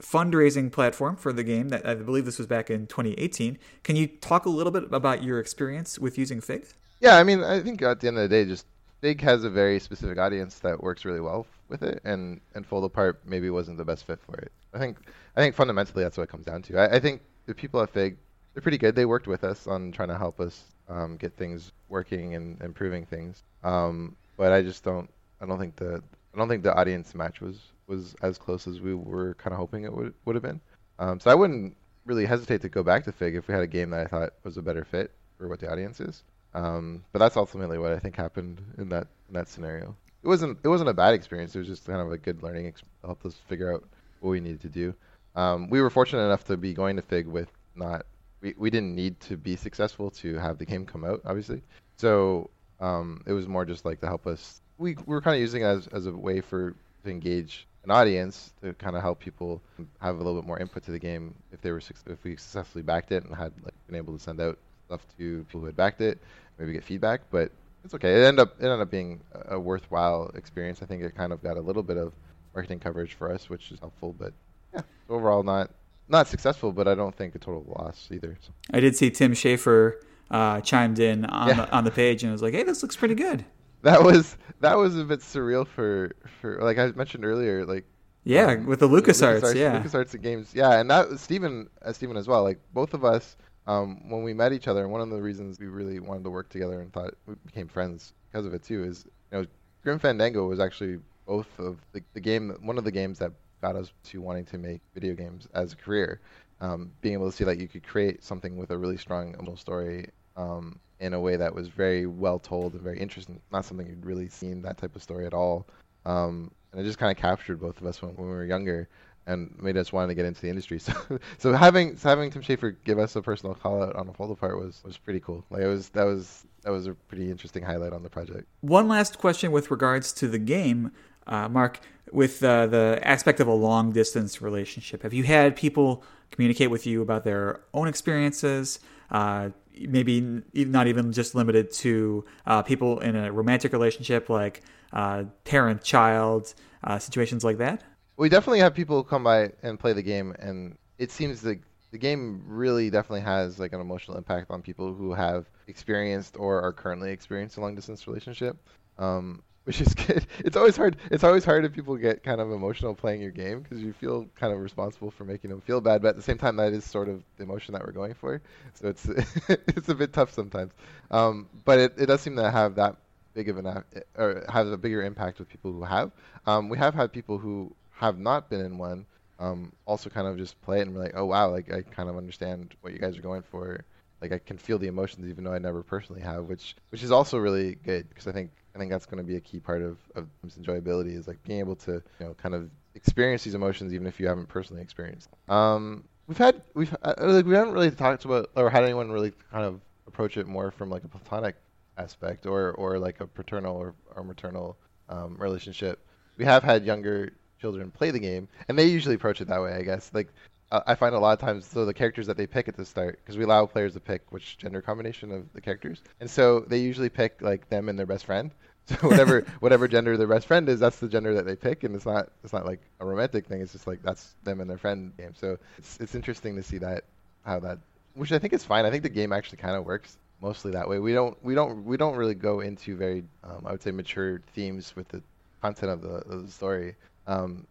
fundraising 0.00 0.70
platform 0.70 1.16
for 1.16 1.32
the 1.32 1.44
game. 1.44 1.68
That 1.68 1.86
I 1.86 1.94
believe 1.94 2.24
this 2.24 2.38
was 2.38 2.46
back 2.46 2.70
in 2.70 2.86
2018. 2.86 3.58
Can 3.82 3.96
you 3.96 4.06
talk 4.06 4.46
a 4.46 4.50
little 4.50 4.72
bit 4.72 4.84
about 4.92 5.22
your 5.22 5.38
experience 5.38 5.98
with 5.98 6.18
using 6.18 6.40
Fig? 6.40 6.66
Yeah, 7.00 7.16
I 7.16 7.24
mean, 7.24 7.42
I 7.42 7.60
think 7.60 7.82
at 7.82 8.00
the 8.00 8.08
end 8.08 8.18
of 8.18 8.22
the 8.22 8.28
day, 8.28 8.44
just 8.44 8.66
Fig 9.00 9.20
has 9.20 9.44
a 9.44 9.50
very 9.50 9.78
specific 9.78 10.18
audience 10.18 10.58
that 10.60 10.82
works 10.82 11.04
really 11.04 11.20
well 11.20 11.46
with 11.68 11.82
it, 11.82 12.00
and 12.04 12.40
and 12.54 12.66
Fold 12.66 12.84
Apart 12.84 13.20
maybe 13.26 13.50
wasn't 13.50 13.78
the 13.78 13.84
best 13.84 14.06
fit 14.06 14.20
for 14.20 14.36
it. 14.36 14.52
I 14.72 14.78
think 14.78 14.98
I 15.36 15.40
think 15.40 15.54
fundamentally 15.54 16.02
that's 16.02 16.16
what 16.16 16.24
it 16.24 16.30
comes 16.30 16.46
down 16.46 16.62
to. 16.62 16.78
I, 16.78 16.96
I 16.96 17.00
think 17.00 17.22
the 17.46 17.54
people 17.54 17.80
at 17.82 17.90
Fig 17.90 18.16
they're 18.56 18.62
pretty 18.62 18.78
good. 18.78 18.94
They 18.94 19.04
worked 19.04 19.26
with 19.26 19.44
us 19.44 19.66
on 19.66 19.92
trying 19.92 20.08
to 20.08 20.16
help 20.16 20.40
us 20.40 20.64
um, 20.88 21.16
get 21.16 21.36
things 21.36 21.72
working 21.88 22.34
and 22.34 22.60
improving 22.62 23.04
things. 23.06 23.42
Um, 23.64 24.16
but 24.36 24.52
I 24.52 24.62
just 24.62 24.84
don't 24.84 25.08
I 25.40 25.46
don't 25.46 25.58
think 25.58 25.76
the 25.76 26.02
I 26.34 26.38
don't 26.38 26.48
think 26.48 26.62
the 26.62 26.74
audience 26.74 27.14
match 27.14 27.40
was 27.40 27.58
was 27.86 28.14
as 28.22 28.38
close 28.38 28.66
as 28.66 28.80
we 28.80 28.94
were 28.94 29.34
kind 29.34 29.52
of 29.52 29.58
hoping 29.58 29.84
it 29.84 29.92
would 29.92 30.14
would 30.24 30.36
have 30.36 30.42
been. 30.42 30.60
Um, 30.98 31.20
so 31.20 31.30
I 31.30 31.34
wouldn't 31.34 31.76
really 32.04 32.26
hesitate 32.26 32.62
to 32.62 32.68
go 32.68 32.82
back 32.82 33.04
to 33.04 33.12
Fig 33.12 33.34
if 33.34 33.48
we 33.48 33.54
had 33.54 33.62
a 33.62 33.66
game 33.66 33.90
that 33.90 34.00
I 34.00 34.06
thought 34.06 34.32
was 34.44 34.56
a 34.56 34.62
better 34.62 34.84
fit 34.84 35.10
for 35.38 35.48
what 35.48 35.60
the 35.60 35.70
audience 35.70 36.00
is. 36.00 36.22
Um, 36.54 37.04
but 37.12 37.18
that's 37.18 37.36
ultimately 37.36 37.78
what 37.78 37.92
I 37.92 37.98
think 37.98 38.16
happened 38.16 38.62
in 38.78 38.88
that 38.88 39.06
in 39.28 39.34
that 39.34 39.48
scenario. 39.48 39.94
It 40.22 40.28
wasn't 40.28 40.58
it 40.64 40.68
wasn't 40.68 40.90
a 40.90 40.94
bad 40.94 41.14
experience. 41.14 41.54
It 41.54 41.60
was 41.60 41.68
just 41.68 41.86
kind 41.86 42.00
of 42.00 42.10
a 42.12 42.18
good 42.18 42.42
learning. 42.42 42.66
Ex- 42.66 42.82
helped 43.04 43.26
us 43.26 43.34
figure 43.48 43.72
out 43.72 43.84
what 44.20 44.30
we 44.30 44.40
needed 44.40 44.60
to 44.62 44.68
do. 44.68 44.94
Um, 45.34 45.68
we 45.68 45.82
were 45.82 45.90
fortunate 45.90 46.24
enough 46.24 46.44
to 46.44 46.56
be 46.56 46.72
going 46.72 46.96
to 46.96 47.02
Fig 47.02 47.26
with 47.26 47.50
not 47.74 48.06
we, 48.40 48.54
we 48.56 48.70
didn't 48.70 48.94
need 48.94 49.18
to 49.20 49.36
be 49.36 49.56
successful 49.56 50.10
to 50.10 50.36
have 50.36 50.58
the 50.58 50.66
game 50.66 50.86
come 50.86 51.04
out, 51.04 51.20
obviously. 51.24 51.62
So 51.96 52.50
um, 52.80 53.22
it 53.26 53.32
was 53.32 53.48
more 53.48 53.64
just 53.64 53.84
like 53.84 54.00
to 54.00 54.06
help 54.06 54.26
us 54.26 54.60
we, 54.78 54.94
we 55.06 55.14
were 55.14 55.20
kind 55.20 55.34
of 55.34 55.40
using 55.40 55.62
it 55.62 55.66
as, 55.66 55.86
as 55.88 56.06
a 56.06 56.12
way 56.12 56.40
for 56.40 56.74
to 57.04 57.10
engage 57.10 57.66
an 57.84 57.90
audience 57.90 58.52
to 58.62 58.72
kind 58.74 58.96
of 58.96 59.02
help 59.02 59.20
people 59.20 59.62
have 60.00 60.16
a 60.16 60.18
little 60.18 60.40
bit 60.40 60.46
more 60.46 60.58
input 60.58 60.82
to 60.82 60.90
the 60.90 60.98
game 60.98 61.34
if 61.52 61.60
they 61.60 61.70
were 61.70 61.80
if 62.06 62.24
we 62.24 62.36
successfully 62.36 62.82
backed 62.82 63.12
it 63.12 63.24
and 63.24 63.34
had 63.34 63.52
like 63.62 63.74
been 63.86 63.96
able 63.96 64.12
to 64.12 64.22
send 64.22 64.40
out 64.40 64.58
stuff 64.86 65.06
to 65.16 65.44
people 65.44 65.60
who 65.60 65.66
had 65.66 65.76
backed 65.76 66.00
it, 66.00 66.18
maybe 66.58 66.72
get 66.72 66.84
feedback. 66.84 67.20
But 67.30 67.52
it's 67.84 67.94
okay. 67.94 68.20
It 68.20 68.24
ended 68.24 68.40
up 68.40 68.56
it 68.58 68.64
ended 68.64 68.80
up 68.80 68.90
being 68.90 69.20
a 69.48 69.58
worthwhile 69.58 70.30
experience. 70.34 70.82
I 70.82 70.86
think 70.86 71.02
it 71.02 71.14
kind 71.14 71.32
of 71.32 71.42
got 71.42 71.56
a 71.56 71.60
little 71.60 71.82
bit 71.82 71.96
of 71.96 72.12
marketing 72.54 72.80
coverage 72.80 73.14
for 73.14 73.32
us, 73.32 73.48
which 73.48 73.70
is 73.70 73.78
helpful. 73.78 74.14
But 74.18 74.32
yeah, 74.74 74.82
overall 75.08 75.44
not 75.44 75.70
not 76.08 76.28
successful, 76.28 76.72
but 76.72 76.86
I 76.88 76.94
don't 76.94 77.14
think 77.14 77.34
a 77.34 77.38
total 77.38 77.64
loss 77.66 78.08
either. 78.12 78.36
So. 78.40 78.52
I 78.72 78.80
did 78.80 78.96
see 78.96 79.10
Tim 79.10 79.32
Schafer 79.32 79.94
uh, 80.30 80.60
chimed 80.60 80.98
in 80.98 81.24
on 81.26 81.48
yeah. 81.48 81.54
the, 81.54 81.72
on 81.72 81.84
the 81.84 81.90
page 81.90 82.22
and 82.22 82.32
was 82.32 82.42
like, 82.42 82.54
"Hey, 82.54 82.62
this 82.62 82.82
looks 82.82 82.96
pretty 82.96 83.14
good." 83.14 83.44
that 83.86 84.02
was 84.02 84.36
that 84.60 84.76
was 84.76 84.98
a 84.98 85.04
bit 85.04 85.20
surreal 85.20 85.66
for 85.66 86.12
for 86.40 86.60
like 86.60 86.78
I 86.78 86.88
mentioned 86.88 87.24
earlier, 87.24 87.64
like 87.64 87.84
yeah, 88.24 88.46
um, 88.46 88.66
with 88.66 88.80
the 88.80 88.88
LucasArts, 88.88 89.42
LucasArts, 89.42 89.54
yeah, 89.54 89.80
LucasArts 89.80 90.20
games, 90.20 90.52
yeah, 90.52 90.80
and 90.80 90.90
that 90.90 91.18
Stephen, 91.20 91.68
uh, 91.82 91.92
Stephen 91.92 92.16
as 92.16 92.26
well. 92.26 92.42
Like 92.42 92.58
both 92.74 92.94
of 92.94 93.04
us, 93.04 93.36
um, 93.68 94.10
when 94.10 94.24
we 94.24 94.34
met 94.34 94.52
each 94.52 94.66
other, 94.66 94.82
and 94.82 94.90
one 94.90 95.00
of 95.00 95.10
the 95.10 95.22
reasons 95.22 95.60
we 95.60 95.66
really 95.66 96.00
wanted 96.00 96.24
to 96.24 96.30
work 96.30 96.48
together 96.48 96.80
and 96.80 96.92
thought 96.92 97.14
we 97.26 97.34
became 97.46 97.68
friends 97.68 98.12
because 98.28 98.44
of 98.44 98.52
it 98.54 98.64
too 98.64 98.82
is 98.82 99.06
you 99.30 99.38
know 99.38 99.46
Grim 99.84 100.00
Fandango 100.00 100.48
was 100.48 100.58
actually 100.58 100.98
both 101.26 101.46
of 101.58 101.78
the, 101.92 102.02
the 102.14 102.20
game, 102.20 102.56
one 102.60 102.78
of 102.78 102.84
the 102.84 102.90
games 102.90 103.20
that 103.20 103.32
got 103.66 103.76
us 103.76 103.92
to 104.04 104.20
wanting 104.20 104.44
to 104.46 104.58
make 104.58 104.80
video 104.94 105.14
games 105.14 105.48
as 105.54 105.72
a 105.72 105.76
career. 105.76 106.20
Um, 106.60 106.92
being 107.00 107.14
able 107.14 107.30
to 107.30 107.36
see 107.36 107.44
that 107.44 107.58
you 107.58 107.68
could 107.68 107.86
create 107.86 108.22
something 108.22 108.56
with 108.56 108.70
a 108.70 108.78
really 108.78 108.96
strong 108.96 109.34
emotional 109.34 109.56
story 109.56 110.10
um, 110.36 110.78
in 111.00 111.12
a 111.12 111.20
way 111.20 111.36
that 111.36 111.54
was 111.54 111.68
very 111.68 112.06
well 112.06 112.38
told 112.38 112.72
and 112.72 112.82
very 112.82 112.98
interesting. 112.98 113.40
Not 113.52 113.64
something 113.64 113.86
you'd 113.86 114.06
really 114.06 114.28
seen 114.28 114.62
that 114.62 114.78
type 114.78 114.96
of 114.96 115.02
story 115.02 115.26
at 115.26 115.34
all. 115.34 115.66
Um, 116.06 116.50
and 116.72 116.80
it 116.80 116.84
just 116.84 116.98
kind 116.98 117.10
of 117.10 117.20
captured 117.20 117.60
both 117.60 117.80
of 117.80 117.86
us 117.86 118.00
when, 118.00 118.12
when, 118.12 118.28
we 118.28 118.32
were 118.32 118.44
younger 118.44 118.88
and 119.26 119.54
made 119.60 119.76
us 119.76 119.92
want 119.92 120.08
to 120.08 120.14
get 120.14 120.24
into 120.24 120.40
the 120.40 120.48
industry. 120.48 120.78
So, 120.86 121.18
so 121.38 121.52
having 121.52 121.96
so 121.96 122.08
having 122.08 122.30
Tim 122.30 122.42
Schafer 122.42 122.76
give 122.84 122.98
us 122.98 123.16
a 123.16 123.22
personal 123.22 123.54
call 123.54 123.82
out 123.82 123.96
on 123.96 124.08
a 124.08 124.12
Fold 124.12 124.30
Apart 124.30 124.58
was 124.58 124.80
was 124.84 124.96
pretty 124.96 125.20
cool. 125.20 125.44
Like 125.50 125.62
it 125.62 125.66
was 125.66 125.88
that 125.90 126.04
was 126.04 126.46
that 126.62 126.70
was 126.70 126.86
a 126.86 126.94
pretty 126.94 127.30
interesting 127.30 127.64
highlight 127.64 127.92
on 127.92 128.02
the 128.02 128.10
project. 128.10 128.46
One 128.60 128.88
last 128.88 129.18
question 129.18 129.50
with 129.52 129.70
regards 129.70 130.12
to 130.14 130.28
the 130.28 130.38
game, 130.38 130.92
uh, 131.26 131.48
Mark, 131.48 131.80
with 132.12 132.42
uh, 132.42 132.66
the 132.66 133.00
aspect 133.02 133.40
of 133.40 133.48
a 133.48 133.52
long 133.52 133.92
distance 133.92 134.40
relationship. 134.40 135.02
Have 135.02 135.12
you 135.12 135.24
had 135.24 135.56
people 135.56 136.04
communicate 136.30 136.70
with 136.70 136.86
you 136.86 137.02
about 137.02 137.24
their 137.24 137.60
own 137.74 137.88
experiences? 137.88 138.80
Uh, 139.10 139.50
maybe 139.78 140.42
not 140.54 140.86
even 140.86 141.12
just 141.12 141.34
limited 141.34 141.70
to 141.70 142.24
uh, 142.46 142.62
people 142.62 143.00
in 143.00 143.16
a 143.16 143.30
romantic 143.32 143.72
relationship, 143.72 144.28
like 144.28 144.62
uh, 144.92 145.24
parent 145.44 145.82
child 145.82 146.54
uh, 146.84 146.98
situations 146.98 147.44
like 147.44 147.58
that. 147.58 147.82
We 148.16 148.28
definitely 148.28 148.60
have 148.60 148.74
people 148.74 149.04
come 149.04 149.24
by 149.24 149.52
and 149.62 149.78
play 149.78 149.92
the 149.92 150.02
game, 150.02 150.34
and 150.38 150.76
it 150.98 151.10
seems 151.10 151.44
like 151.44 151.60
the 151.90 151.98
game 151.98 152.42
really 152.46 152.90
definitely 152.90 153.20
has 153.20 153.58
like 153.58 153.72
an 153.72 153.80
emotional 153.80 154.16
impact 154.16 154.50
on 154.50 154.62
people 154.62 154.94
who 154.94 155.12
have 155.12 155.48
experienced 155.66 156.36
or 156.38 156.60
are 156.62 156.72
currently 156.72 157.10
experiencing 157.10 157.62
a 157.62 157.66
long 157.66 157.74
distance 157.74 158.06
relationship. 158.06 158.56
Um, 158.98 159.42
which 159.66 159.80
is 159.80 159.92
good. 160.06 160.24
It's 160.38 160.56
always 160.56 160.76
hard. 160.76 160.96
It's 161.10 161.24
always 161.24 161.44
hard 161.44 161.64
if 161.64 161.72
people 161.72 161.96
get 161.96 162.22
kind 162.22 162.40
of 162.40 162.52
emotional 162.52 162.94
playing 162.94 163.20
your 163.20 163.32
game 163.32 163.60
because 163.60 163.80
you 163.82 163.92
feel 163.92 164.26
kind 164.36 164.52
of 164.52 164.60
responsible 164.60 165.10
for 165.10 165.24
making 165.24 165.50
them 165.50 165.60
feel 165.60 165.80
bad. 165.80 166.02
But 166.02 166.10
at 166.10 166.16
the 166.16 166.22
same 166.22 166.38
time, 166.38 166.56
that 166.56 166.72
is 166.72 166.84
sort 166.84 167.08
of 167.08 167.22
the 167.36 167.42
emotion 167.42 167.72
that 167.74 167.84
we're 167.84 167.92
going 167.92 168.14
for. 168.14 168.40
So 168.74 168.88
it's 168.88 169.04
it's 169.48 169.88
a 169.88 169.94
bit 169.94 170.12
tough 170.12 170.32
sometimes. 170.32 170.72
Um, 171.10 171.48
but 171.64 171.80
it, 171.80 171.94
it 171.98 172.06
does 172.06 172.20
seem 172.20 172.36
to 172.36 172.48
have 172.48 172.76
that 172.76 172.96
big 173.34 173.48
of 173.48 173.58
an 173.58 173.84
or 174.16 174.44
have 174.48 174.68
a 174.68 174.76
bigger 174.76 175.02
impact 175.02 175.40
with 175.40 175.48
people 175.48 175.72
who 175.72 175.82
have. 175.82 176.12
Um, 176.46 176.68
we 176.68 176.78
have 176.78 176.94
had 176.94 177.12
people 177.12 177.36
who 177.36 177.74
have 177.90 178.18
not 178.18 178.48
been 178.48 178.60
in 178.60 178.78
one 178.78 179.04
um, 179.38 179.72
also 179.84 180.08
kind 180.10 180.28
of 180.28 180.38
just 180.38 180.60
play 180.62 180.78
it 180.78 180.82
and 180.82 180.94
be 180.94 181.00
like, 181.00 181.12
oh 181.14 181.24
wow, 181.26 181.50
like 181.50 181.72
I 181.72 181.82
kind 181.82 182.08
of 182.08 182.16
understand 182.16 182.74
what 182.82 182.92
you 182.92 182.98
guys 183.00 183.18
are 183.18 183.22
going 183.22 183.42
for. 183.42 183.84
Like 184.20 184.32
I 184.32 184.38
can 184.38 184.58
feel 184.58 184.78
the 184.78 184.86
emotions 184.86 185.28
even 185.28 185.44
though 185.44 185.52
I 185.52 185.58
never 185.58 185.82
personally 185.82 186.22
have, 186.22 186.44
which 186.44 186.76
which 186.90 187.02
is 187.02 187.10
also 187.10 187.36
really 187.36 187.74
good 187.74 188.08
because 188.08 188.26
I 188.28 188.32
think 188.32 188.50
I 188.76 188.78
think 188.78 188.90
that's 188.90 189.06
going 189.06 189.18
to 189.18 189.24
be 189.24 189.36
a 189.36 189.40
key 189.40 189.58
part 189.58 189.80
of, 189.80 189.96
of 190.14 190.28
enjoyability 190.46 191.16
is 191.16 191.26
like 191.26 191.42
being 191.44 191.60
able 191.60 191.76
to 191.76 191.92
you 191.92 192.26
know 192.26 192.34
kind 192.34 192.54
of 192.54 192.68
experience 192.94 193.42
these 193.42 193.54
emotions 193.54 193.94
even 193.94 194.06
if 194.06 194.20
you 194.20 194.26
haven't 194.26 194.48
personally 194.48 194.82
experienced. 194.82 195.30
Um, 195.48 196.04
we've 196.26 196.36
had 196.36 196.60
we've 196.74 196.94
uh, 197.02 197.14
like 197.20 197.46
we 197.46 197.54
haven't 197.54 197.72
really 197.72 197.90
talked 197.90 198.26
about 198.26 198.50
or 198.54 198.68
had 198.68 198.84
anyone 198.84 199.10
really 199.10 199.32
kind 199.50 199.64
of 199.64 199.80
approach 200.06 200.36
it 200.36 200.46
more 200.46 200.70
from 200.70 200.90
like 200.90 201.04
a 201.04 201.08
platonic 201.08 201.56
aspect 201.96 202.44
or 202.44 202.72
or 202.72 202.98
like 202.98 203.20
a 203.20 203.26
paternal 203.26 203.74
or, 203.74 203.94
or 204.14 204.22
maternal 204.22 204.76
um, 205.08 205.36
relationship. 205.38 206.06
We 206.36 206.44
have 206.44 206.62
had 206.62 206.84
younger 206.84 207.32
children 207.58 207.90
play 207.90 208.10
the 208.10 208.18
game, 208.18 208.46
and 208.68 208.78
they 208.78 208.84
usually 208.84 209.14
approach 209.14 209.40
it 209.40 209.48
that 209.48 209.62
way. 209.62 209.72
I 209.72 209.82
guess 209.82 210.10
like 210.12 210.28
uh, 210.28 210.30
I 210.70 210.94
find 210.96 211.14
a 211.14 211.18
lot 211.18 211.32
of 211.32 211.38
times 211.38 211.66
so 211.66 211.84
the 211.84 211.94
characters 211.94 212.26
that 212.26 212.36
they 212.36 212.46
pick 212.46 212.66
at 212.66 212.76
the 212.76 212.84
start 212.84 213.20
because 213.22 213.38
we 213.38 213.44
allow 213.44 213.66
players 213.66 213.94
to 213.94 214.00
pick 214.00 214.22
which 214.30 214.58
gender 214.58 214.82
combination 214.82 215.30
of 215.30 215.52
the 215.52 215.60
characters, 215.60 216.02
and 216.20 216.28
so 216.28 216.60
they 216.60 216.78
usually 216.78 217.08
pick 217.08 217.40
like 217.40 217.68
them 217.68 217.88
and 217.88 217.98
their 217.98 218.06
best 218.06 218.26
friend. 218.26 218.50
So 218.88 219.08
whatever 219.08 219.40
whatever 219.58 219.88
gender 219.88 220.16
their 220.16 220.28
best 220.28 220.46
friend 220.46 220.68
is, 220.68 220.78
that's 220.78 221.00
the 221.00 221.08
gender 221.08 221.34
that 221.34 221.44
they 221.44 221.56
pick, 221.56 221.82
and 221.82 221.96
it's 221.96 222.06
not 222.06 222.28
it's 222.44 222.52
not 222.52 222.64
like 222.64 222.80
a 223.00 223.04
romantic 223.04 223.46
thing. 223.46 223.60
It's 223.60 223.72
just 223.72 223.88
like 223.88 224.00
that's 224.00 224.36
them 224.44 224.60
and 224.60 224.70
their 224.70 224.78
friend 224.78 225.12
game. 225.16 225.34
So 225.34 225.58
it's 225.76 225.98
it's 225.98 226.14
interesting 226.14 226.54
to 226.54 226.62
see 226.62 226.78
that 226.78 227.02
how 227.44 227.58
that, 227.58 227.78
which 228.14 228.30
I 228.30 228.38
think 228.38 228.52
is 228.52 228.62
fine. 228.62 228.84
I 228.84 228.92
think 228.92 229.02
the 229.02 229.08
game 229.08 229.32
actually 229.32 229.58
kind 229.58 229.74
of 229.74 229.84
works 229.84 230.18
mostly 230.40 230.70
that 230.70 230.88
way. 230.88 231.00
We 231.00 231.12
don't 231.12 231.36
we 231.44 231.56
don't 231.56 231.84
we 231.84 231.96
don't 231.96 232.14
really 232.14 232.36
go 232.36 232.60
into 232.60 232.96
very 232.96 233.24
um, 233.42 233.64
I 233.66 233.72
would 233.72 233.82
say 233.82 233.90
mature 233.90 234.40
themes 234.54 234.94
with 234.94 235.08
the 235.08 235.20
content 235.62 235.90
of 235.90 236.02
the, 236.02 236.14
of 236.32 236.46
the 236.46 236.52
story. 236.52 236.94
Um, 237.26 237.66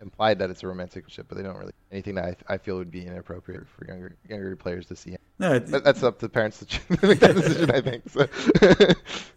implied 0.00 0.38
that 0.38 0.50
it's 0.50 0.62
a 0.62 0.66
romantic 0.66 1.08
ship, 1.08 1.26
but 1.28 1.36
they 1.36 1.44
don't 1.44 1.56
really 1.56 1.72
anything 1.92 2.14
that 2.14 2.24
I, 2.48 2.54
I 2.54 2.58
feel 2.58 2.76
would 2.76 2.90
be 2.90 3.06
inappropriate 3.06 3.66
for 3.68 3.86
younger 3.86 4.16
younger 4.28 4.56
players 4.56 4.86
to 4.86 4.96
see. 4.96 5.16
No, 5.38 5.54
it, 5.54 5.70
But 5.70 5.84
that's 5.84 6.02
up 6.02 6.18
to 6.20 6.28
parents 6.28 6.64
to 6.64 6.80
make 7.06 7.20
that 7.20 7.34
decision, 7.34 7.70
I 7.70 7.80
think. 7.80 8.08
So. 8.08 8.26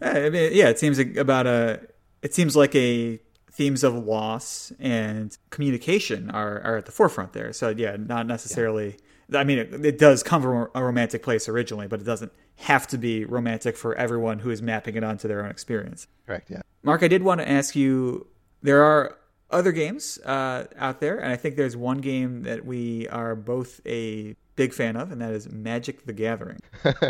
I 0.00 0.30
mean, 0.30 0.50
yeah, 0.52 0.68
it 0.68 0.78
seems 0.78 0.98
about 0.98 1.46
a. 1.46 1.80
It 2.22 2.34
seems 2.34 2.56
like 2.56 2.74
a 2.74 3.20
themes 3.52 3.84
of 3.84 3.94
loss 3.94 4.72
and 4.80 5.36
communication 5.50 6.28
are, 6.30 6.60
are 6.62 6.76
at 6.78 6.86
the 6.86 6.92
forefront 6.92 7.32
there. 7.32 7.52
So 7.52 7.68
yeah, 7.68 7.96
not 7.98 8.26
necessarily. 8.26 8.96
I 9.32 9.44
mean, 9.44 9.58
it, 9.58 9.84
it 9.84 9.98
does 9.98 10.22
come 10.22 10.42
from 10.42 10.68
a 10.74 10.84
romantic 10.84 11.22
place 11.22 11.48
originally, 11.48 11.86
but 11.86 12.00
it 12.00 12.04
doesn't 12.04 12.32
have 12.56 12.86
to 12.88 12.98
be 12.98 13.24
romantic 13.24 13.76
for 13.76 13.94
everyone 13.94 14.38
who 14.40 14.50
is 14.50 14.60
mapping 14.60 14.96
it 14.96 15.04
onto 15.04 15.28
their 15.28 15.44
own 15.44 15.50
experience. 15.50 16.06
Correct. 16.26 16.50
Yeah. 16.50 16.62
Mark, 16.82 17.02
I 17.02 17.08
did 17.08 17.22
want 17.22 17.40
to 17.40 17.48
ask 17.48 17.74
you. 17.76 18.26
There 18.62 18.82
are 18.82 19.14
other 19.54 19.72
games 19.72 20.18
uh, 20.18 20.66
out 20.76 21.00
there, 21.00 21.18
and 21.18 21.32
I 21.32 21.36
think 21.36 21.56
there's 21.56 21.76
one 21.76 21.98
game 21.98 22.42
that 22.42 22.66
we 22.66 23.08
are 23.08 23.34
both 23.34 23.80
a 23.86 24.34
big 24.56 24.74
fan 24.74 24.96
of, 24.96 25.12
and 25.12 25.20
that 25.22 25.32
is 25.32 25.50
Magic: 25.50 26.04
The 26.04 26.12
Gathering. 26.12 26.60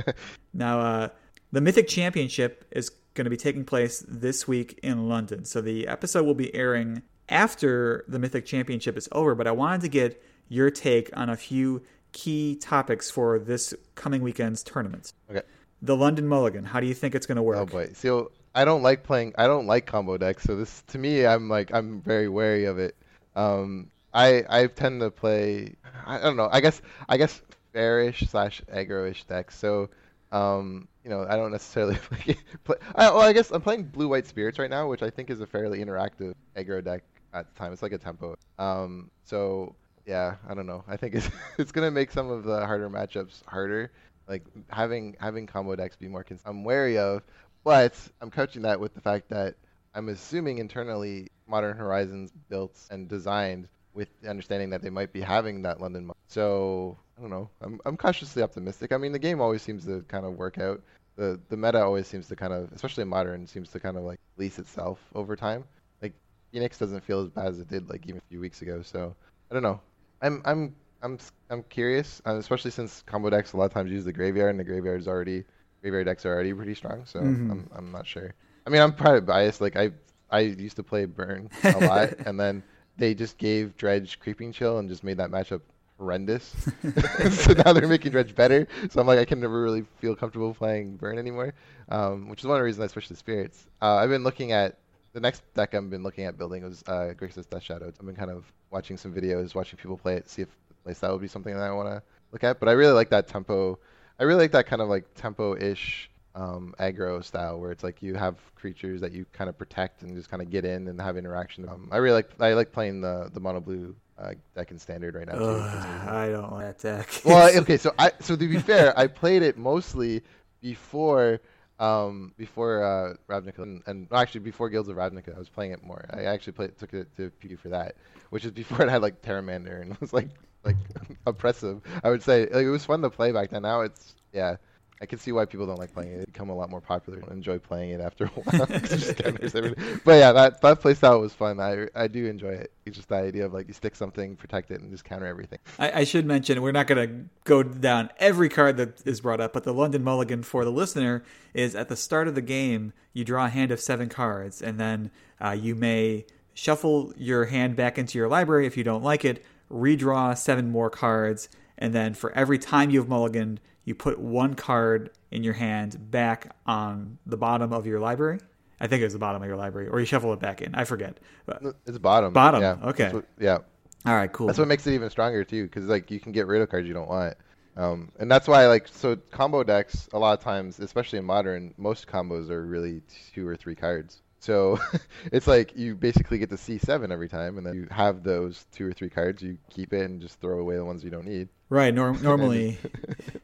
now, 0.55 0.80
uh, 0.80 1.09
the 1.51 1.61
Mythic 1.61 1.88
Championship 1.88 2.64
is 2.70 2.90
going 3.14 3.24
to 3.24 3.30
be 3.30 3.36
taking 3.36 3.64
place 3.64 4.05
this 4.07 4.47
week 4.47 4.78
in 4.82 5.09
London, 5.09 5.45
so 5.45 5.61
the 5.61 5.88
episode 5.88 6.24
will 6.24 6.34
be 6.34 6.55
airing 6.55 7.03
after 7.28 8.05
the 8.07 8.18
Mythic 8.18 8.45
Championship 8.45 8.97
is 8.97 9.09
over. 9.12 9.34
But 9.34 9.47
I 9.47 9.53
wanted 9.53 9.80
to 9.80 9.88
get 9.88 10.22
your 10.49 10.70
take 10.70 11.11
on 11.16 11.30
a 11.30 11.36
few 11.36 11.82
key 12.12 12.57
topics 12.57 13.11
for 13.11 13.38
this 13.38 13.74
coming 13.95 14.22
weekend's 14.22 14.62
tournament. 14.62 15.12
Okay. 15.30 15.42
The 15.82 15.97
London 15.97 16.26
Mulligan. 16.26 16.64
How 16.64 16.80
do 16.80 16.86
you 16.86 16.95
think 16.95 17.14
it's 17.14 17.26
going 17.26 17.36
to 17.36 17.42
work? 17.42 17.57
Oh 17.57 17.66
boy. 17.66 17.90
So 17.95 18.30
I 18.55 18.65
don't 18.65 18.83
like 18.83 19.03
playing. 19.03 19.35
I 19.37 19.47
don't 19.47 19.67
like 19.67 19.87
combo 19.87 20.17
decks. 20.17 20.45
So 20.45 20.57
this 20.57 20.83
to 20.89 20.99
me, 20.99 21.27
I'm 21.27 21.49
like 21.49 21.73
I'm 21.75 22.01
very 22.01 22.29
wary 22.29 22.65
of 22.67 22.79
it. 22.79 22.95
Um, 23.35 23.91
I 24.13 24.45
I 24.49 24.67
tend 24.69 25.01
to 25.01 25.11
play. 25.11 25.75
I 26.07 26.19
don't 26.19 26.37
know. 26.37 26.49
I 26.53 26.61
guess 26.61 26.81
I 27.09 27.17
guess 27.17 27.43
fairish 27.73 28.29
slash 28.29 28.63
aggro-ish 28.73 29.25
decks. 29.25 29.59
So 29.59 29.91
um, 30.33 30.89
you 31.05 31.11
know, 31.11 31.27
I 31.29 31.37
don't 31.37 31.51
necessarily 31.53 31.97
play. 32.11 32.37
play 32.65 32.77
I, 32.95 33.11
well, 33.11 33.21
I 33.23 33.33
guess 33.33 33.51
I'm 33.51 33.61
playing 33.63 33.85
blue 33.85 34.09
white 34.09 34.27
spirits 34.27 34.59
right 34.59 34.71
now, 34.71 34.89
which 34.89 35.03
I 35.03 35.11
think 35.11 35.31
is 35.31 35.41
a 35.41 35.47
fairly 35.47 35.85
interactive 35.85 36.35
aggro 36.57 36.83
deck 36.83 37.03
at 37.33 37.53
the 37.53 37.59
time. 37.59 37.73
It's 37.73 37.83
like 37.83 37.93
a 37.93 37.99
tempo. 37.99 38.37
Um, 38.59 39.11
so 39.25 39.75
yeah, 40.07 40.37
I 40.49 40.55
don't 40.55 40.67
know. 40.67 40.85
I 40.89 40.97
think 40.97 41.15
it's 41.15 41.29
it's 41.59 41.73
gonna 41.73 41.91
make 41.91 42.11
some 42.11 42.31
of 42.31 42.45
the 42.45 42.65
harder 42.67 42.89
matchups 42.91 43.45
harder. 43.47 43.91
Like 44.29 44.45
having 44.71 45.17
having 45.21 45.47
combo 45.47 45.77
decks 45.77 45.97
be 45.97 46.09
more. 46.09 46.25
Cons- 46.25 46.43
I'm 46.47 46.65
wary 46.65 46.99
of, 46.99 47.23
but 47.65 47.95
I'm 48.21 48.31
coaching 48.31 48.62
that 48.62 48.79
with 48.81 48.95
the 48.95 49.01
fact 49.01 49.29
that 49.31 49.55
I'm 49.95 50.09
assuming 50.09 50.59
internally 50.59 51.29
Modern 51.47 51.77
Horizons 51.77 52.33
built 52.49 52.79
and 52.91 53.09
designed 53.09 53.69
with 53.95 54.09
the 54.23 54.29
understanding 54.29 54.71
that 54.71 54.83
they 54.83 54.91
might 54.91 55.12
be 55.12 55.21
having 55.21 55.62
that 55.62 55.81
London. 55.81 56.07
mo- 56.07 56.17
So 56.29 56.99
I 57.17 57.21
don't 57.21 57.31
know. 57.31 57.49
I'm 57.61 57.81
I'm 57.87 57.97
cautiously 57.97 58.43
optimistic. 58.43 58.93
I 58.93 58.97
mean, 58.97 59.12
the 59.12 59.19
game 59.19 59.41
always 59.41 59.62
seems 59.62 59.85
to 59.87 60.03
kind 60.09 60.27
of 60.27 60.35
work 60.35 60.59
out. 60.59 60.83
The 61.17 61.41
the 61.49 61.57
meta 61.57 61.81
always 61.83 62.07
seems 62.09 62.27
to 62.29 62.37
kind 62.37 62.53
of, 62.53 62.73
especially 62.73 63.05
modern, 63.05 63.47
seems 63.47 63.71
to 63.71 63.81
kind 63.81 63.97
of 63.97 64.03
like 64.03 64.19
lease 64.37 64.59
itself 64.59 64.99
over 65.15 65.37
time. 65.37 65.65
Like 66.03 66.12
Phoenix 66.53 66.77
doesn't 66.79 67.05
feel 67.05 67.21
as 67.21 67.31
bad 67.31 67.47
as 67.47 67.61
it 67.61 67.69
did 67.69 67.89
like 67.89 68.05
even 68.07 68.19
a 68.19 68.29
few 68.29 68.41
weeks 68.41 68.62
ago. 68.62 68.83
So 68.83 69.15
I 69.51 69.55
don't 69.55 69.62
know. 69.62 69.81
I'm 70.23 70.43
I'm 70.45 70.75
I'm 71.03 71.19
I'm 71.51 71.62
curious, 71.65 72.21
especially 72.25 72.73
since 72.73 73.03
combo 73.07 73.31
decks 73.31 73.53
a 73.53 73.57
lot 73.57 73.67
of 73.67 73.73
times 73.73 73.93
use 73.93 74.05
the 74.05 74.12
graveyard, 74.12 74.51
and 74.51 74.59
the 74.59 74.65
graveyard 74.65 75.01
is 75.01 75.07
already 75.07 75.45
graveyard 75.85 76.07
decks 76.07 76.24
are 76.24 76.32
already 76.32 76.55
pretty 76.55 76.74
strong. 76.74 77.05
So 77.05 77.20
Mhm. 77.20 77.51
I'm 77.51 77.70
I'm 77.74 77.93
not 77.93 78.07
sure. 78.07 78.32
I 78.66 78.70
mean, 78.70 78.80
I'm 78.80 78.95
probably 78.95 79.20
biased. 79.20 79.61
Like 79.61 79.76
I 79.76 79.91
I 80.30 80.41
used 80.41 80.76
to 80.76 80.82
play 80.82 81.05
Burn 81.05 81.51
a 81.62 81.78
lot, 81.91 82.14
and 82.26 82.41
then 82.41 82.62
they 82.97 83.14
just 83.14 83.37
gave 83.39 83.76
Dredge 83.76 84.18
Creeping 84.18 84.53
Chill 84.53 84.78
and 84.78 84.89
just 84.89 85.05
made 85.05 85.18
that 85.18 85.30
matchup 85.30 85.61
horrendous. 85.99 86.55
so 87.32 87.53
now 87.53 87.72
they're 87.72 87.87
making 87.87 88.12
Dredge 88.12 88.35
better. 88.35 88.66
So 88.91 89.01
I'm 89.01 89.07
like, 89.07 89.18
I 89.18 89.24
can 89.26 89.41
never 89.41 89.62
really 89.62 89.85
feel 89.99 90.16
comfortable 90.16 90.55
playing 90.55 90.97
Burn 90.97 91.18
anymore, 91.18 91.53
um, 91.91 92.28
which 92.28 92.41
is 92.41 92.47
one 92.47 92.57
of 92.57 92.61
the 92.61 92.64
reasons 92.64 92.85
I 92.85 92.93
switched 92.93 93.09
to 93.09 93.16
Spirits. 93.16 93.66
Uh, 93.82 93.97
I've 93.97 94.09
been 94.11 94.24
looking 94.24 94.53
at 94.53 94.78
the 95.12 95.20
next 95.20 95.43
deck 95.55 95.74
I've 95.74 95.91
been 95.91 96.03
looking 96.03 96.24
at 96.24 96.37
building 96.39 96.64
was 96.64 96.82
uh, 96.89 97.12
Grixis 97.16 97.49
Death 97.49 97.62
Shadow. 97.62 97.87
I've 97.89 98.07
been 98.07 98.16
kind 98.16 98.30
of 98.30 98.51
watching 98.70 98.97
some 98.97 99.12
videos, 99.14 99.55
watching 99.55 99.78
people 99.78 99.97
play 99.99 100.16
it, 100.16 100.28
see 100.28 100.43
if 100.43 100.49
the 100.68 100.74
playstyle 100.91 101.12
would 101.12 101.20
be 101.20 101.28
something 101.28 101.55
that 101.55 101.62
I 101.62 101.70
want 101.72 101.89
to 101.89 102.03
look 102.32 102.43
at. 102.43 102.59
But 102.59 102.68
I 102.68 102.72
really 102.72 102.93
like 102.95 103.11
that 103.11 103.28
tempo. 103.28 103.78
I 104.19 104.25
really 104.25 104.41
like 104.41 104.53
that 104.53 104.67
kind 104.67 104.81
of 104.81 104.89
like 104.89 105.07
tempo-ish 105.15 106.11
um, 106.35 106.75
aggro 106.81 107.23
style 107.23 107.61
where 107.61 107.71
it's 107.71 107.85
like 107.85 108.03
you 108.03 108.15
have 108.15 108.37
creatures 108.57 109.01
that 109.01 109.12
you 109.12 109.25
kind 109.33 109.49
of 109.49 109.57
protect 109.57 110.03
and 110.03 110.17
just 110.17 110.29
kind 110.29 110.43
of 110.43 110.51
get 110.51 110.65
in 110.65 110.89
and 110.89 111.01
have 111.01 111.17
interaction. 111.17 111.69
Um, 111.69 111.89
I 111.93 111.99
really 111.99 112.17
like 112.17 112.31
I 112.41 112.55
like 112.55 112.73
playing 112.73 113.01
the 113.01 113.31
the 113.33 113.41
mono 113.41 113.61
blue 113.61 113.95
uh, 114.19 114.33
deck 114.55 114.71
in 114.71 114.79
standard 114.79 115.15
right 115.15 115.27
now. 115.27 115.39
Too, 115.39 115.45
Ugh. 115.45 116.09
I 116.09 116.31
don't 116.31 116.53
like 116.53 116.79
that 116.79 116.79
deck. 116.79 117.09
Well, 117.25 117.57
okay, 117.61 117.77
so 117.77 117.93
I 117.99 118.12
so 118.21 118.37
to 118.37 118.49
be 118.49 118.59
fair, 118.59 118.99
I 118.99 119.07
played 119.07 119.43
it 119.43 119.57
mostly 119.57 120.23
before 120.61 121.41
um 121.81 122.33
before 122.37 122.85
uh 122.85 123.15
Ravnica 123.29 123.59
and, 123.59 123.83
and 123.87 124.07
actually 124.12 124.41
before 124.41 124.71
Guilds 124.71 124.89
of 124.89 124.97
Ravnica 124.97 125.35
I 125.35 125.39
was 125.39 125.49
playing 125.49 125.73
it 125.73 125.83
more. 125.83 126.05
I 126.12 126.25
actually 126.25 126.53
played 126.55 126.79
took 126.79 126.95
it 126.95 127.15
to 127.17 127.31
PQ 127.43 127.59
for 127.59 127.69
that, 127.71 127.97
which 128.31 128.45
is 128.45 128.53
before 128.53 128.83
it 128.85 128.91
had 128.91 129.03
like 129.03 129.23
Terramander 129.23 129.83
and 129.83 129.97
was 130.01 130.12
like 130.12 130.31
like 130.65 130.77
oppressive. 131.27 131.81
I 132.03 132.11
would 132.11 132.23
say 132.23 132.43
like 132.43 132.65
it 132.65 132.71
was 132.71 132.85
fun 132.85 133.03
to 133.03 133.11
play 133.11 133.33
back 133.33 133.51
then. 133.51 133.62
Now 133.62 133.83
it's 133.83 134.15
yeah. 134.33 134.57
I 135.03 135.07
can 135.07 135.19
see 135.19 135.33
why 135.33 135.45
people 135.45 135.67
don't 135.67 135.79
like 135.79 135.93
playing 135.93 136.12
it. 136.12 136.17
It's 136.21 136.27
become 136.27 136.49
a 136.49 136.55
lot 136.55 136.71
more 136.71 136.81
popular. 136.81 137.21
Enjoy 137.31 137.59
playing 137.59 137.91
it 137.91 138.01
after 138.01 138.25
a 138.25 138.29
while. 138.29 138.67
it. 138.71 140.03
But 140.05 140.12
yeah, 140.12 140.33
that 140.33 140.62
that 140.62 140.81
playstyle 140.81 141.21
was 141.21 141.35
fun. 141.35 141.61
I 141.61 141.89
I 141.95 142.07
do 142.09 142.27
enjoy 142.27 142.51
it. 142.51 142.73
It's 142.87 142.97
just 142.97 143.09
the 143.09 143.17
idea 143.17 143.45
of 143.45 143.53
like 143.53 143.67
you 143.69 143.75
stick 143.75 143.97
something, 143.97 144.37
protect 144.37 144.71
it, 144.71 144.81
and 144.81 144.91
just 144.91 145.05
counter 145.05 145.27
everything. 145.27 145.59
I, 145.79 146.01
I 146.01 146.05
should 146.05 146.25
mention 146.27 146.62
we're 146.62 146.73
not 146.73 146.87
going 146.87 147.09
to 147.09 147.25
go 147.45 147.62
down 147.62 148.11
every 148.19 148.49
card 148.49 148.77
that 148.77 149.05
is 149.07 149.21
brought 149.21 149.41
up, 149.41 149.53
but 149.53 149.65
the 149.65 149.75
London 149.75 150.03
Mulligan 150.05 150.43
for 150.43 150.65
the 150.65 150.73
listener 150.73 151.25
is 151.53 151.75
at 151.75 151.89
the 151.89 151.97
start 151.97 152.29
of 152.29 152.35
the 152.35 152.43
game 152.43 152.93
you 153.12 153.25
draw 153.25 153.47
a 153.47 153.51
hand 153.51 153.73
of 153.73 153.81
seven 153.81 154.09
cards, 154.09 154.62
and 154.62 154.79
then 154.79 155.11
uh, 155.39 155.51
you 155.51 155.75
may 155.75 156.25
shuffle 156.55 157.12
your 157.17 157.47
hand 157.47 157.77
back 157.77 157.99
into 157.99 158.17
your 158.17 158.29
library 158.29 158.67
if 158.67 158.77
you 158.77 158.85
don't 158.85 159.03
like 159.03 159.25
it, 159.25 159.45
redraw 159.71 160.37
seven 160.37 160.71
more 160.71 160.91
cards, 160.91 161.49
and 161.79 161.95
then 161.95 162.15
for 162.15 162.33
every 162.33 162.59
time 162.59 162.91
you've 162.91 163.07
mulliganed, 163.07 163.59
you 163.85 163.95
put 163.95 164.19
one 164.19 164.55
card 164.55 165.11
in 165.31 165.43
your 165.45 165.55
hand 165.55 166.11
back 166.11 166.55
on 166.67 167.19
the 167.27 167.37
bottom 167.37 167.73
of 167.73 167.87
your 167.87 168.01
library. 168.01 168.39
I 168.81 168.87
think 168.87 169.01
it 169.01 169.05
was 169.05 169.12
the 169.12 169.19
bottom 169.19 169.43
of 169.43 169.49
your 169.49 169.57
library, 169.57 169.89
or 169.89 170.01
you 170.01 170.07
shuffle 170.07 170.33
it 170.33 170.41
back 170.41 170.62
in. 170.62 170.75
I 170.75 170.85
forget. 170.85 171.19
But, 171.47 171.62
It's 171.87 171.99
bottom. 171.99 172.33
Bottom, 172.33 172.62
Yeah. 172.62 172.77
okay. 172.85 173.11
What- 173.12 173.25
yeah. 173.39 173.59
all 174.07 174.15
right, 174.15 174.33
cool. 174.33 174.47
That's 174.47 174.59
what 174.59 174.69
makes 174.69 174.87
it 174.87 174.95
even 174.95 175.11
stronger 175.11 175.45
too, 175.45 175.65
because 175.65 175.85
like 175.87 176.11
you 176.11 176.21
can 176.21 176.33
get 176.33 176.47
rid 176.47 176.61
of 176.62 176.69
cards 176.71 176.87
you 176.89 176.95
don't 176.95 177.09
want, 177.09 177.35
um, 177.77 178.11
and 178.19 178.31
that's 178.31 178.47
why 178.49 178.67
like 178.67 178.89
so 178.89 179.17
combo 179.31 179.62
decks 179.65 180.09
a 180.12 180.19
lot 180.19 180.37
of 180.39 180.45
times, 180.45 180.79
especially 180.81 181.19
in 181.19 181.25
modern, 181.25 181.75
most 181.77 182.07
combos 182.07 182.51
are 182.51 182.65
really 182.65 183.03
two 183.35 183.47
or 183.47 183.57
three 183.57 183.75
cards. 183.75 184.23
So 184.45 184.78
it's 185.32 185.47
like 185.47 185.74
you 185.74 185.95
basically 185.95 186.36
get 186.38 186.51
to 186.51 186.59
see 186.59 186.76
seven 186.76 187.11
every 187.11 187.30
time, 187.30 187.57
and 187.57 187.66
then 187.66 187.74
you 187.74 187.88
have 187.90 188.22
those 188.22 188.66
two 188.72 188.86
or 188.86 188.92
three 188.92 189.09
cards. 189.09 189.40
You 189.42 189.57
keep 189.70 189.95
it 189.95 190.05
and 190.05 190.20
just 190.20 190.38
throw 190.38 190.59
away 190.59 190.76
the 190.76 190.84
ones 190.84 191.03
you 191.03 191.09
don't 191.11 191.24
need. 191.24 191.49
right. 191.70 191.95
Norm- 191.95 192.22
normally. 192.22 192.78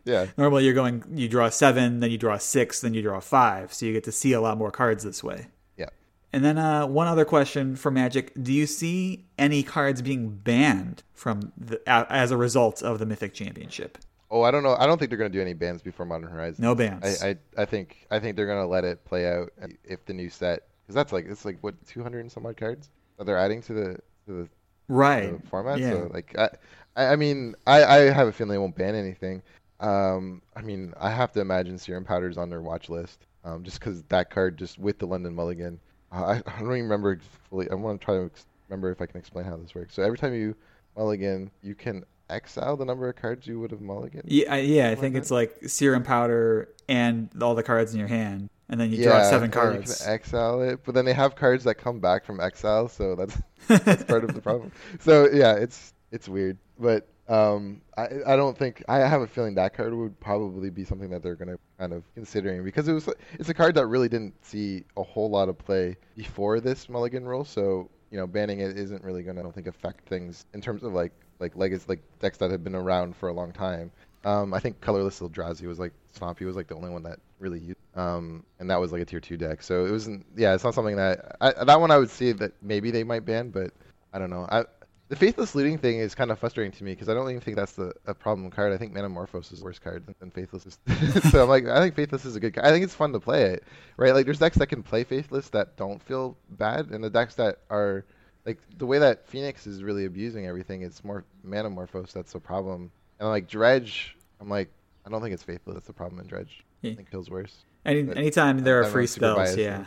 Yeah, 0.04 0.26
Normally, 0.36 0.64
you're 0.64 0.74
going, 0.74 1.04
you 1.14 1.28
draw 1.28 1.50
seven, 1.50 2.00
then 2.00 2.10
you 2.10 2.18
draw 2.18 2.36
six, 2.38 2.80
then 2.80 2.94
you 2.94 3.02
draw 3.02 3.20
five. 3.20 3.72
So 3.72 3.86
you 3.86 3.92
get 3.92 4.02
to 4.04 4.12
see 4.12 4.32
a 4.32 4.40
lot 4.40 4.58
more 4.58 4.70
cards 4.72 5.04
this 5.04 5.22
way. 5.22 5.46
yeah. 5.76 5.90
And 6.32 6.44
then 6.44 6.58
uh, 6.58 6.86
one 6.86 7.06
other 7.06 7.24
question 7.24 7.76
for 7.76 7.90
Magic: 7.90 8.32
Do 8.42 8.52
you 8.52 8.66
see 8.66 9.26
any 9.38 9.62
cards 9.62 10.02
being 10.02 10.30
banned 10.30 11.02
from 11.12 11.52
the, 11.56 11.80
as 11.86 12.30
a 12.32 12.36
result 12.36 12.82
of 12.82 12.98
the 12.98 13.06
Mythic 13.06 13.34
Championship? 13.34 13.98
Oh, 14.32 14.42
I 14.42 14.50
don't 14.50 14.62
know. 14.62 14.74
I 14.76 14.86
don't 14.86 14.98
think 14.98 15.10
they're 15.10 15.18
gonna 15.18 15.30
do 15.30 15.42
any 15.42 15.54
bans 15.54 15.82
before 15.82 16.06
Modern 16.06 16.30
Horizons. 16.30 16.58
No 16.60 16.74
bans. 16.74 17.22
I, 17.22 17.28
I, 17.28 17.36
I 17.58 17.64
think 17.66 18.06
I 18.10 18.18
think 18.18 18.36
they're 18.36 18.46
gonna 18.46 18.66
let 18.66 18.84
it 18.84 19.04
play 19.04 19.30
out 19.30 19.52
if 19.84 20.04
the 20.06 20.14
new 20.14 20.30
set, 20.30 20.62
because 20.90 20.96
that's 20.96 21.12
like 21.12 21.26
it's 21.26 21.44
like 21.44 21.58
what 21.60 21.74
200 21.86 22.18
and 22.18 22.32
some 22.32 22.44
odd 22.46 22.56
cards 22.56 22.90
that 23.16 23.24
they're 23.24 23.38
adding 23.38 23.62
to 23.62 23.72
the 23.72 23.94
to 24.26 24.32
the 24.42 24.48
right. 24.88 25.40
the 25.40 25.48
format. 25.48 25.78
Yeah. 25.78 25.90
So 25.90 26.10
like 26.12 26.36
I, 26.36 26.48
I 26.96 27.14
mean 27.16 27.54
I, 27.64 27.84
I 27.84 27.98
have 28.10 28.26
a 28.26 28.32
feeling 28.32 28.50
they 28.50 28.58
won't 28.58 28.74
ban 28.74 28.96
anything. 28.96 29.40
Um, 29.78 30.42
I 30.56 30.62
mean 30.62 30.92
I 30.98 31.10
have 31.10 31.30
to 31.34 31.40
imagine 31.40 31.78
Serum 31.78 32.04
Powder's 32.04 32.36
on 32.36 32.50
their 32.50 32.60
watch 32.60 32.88
list. 32.88 33.24
um, 33.44 33.62
just 33.62 33.78
because 33.78 34.02
that 34.08 34.30
card 34.30 34.56
just 34.58 34.80
with 34.80 34.98
the 34.98 35.06
London 35.06 35.32
Mulligan. 35.32 35.78
Uh, 36.10 36.24
I, 36.24 36.50
I 36.50 36.58
don't 36.58 36.72
even 36.72 36.82
remember 36.82 37.20
fully. 37.48 37.70
I 37.70 37.74
want 37.74 38.00
to 38.00 38.04
try 38.04 38.16
to 38.16 38.24
ex- 38.24 38.46
remember 38.68 38.90
if 38.90 39.00
I 39.00 39.06
can 39.06 39.20
explain 39.20 39.44
how 39.44 39.56
this 39.56 39.72
works. 39.76 39.94
So 39.94 40.02
every 40.02 40.18
time 40.18 40.34
you 40.34 40.56
mulligan, 40.96 41.52
you 41.62 41.76
can 41.76 42.04
exile 42.28 42.76
the 42.76 42.84
number 42.84 43.08
of 43.08 43.14
cards 43.14 43.46
you 43.46 43.60
would 43.60 43.70
have 43.70 43.80
mulligan. 43.80 44.22
Yeah, 44.24 44.52
I- 44.54 44.58
yeah. 44.58 44.90
I 44.90 44.96
think 44.96 45.14
Like 45.14 45.22
it's 45.22 45.30
like 45.30 45.54
serum 45.68 46.02
powder 46.02 46.68
and 46.88 47.28
all 47.40 47.54
the 47.54 47.62
cards 47.62 47.92
in 47.94 48.00
your 48.00 48.08
hand, 48.08 48.50
and 48.70 48.80
then 48.80 48.92
you 48.92 49.02
draw 49.02 49.22
seven 49.28 49.50
cards. 49.50 50.06
exile 50.06 50.62
it, 50.62 50.80
but 50.84 50.94
then 50.94 51.04
they 51.04 51.12
have 51.12 51.34
cards 51.34 51.64
that 51.64 51.74
come 51.74 51.98
back 51.98 52.24
from 52.24 52.40
exile, 52.40 52.88
so 52.88 53.16
that's 53.16 53.36
that's 53.84 54.04
part 54.04 54.24
of 54.24 54.32
the 54.32 54.40
problem. 54.40 54.70
So 55.00 55.28
yeah, 55.30 55.54
it's 55.54 55.92
it's 56.12 56.28
weird, 56.28 56.56
but 56.78 57.08
um, 57.28 57.82
I 57.98 58.08
I 58.26 58.36
don't 58.36 58.56
think 58.56 58.82
I 58.88 58.98
have 58.98 59.22
a 59.22 59.26
feeling 59.26 59.56
that 59.56 59.74
card 59.74 59.92
would 59.92 60.18
probably 60.20 60.70
be 60.70 60.84
something 60.84 61.10
that 61.10 61.22
they're 61.22 61.34
gonna 61.34 61.58
kind 61.78 61.92
of 61.92 62.04
considering 62.14 62.62
because 62.62 62.86
it 62.86 62.92
was 62.92 63.08
it's 63.32 63.48
a 63.48 63.54
card 63.54 63.74
that 63.74 63.86
really 63.88 64.08
didn't 64.08 64.34
see 64.44 64.84
a 64.96 65.02
whole 65.02 65.28
lot 65.28 65.48
of 65.48 65.58
play 65.58 65.96
before 66.16 66.60
this 66.60 66.88
Mulligan 66.88 67.26
rule, 67.26 67.44
so 67.44 67.90
you 68.12 68.18
know 68.18 68.26
banning 68.26 68.60
it 68.60 68.78
isn't 68.78 69.02
really 69.02 69.24
gonna 69.24 69.40
I 69.40 69.42
don't 69.42 69.54
think 69.54 69.66
affect 69.66 70.08
things 70.08 70.46
in 70.54 70.60
terms 70.60 70.84
of 70.84 70.92
like 70.92 71.12
like 71.40 71.56
legacy 71.56 71.86
like 71.88 72.02
decks 72.20 72.38
that 72.38 72.52
have 72.52 72.62
been 72.62 72.76
around 72.76 73.16
for 73.16 73.30
a 73.30 73.32
long 73.32 73.50
time. 73.50 73.90
Um, 74.24 74.52
I 74.52 74.60
think 74.60 74.80
colorless 74.80 75.20
Eldrazi 75.20 75.66
was 75.66 75.78
like 75.78 75.92
Swampy 76.12 76.44
was 76.44 76.56
like 76.56 76.66
the 76.66 76.74
only 76.74 76.90
one 76.90 77.02
that 77.04 77.18
really 77.38 77.58
used, 77.60 77.78
um, 77.94 78.44
and 78.58 78.68
that 78.70 78.80
was 78.80 78.92
like 78.92 79.00
a 79.00 79.04
tier 79.04 79.20
two 79.20 79.36
deck. 79.36 79.62
So 79.62 79.86
it 79.86 79.90
wasn't, 79.90 80.26
yeah, 80.36 80.54
it's 80.54 80.64
not 80.64 80.74
something 80.74 80.96
that 80.96 81.36
I, 81.40 81.64
that 81.64 81.80
one 81.80 81.90
I 81.90 81.98
would 81.98 82.10
see 82.10 82.32
that 82.32 82.52
maybe 82.62 82.90
they 82.90 83.02
might 83.02 83.24
ban, 83.24 83.50
but 83.50 83.72
I 84.12 84.18
don't 84.18 84.30
know. 84.30 84.46
I 84.50 84.64
the 85.10 85.16
faithless 85.16 85.56
looting 85.56 85.76
thing 85.76 85.98
is 85.98 86.14
kind 86.14 86.30
of 86.30 86.38
frustrating 86.38 86.70
to 86.70 86.84
me 86.84 86.92
because 86.92 87.08
I 87.08 87.14
don't 87.14 87.28
even 87.28 87.40
think 87.40 87.56
that's 87.56 87.72
the 87.72 87.92
a 88.06 88.14
problem 88.14 88.48
card. 88.48 88.72
I 88.72 88.76
think 88.76 88.92
Metamorphose 88.92 89.50
is 89.50 89.60
a 89.60 89.64
worse 89.64 89.80
card 89.80 90.06
than, 90.06 90.14
than 90.20 90.30
Faithless 90.30 90.78
so 91.32 91.42
I'm 91.42 91.48
like, 91.48 91.66
I 91.66 91.80
think 91.80 91.96
Faithless 91.96 92.24
is 92.24 92.36
a 92.36 92.40
good 92.40 92.54
card. 92.54 92.64
I 92.64 92.70
think 92.70 92.84
it's 92.84 92.94
fun 92.94 93.12
to 93.12 93.20
play 93.20 93.42
it, 93.46 93.64
right? 93.96 94.14
Like 94.14 94.24
there's 94.24 94.38
decks 94.38 94.56
that 94.58 94.68
can 94.68 94.84
play 94.84 95.02
Faithless 95.02 95.48
that 95.50 95.76
don't 95.76 96.00
feel 96.00 96.36
bad, 96.50 96.90
and 96.90 97.02
the 97.02 97.10
decks 97.10 97.34
that 97.34 97.58
are 97.70 98.04
like 98.46 98.58
the 98.78 98.86
way 98.86 99.00
that 99.00 99.26
Phoenix 99.26 99.66
is 99.66 99.82
really 99.82 100.04
abusing 100.04 100.46
everything. 100.46 100.82
It's 100.82 101.02
more 101.02 101.24
Metamorphose 101.42 102.12
that's 102.12 102.32
the 102.32 102.40
problem, 102.40 102.92
and 103.20 103.28
like 103.28 103.46
Dredge, 103.46 104.16
I'm 104.40 104.48
like, 104.48 104.70
I 105.06 105.10
don't 105.10 105.22
think 105.22 105.34
it's 105.34 105.42
Faithless 105.42 105.74
that's 105.74 105.86
the 105.86 105.92
problem 105.92 106.20
in 106.20 106.26
Dredge. 106.26 106.64
Yeah. 106.82 106.92
I 106.92 106.94
think 106.96 107.10
feels 107.10 107.30
worse. 107.30 107.64
Any, 107.84 108.02
But 108.02 108.16
anytime 108.16 108.58
there 108.58 108.80
are 108.80 108.84
I'm 108.84 108.90
free 108.90 109.06
spells, 109.06 109.56
yeah. 109.56 109.84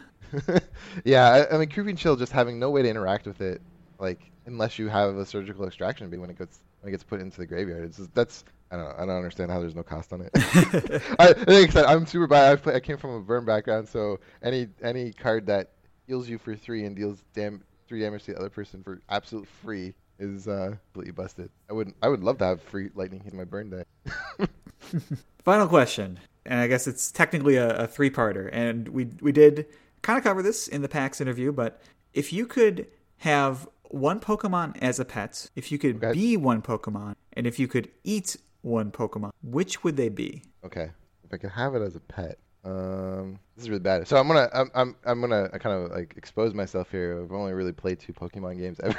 yeah, 1.04 1.28
I, 1.28 1.56
I 1.56 1.58
mean, 1.58 1.70
Creeping 1.70 1.96
Chill 1.96 2.16
just 2.16 2.32
having 2.32 2.58
no 2.60 2.70
way 2.70 2.82
to 2.82 2.90
interact 2.90 3.26
with 3.26 3.42
it, 3.42 3.62
like 4.00 4.20
unless 4.46 4.80
you 4.80 4.88
have 4.88 5.16
a 5.16 5.26
surgical 5.26 5.66
extraction 5.66 6.10
beam 6.10 6.22
when 6.22 6.30
it 6.30 6.38
gets 6.38 6.60
when 6.82 6.90
it 6.90 6.92
gets 6.92 7.04
put 7.04 7.22
into 7.22 7.38
the 7.38 7.46
graveyard. 7.46 7.84
It's 7.84 7.98
just, 7.98 8.14
that's 8.16 8.44
I 8.72 8.78
don't 8.78 8.86
know. 8.86 8.96
I 8.98 9.06
don't 9.06 9.18
understand 9.18 9.52
how 9.52 9.60
there's 9.60 9.76
no 9.76 9.84
cost 9.84 10.12
on 10.14 10.22
it. 10.22 10.32
I, 11.20 11.28
like 11.28 11.70
I 11.70 11.72
said, 11.72 11.86
I'm 11.86 12.06
super 12.06 12.26
biased. 12.26 12.62
I, 12.62 12.64
play, 12.64 12.76
I 12.76 12.80
came 12.80 12.98
from 12.98 13.12
a 13.12 13.20
burn 13.22 13.46
background, 13.46 13.88
so 13.88 14.20
any 14.42 14.68
any 14.82 15.12
card 15.12 15.46
that 15.48 15.70
heals 16.08 16.28
you 16.28 16.38
for 16.40 16.56
three 16.56 16.86
and 16.86 16.96
deals 16.96 17.24
dam 17.34 17.64
three 17.88 18.02
damage 18.02 18.24
to 18.24 18.34
the 18.34 18.40
other 18.40 18.50
person 18.50 18.82
for 18.84 19.02
absolute 19.10 19.48
free 19.48 19.94
is 20.20 20.48
uh, 20.48 20.76
completely 20.94 21.12
busted. 21.12 21.50
I 21.70 21.74
would 21.74 21.94
I 22.02 22.08
would 22.08 22.24
love 22.24 22.38
to 22.40 22.46
have 22.46 22.62
free 22.62 22.90
lightning 22.96 23.22
hit 23.22 23.34
my 23.34 23.44
burn 23.44 23.70
deck. 23.70 23.88
Final 25.44 25.68
question, 25.68 26.20
and 26.46 26.60
I 26.60 26.68
guess 26.68 26.88
it's 26.88 27.12
technically 27.12 27.56
a, 27.58 27.76
a 27.84 27.88
three-parter, 27.88 28.50
and 28.54 28.88
we 28.90 29.06
we 29.22 29.32
did 29.32 29.66
kind 30.02 30.18
of 30.18 30.24
cover 30.24 30.42
this 30.42 30.68
in 30.68 30.82
the 30.82 30.90
PAX 30.90 31.20
interview, 31.22 31.52
but 31.52 31.82
if 32.14 32.32
you 32.32 32.46
could 32.46 32.88
have 33.18 33.68
one 33.90 34.20
Pokemon 34.20 34.78
as 34.82 35.00
a 35.00 35.06
pet, 35.06 35.50
if 35.56 35.72
you 35.72 35.78
could 35.78 35.98
Okay. 36.04 36.14
be 36.14 36.38
one 36.38 36.62
Pokemon, 36.62 37.16
and 37.34 37.46
if 37.48 37.60
you 37.60 37.68
could 37.68 37.90
eat 38.04 38.38
one 38.62 38.92
Pokemon, 38.92 39.32
which 39.42 39.84
would 39.84 39.98
they 39.98 40.10
be? 40.10 40.44
Okay, 40.66 40.92
if 41.24 41.34
I 41.34 41.38
could 41.38 41.52
have 41.52 41.76
it 41.76 41.82
as 41.82 41.96
a 41.96 42.00
pet. 42.00 42.38
Um, 42.66 43.40
this 43.58 43.64
is 43.66 43.70
really 43.70 43.82
bad. 43.82 44.08
So 44.08 44.16
I'm 44.16 44.28
gonna 44.28 44.50
I'm 44.54 44.72
I'm, 44.74 44.96
I'm 45.06 45.20
gonna 45.20 45.50
kind 45.60 45.76
of 45.84 45.92
like 45.92 46.14
expose 46.16 46.54
myself 46.54 46.90
here. 46.92 47.22
I've 47.22 47.32
only 47.34 47.52
really 47.52 47.74
played 47.74 48.00
two 48.00 48.14
Pokemon 48.14 48.58
games 48.60 48.80
ever. 48.82 48.98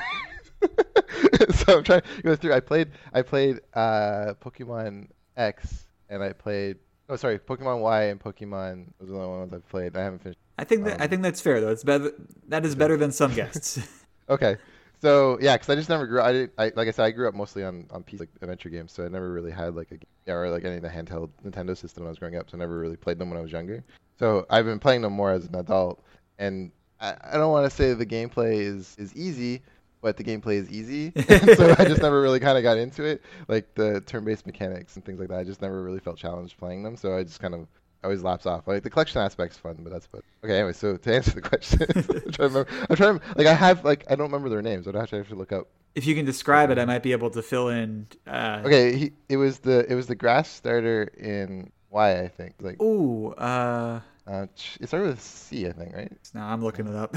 so 1.54 1.78
I'm 1.78 1.84
trying 1.84 2.02
to 2.02 2.22
go 2.22 2.36
through. 2.36 2.54
I 2.54 2.60
played 2.60 2.90
I 3.12 3.22
played 3.22 3.60
uh 3.74 4.34
Pokemon 4.42 5.08
X 5.36 5.86
and 6.08 6.22
I 6.22 6.32
played 6.32 6.76
oh 7.08 7.16
sorry 7.16 7.38
Pokemon 7.38 7.80
Y 7.80 8.02
and 8.04 8.20
Pokemon 8.20 8.86
are 9.00 9.06
the 9.06 9.14
only 9.14 9.38
ones 9.38 9.52
I've 9.52 9.68
played. 9.68 9.96
I 9.96 10.02
haven't 10.02 10.22
finished. 10.22 10.38
I 10.58 10.64
think 10.64 10.84
that 10.84 11.00
I 11.00 11.06
think 11.06 11.22
that's 11.22 11.40
fair 11.40 11.60
though. 11.60 11.70
It's 11.70 11.84
better. 11.84 12.12
That 12.48 12.64
is 12.64 12.74
better 12.74 12.96
than 12.96 13.12
some 13.12 13.34
guests. 13.34 13.78
Okay. 14.26 14.56
So 15.02 15.36
yeah, 15.38 15.54
because 15.54 15.68
I 15.68 15.74
just 15.74 15.90
never 15.90 16.06
grew. 16.06 16.22
I 16.22 16.32
did. 16.32 16.50
I 16.56 16.72
like 16.76 16.88
I 16.88 16.90
said, 16.90 17.04
I 17.04 17.10
grew 17.10 17.28
up 17.28 17.34
mostly 17.34 17.62
on 17.62 17.86
on 17.90 18.02
PC 18.02 18.20
like, 18.20 18.30
adventure 18.40 18.70
games, 18.70 18.90
so 18.90 19.04
I 19.04 19.08
never 19.08 19.30
really 19.30 19.50
had 19.50 19.74
like 19.74 19.92
a 19.92 20.32
or 20.32 20.48
like 20.48 20.64
any 20.64 20.76
of 20.76 20.82
the 20.82 20.88
handheld 20.88 21.28
Nintendo 21.44 21.76
system 21.76 22.04
when 22.04 22.08
I 22.08 22.10
was 22.10 22.18
growing 22.18 22.36
up. 22.36 22.48
So 22.48 22.56
I 22.56 22.60
never 22.60 22.78
really 22.78 22.96
played 22.96 23.18
them 23.18 23.28
when 23.28 23.38
I 23.38 23.42
was 23.42 23.52
younger. 23.52 23.84
So 24.18 24.46
I've 24.48 24.64
been 24.64 24.78
playing 24.78 25.02
them 25.02 25.12
more 25.12 25.30
as 25.30 25.44
an 25.44 25.56
adult, 25.56 26.02
and 26.38 26.72
I, 27.00 27.16
I 27.22 27.32
don't 27.34 27.52
want 27.52 27.70
to 27.70 27.76
say 27.76 27.92
the 27.92 28.06
gameplay 28.06 28.60
is 28.60 28.96
is 28.98 29.14
easy, 29.14 29.60
but 30.04 30.18
the 30.18 30.22
gameplay 30.22 30.56
is 30.56 30.70
easy. 30.70 31.12
so 31.56 31.74
I 31.78 31.86
just 31.86 32.02
never 32.02 32.20
really 32.20 32.38
kind 32.38 32.58
of 32.58 32.62
got 32.62 32.76
into 32.76 33.04
it, 33.04 33.22
like 33.48 33.74
the 33.74 34.02
turn-based 34.02 34.46
mechanics 34.46 34.96
and 34.96 35.04
things 35.04 35.18
like 35.18 35.30
that. 35.30 35.38
I 35.38 35.44
just 35.44 35.62
never 35.62 35.82
really 35.82 35.98
felt 35.98 36.18
challenged 36.18 36.58
playing 36.58 36.82
them, 36.82 36.94
so 36.94 37.16
I 37.16 37.24
just 37.24 37.40
kind 37.40 37.54
of 37.54 37.66
always 38.04 38.22
lapse 38.22 38.44
off. 38.44 38.68
Like 38.68 38.82
the 38.82 38.90
collection 38.90 39.22
aspect's 39.22 39.56
fun, 39.56 39.78
but 39.80 39.90
that's 39.90 40.04
about. 40.04 40.22
Okay, 40.44 40.58
anyway, 40.58 40.74
so 40.74 40.98
to 40.98 41.14
answer 41.14 41.30
the 41.30 41.40
question, 41.40 41.86
I'm 41.96 42.02
trying 42.02 42.30
to 42.30 42.42
remember. 42.42 42.66
I'm 42.90 42.96
trying 42.96 43.18
to 43.18 43.24
like 43.34 43.46
I 43.46 43.54
have 43.54 43.82
like 43.82 44.04
I 44.10 44.14
don't 44.14 44.26
remember 44.26 44.50
their 44.50 44.60
names. 44.60 44.86
I'd 44.86 44.94
actually 44.94 45.18
have 45.18 45.28
to 45.28 45.36
look 45.36 45.52
up. 45.52 45.68
if 45.94 46.06
you 46.06 46.14
can 46.14 46.26
describe 46.26 46.70
it, 46.70 46.78
I 46.78 46.84
might 46.84 47.02
be 47.02 47.12
able 47.12 47.30
to 47.30 47.40
fill 47.40 47.70
in. 47.70 48.06
Uh, 48.26 48.60
Okay, 48.66 48.96
he, 48.96 49.12
it 49.30 49.38
was 49.38 49.60
the 49.60 49.90
it 49.90 49.94
was 49.94 50.06
the 50.06 50.14
grass 50.14 50.50
starter 50.50 51.04
in 51.16 51.72
Y, 51.88 52.20
I 52.20 52.28
think. 52.28 52.56
Like 52.60 52.80
Ooh, 52.82 53.32
uh, 53.32 54.00
uh, 54.26 54.46
it 54.80 54.86
started 54.86 55.08
with 55.08 55.22
C, 55.22 55.66
I 55.66 55.72
think, 55.72 55.94
right? 55.94 56.12
now 56.34 56.46
I'm 56.46 56.62
looking 56.62 56.86
it 56.88 56.94
up. 56.94 57.16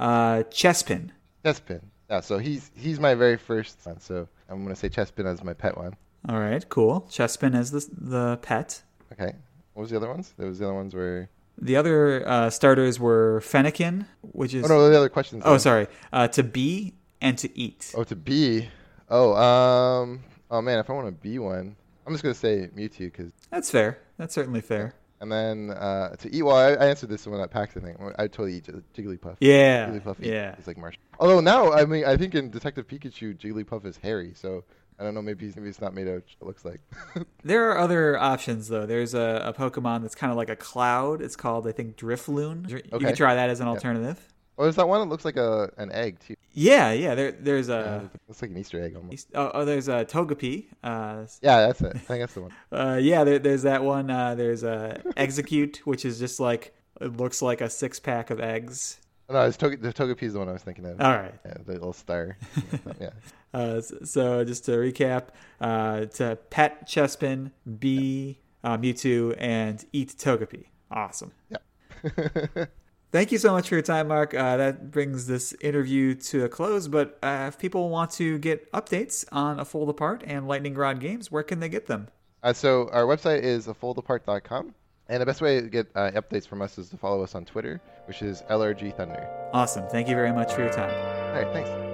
Uh, 0.00 0.42
Chespin. 0.50 1.10
Chespin. 1.44 1.82
Yeah, 2.08 2.20
so 2.20 2.38
he's 2.38 2.70
he's 2.74 2.98
my 2.98 3.14
very 3.14 3.36
first 3.36 3.78
one. 3.84 4.00
So 4.00 4.26
I'm 4.48 4.62
gonna 4.64 4.74
say 4.74 4.88
Chespin 4.88 5.26
as 5.26 5.44
my 5.44 5.52
pet 5.54 5.76
one. 5.76 5.94
All 6.28 6.38
right, 6.40 6.68
cool. 6.68 7.06
Chespin 7.08 7.54
as 7.54 7.70
the 7.70 7.86
the 7.96 8.36
pet. 8.42 8.82
Okay. 9.12 9.32
What 9.74 9.82
was 9.82 9.90
the 9.90 9.96
other 9.96 10.08
ones? 10.08 10.34
There 10.36 10.48
was 10.48 10.58
the 10.58 10.64
other 10.66 10.74
ones 10.74 10.94
where. 10.94 11.28
The 11.62 11.76
other 11.76 12.26
uh, 12.26 12.48
starters 12.50 12.98
were 12.98 13.40
Fennekin, 13.44 14.06
which 14.22 14.54
is 14.54 14.64
Oh 14.64 14.68
no, 14.68 14.88
the 14.88 14.96
other 14.96 15.08
questions. 15.10 15.42
oh 15.44 15.52
though. 15.52 15.58
sorry, 15.58 15.86
uh, 16.12 16.26
to 16.28 16.42
be 16.42 16.94
and 17.20 17.36
to 17.38 17.48
eat. 17.56 17.92
Oh, 17.96 18.02
to 18.04 18.16
be. 18.16 18.68
Oh, 19.10 19.34
um. 19.34 20.20
Oh 20.50 20.60
man, 20.62 20.78
if 20.78 20.88
I 20.88 20.94
want 20.94 21.06
to 21.08 21.12
be 21.12 21.38
one, 21.38 21.76
I'm 22.06 22.12
just 22.14 22.22
gonna 22.24 22.34
say 22.34 22.70
Mewtwo, 22.74 23.12
cause 23.12 23.30
That's 23.50 23.70
fair. 23.70 23.98
That's 24.16 24.34
certainly 24.34 24.60
fair. 24.62 24.94
And 25.20 25.30
then 25.30 25.70
uh, 25.70 26.16
to 26.16 26.34
eat. 26.34 26.42
Well, 26.42 26.56
I, 26.56 26.70
I 26.72 26.86
answered 26.88 27.08
this 27.10 27.26
one 27.26 27.40
at 27.40 27.50
PAX, 27.50 27.76
I 27.76 27.80
think. 27.80 27.98
I 28.18 28.26
totally 28.26 28.54
eat 28.54 28.68
Jigglypuff. 28.94 29.36
Yeah, 29.40 29.88
Jigglypuff. 29.90 30.16
yeah. 30.20 30.54
He's 30.56 30.66
like 30.66 30.78
Martian. 30.78 31.00
Although 31.18 31.40
now, 31.40 31.72
I 31.72 31.84
mean, 31.84 32.04
I 32.04 32.16
think 32.16 32.34
in 32.34 32.50
Detective 32.50 32.86
Pikachu, 32.86 33.36
Jigglypuff 33.36 33.84
is 33.84 33.96
hairy, 33.98 34.32
so 34.34 34.64
I 34.98 35.04
don't 35.04 35.14
know. 35.14 35.22
Maybe 35.22 35.46
he's, 35.46 35.56
maybe 35.56 35.68
it's 35.68 35.80
not 35.80 35.94
made 35.94 36.08
out. 36.08 36.22
It 36.40 36.44
looks 36.46 36.64
like. 36.64 36.80
There 37.42 37.70
are 37.70 37.78
other 37.78 38.18
options 38.18 38.68
though. 38.68 38.84
There's 38.84 39.14
a, 39.14 39.42
a 39.46 39.52
Pokemon 39.54 40.02
that's 40.02 40.14
kind 40.14 40.30
of 40.30 40.36
like 40.36 40.50
a 40.50 40.56
cloud. 40.56 41.22
It's 41.22 41.36
called 41.36 41.66
I 41.66 41.72
think 41.72 41.96
Drifloon. 41.96 42.68
You 42.68 42.82
Okay. 42.92 43.06
can 43.06 43.16
try 43.16 43.34
that 43.34 43.48
as 43.48 43.60
an 43.60 43.66
alternative. 43.68 44.20
Oh, 44.60 44.64
there's 44.64 44.76
that 44.76 44.86
one 44.86 45.00
that 45.00 45.08
looks 45.08 45.24
like 45.24 45.38
a 45.38 45.72
an 45.78 45.90
egg 45.90 46.18
too. 46.20 46.36
Yeah, 46.52 46.92
yeah. 46.92 47.14
There, 47.14 47.32
there's 47.32 47.70
a 47.70 48.10
looks 48.28 48.42
like 48.42 48.50
an 48.50 48.58
Easter 48.58 48.82
egg 48.82 48.94
almost. 48.94 49.28
oh, 49.34 49.50
oh 49.54 49.64
there's 49.64 49.88
a 49.88 50.04
Togepi. 50.04 50.66
Uh, 50.84 51.24
Yeah, 51.40 51.66
that's 51.66 51.80
it. 51.80 51.92
I 51.94 51.98
think 51.98 52.20
that's 52.20 52.34
the 52.34 52.42
one. 52.42 52.52
uh, 52.72 52.98
yeah, 53.00 53.24
there, 53.24 53.38
there's 53.38 53.62
that 53.62 53.82
one. 53.82 54.10
Uh, 54.10 54.34
there's 54.34 54.62
a 54.62 55.00
Exeggcute, 55.16 55.78
which 55.78 56.04
is 56.04 56.18
just 56.18 56.40
like 56.40 56.74
it 57.00 57.16
looks 57.16 57.40
like 57.40 57.62
a 57.62 57.70
six 57.70 57.98
pack 57.98 58.28
of 58.28 58.38
eggs. 58.38 59.00
No, 59.30 59.46
it's 59.46 59.56
Tog- 59.56 59.80
the 59.80 59.94
Togepi 59.94 60.24
is 60.24 60.34
the 60.34 60.40
one 60.40 60.50
I 60.50 60.52
was 60.52 60.62
thinking 60.62 60.84
of. 60.84 61.00
All 61.00 61.10
right. 61.10 61.32
Yeah, 61.46 61.54
the 61.64 61.72
little 61.72 61.94
star. 61.94 62.36
yeah. 63.00 63.10
Uh, 63.54 63.80
so 63.80 64.44
just 64.44 64.66
to 64.66 64.72
recap, 64.72 65.28
uh, 65.62 66.04
to 66.04 66.36
pet 66.50 66.86
Chespin, 66.86 67.50
be 67.78 68.40
uh, 68.62 68.76
Mewtwo, 68.76 69.34
and 69.38 69.82
eat 69.94 70.14
Togepi. 70.18 70.66
Awesome. 70.90 71.32
Yeah. 71.48 72.66
Thank 73.12 73.32
you 73.32 73.38
so 73.38 73.52
much 73.52 73.68
for 73.68 73.74
your 73.74 73.82
time, 73.82 74.08
Mark. 74.08 74.34
Uh, 74.34 74.56
that 74.56 74.92
brings 74.92 75.26
this 75.26 75.52
interview 75.60 76.14
to 76.14 76.44
a 76.44 76.48
close. 76.48 76.86
But 76.86 77.18
uh, 77.22 77.46
if 77.48 77.58
people 77.58 77.88
want 77.88 78.12
to 78.12 78.38
get 78.38 78.70
updates 78.72 79.24
on 79.32 79.58
a 79.58 79.64
fold 79.64 79.88
apart 79.88 80.22
and 80.24 80.46
Lightning 80.46 80.74
Rod 80.74 81.00
games, 81.00 81.30
where 81.30 81.42
can 81.42 81.58
they 81.58 81.68
get 81.68 81.86
them? 81.86 82.08
Uh, 82.42 82.52
so 82.52 82.88
our 82.92 83.04
website 83.04 83.42
is 83.42 83.66
afoldapart.com, 83.66 84.74
and 85.08 85.20
the 85.20 85.26
best 85.26 85.42
way 85.42 85.60
to 85.60 85.68
get 85.68 85.88
uh, 85.94 86.10
updates 86.12 86.46
from 86.46 86.62
us 86.62 86.78
is 86.78 86.88
to 86.88 86.96
follow 86.96 87.22
us 87.22 87.34
on 87.34 87.44
Twitter, 87.44 87.80
which 88.06 88.22
is 88.22 88.42
LRG 88.48 88.96
Thunder. 88.96 89.28
Awesome. 89.52 89.86
Thank 89.88 90.08
you 90.08 90.14
very 90.14 90.32
much 90.32 90.52
for 90.52 90.62
your 90.62 90.72
time. 90.72 90.90
All 90.90 91.42
right, 91.42 91.52
thanks. 91.52 91.89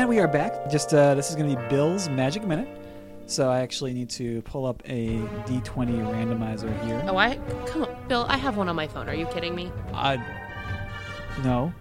And 0.00 0.08
we 0.08 0.18
are 0.18 0.26
back. 0.26 0.70
Just 0.70 0.94
uh, 0.94 1.14
this 1.14 1.28
is 1.28 1.36
going 1.36 1.54
to 1.54 1.60
be 1.60 1.68
Bill's 1.68 2.08
Magic 2.08 2.42
Minute. 2.42 2.66
So 3.26 3.50
I 3.50 3.60
actually 3.60 3.92
need 3.92 4.08
to 4.12 4.40
pull 4.40 4.64
up 4.64 4.82
a 4.86 5.18
D20 5.44 5.62
randomizer 6.10 6.72
here. 6.86 7.04
Oh, 7.06 7.18
I 7.18 7.36
come 7.66 7.82
on, 7.82 8.08
Bill. 8.08 8.24
I 8.26 8.38
have 8.38 8.56
one 8.56 8.70
on 8.70 8.76
my 8.76 8.88
phone. 8.88 9.10
Are 9.10 9.14
you 9.14 9.26
kidding 9.26 9.54
me? 9.54 9.70
Uh, 9.92 10.16
no. 11.44 11.74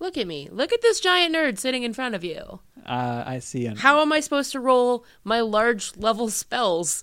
Look 0.00 0.18
at 0.18 0.26
me. 0.26 0.50
Look 0.52 0.74
at 0.74 0.82
this 0.82 1.00
giant 1.00 1.34
nerd 1.34 1.58
sitting 1.58 1.82
in 1.82 1.94
front 1.94 2.14
of 2.14 2.22
you. 2.22 2.60
Uh, 2.84 3.24
I 3.24 3.38
see. 3.38 3.64
An, 3.64 3.78
How 3.78 4.02
am 4.02 4.12
I 4.12 4.20
supposed 4.20 4.52
to 4.52 4.60
roll 4.60 5.06
my 5.24 5.40
large 5.40 5.96
level 5.96 6.28
spells? 6.28 7.02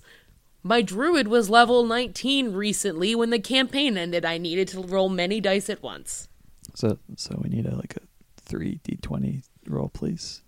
My 0.62 0.82
druid 0.82 1.26
was 1.26 1.50
level 1.50 1.84
19 1.84 2.52
recently 2.52 3.16
when 3.16 3.30
the 3.30 3.40
campaign 3.40 3.98
ended. 3.98 4.24
I 4.24 4.38
needed 4.38 4.68
to 4.68 4.82
roll 4.82 5.08
many 5.08 5.40
dice 5.40 5.68
at 5.68 5.82
once. 5.82 6.28
so 6.76 6.96
so 7.16 7.40
we 7.42 7.50
need 7.50 7.66
a 7.66 7.74
like 7.74 7.96
a 7.96 8.02
three 8.36 8.78
d 8.84 8.96
twenty 9.02 9.42
roll, 9.66 9.88
please. 9.88 10.42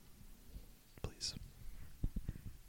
Please. 1.02 1.34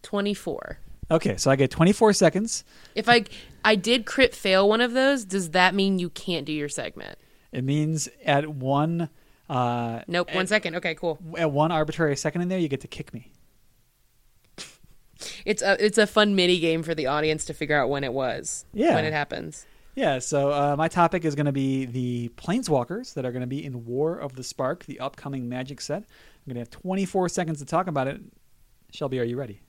24. 0.01 0.79
Okay, 1.11 1.37
so 1.37 1.51
I 1.51 1.55
get 1.55 1.69
twenty 1.69 1.91
four 1.91 2.13
seconds. 2.13 2.63
If 2.95 3.07
I 3.07 3.25
I 3.63 3.75
did 3.75 4.05
crit 4.05 4.33
fail 4.33 4.67
one 4.67 4.81
of 4.81 4.93
those, 4.93 5.25
does 5.25 5.51
that 5.51 5.75
mean 5.75 5.99
you 5.99 6.09
can't 6.09 6.45
do 6.45 6.51
your 6.53 6.69
segment? 6.69 7.19
It 7.51 7.63
means 7.63 8.09
at 8.25 8.47
one 8.47 9.09
uh, 9.49 10.01
Nope. 10.07 10.33
One 10.33 10.47
second. 10.47 10.75
Okay, 10.77 10.95
cool. 10.95 11.19
at 11.37 11.51
one 11.51 11.71
arbitrary 11.71 12.15
second 12.15 12.41
in 12.41 12.47
there, 12.47 12.57
you 12.59 12.67
get 12.67 12.81
to 12.81 12.87
kick 12.87 13.13
me. 13.13 13.31
It's 15.45 15.61
a 15.61 15.83
it's 15.83 15.97
a 15.97 16.07
fun 16.07 16.35
mini 16.35 16.59
game 16.59 16.83
for 16.83 16.95
the 16.95 17.07
audience 17.07 17.45
to 17.45 17.53
figure 17.53 17.79
out 17.79 17.89
when 17.89 18.03
it 18.03 18.13
was. 18.13 18.65
Yeah. 18.73 18.95
When 18.95 19.05
it 19.05 19.13
happens. 19.13 19.65
Yeah, 19.95 20.19
so 20.19 20.51
uh, 20.51 20.75
my 20.75 20.87
topic 20.87 21.23
is 21.23 21.35
going 21.35 21.45
to 21.45 21.51
be 21.51 21.85
the 21.85 22.29
planeswalkers 22.29 23.13
that 23.13 23.25
are 23.25 23.31
going 23.31 23.41
to 23.41 23.47
be 23.47 23.63
in 23.63 23.85
War 23.85 24.17
of 24.17 24.35
the 24.35 24.43
Spark, 24.43 24.85
the 24.85 24.99
upcoming 24.99 25.47
Magic 25.47 25.81
set. 25.81 25.97
I'm 25.97 26.53
going 26.53 26.55
to 26.55 26.61
have 26.61 26.71
24 26.71 27.29
seconds 27.29 27.59
to 27.59 27.65
talk 27.65 27.87
about 27.87 28.07
it. 28.07 28.19
Shelby, 28.91 29.19
are 29.19 29.23
you 29.23 29.37
ready? 29.37 29.61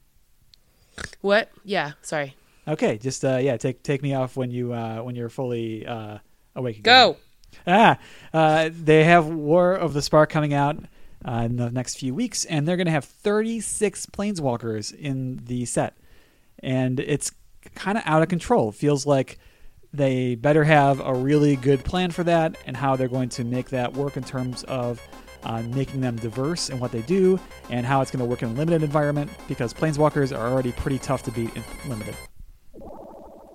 What? 1.21 1.51
Yeah. 1.65 1.93
Sorry. 2.03 2.37
Okay, 2.67 2.97
just 2.97 3.25
uh, 3.25 3.37
yeah, 3.37 3.57
take 3.59 3.83
take 3.83 4.03
me 4.03 4.15
off 4.15 4.37
when 4.37 4.51
you 4.51 4.73
uh, 4.73 5.01
when 5.01 5.15
you're 5.15 5.29
fully 5.29 5.87
uh, 5.87 6.19
awake. 6.55 6.79
Again. 6.79 6.93
Go. 6.93 7.17
Ah, 7.67 7.99
uh, 8.33 8.71
they 8.73 9.05
have 9.05 9.27
War 9.27 9.75
of 9.75 9.93
the 9.93 10.03
Spark 10.03 10.31
coming 10.31 10.55
out 10.55 10.79
uh, 11.25 11.43
in 11.45 11.57
the 11.57 11.71
next 11.71 11.99
few 11.99 12.15
weeks, 12.15 12.45
and 12.47 12.67
they're 12.67 12.77
going 12.77 12.87
to 12.87 12.93
have 12.93 13.05
36 13.05 14.07
planeswalkers 14.07 14.95
in 14.95 15.43
the 15.45 15.65
set, 15.67 15.97
and 16.61 16.99
it's 17.01 17.31
kind 17.75 17.99
of 17.99 18.05
out 18.07 18.23
of 18.23 18.29
control. 18.29 18.71
It 18.71 18.75
feels 18.75 19.07
like 19.07 19.39
they 19.95 20.35
better 20.35 20.65
have 20.65 21.01
a 21.01 21.15
really 21.15 21.57
good 21.57 21.85
plan 21.85 22.11
for 22.11 22.25
that, 22.25 22.57
and 22.67 22.77
how 22.77 22.97
they're 22.97 23.09
going 23.09 23.29
to 23.31 23.45
make 23.45 23.71
that 23.71 23.93
work 23.95 24.17
in 24.17 24.25
terms 24.25 24.65
of 24.65 25.01
uh, 25.45 25.63
making 25.75 26.01
them 26.01 26.17
diverse 26.17 26.71
in 26.71 26.81
what 26.81 26.91
they 26.91 27.03
do, 27.03 27.39
and 27.71 27.87
how 27.87 28.01
it's 28.01 28.11
going 28.11 28.21
to 28.21 28.25
work 28.25 28.43
in 28.43 28.51
a 28.51 28.53
limited 28.53 28.83
environment. 28.83 29.31
Because 29.49 29.73
planeswalkers 29.73 30.37
are 30.37 30.51
already 30.51 30.73
pretty 30.73 30.99
tough 30.99 31.23
to 31.25 31.31
beat 31.31 31.55
in 31.55 31.63
limited. 31.89 32.17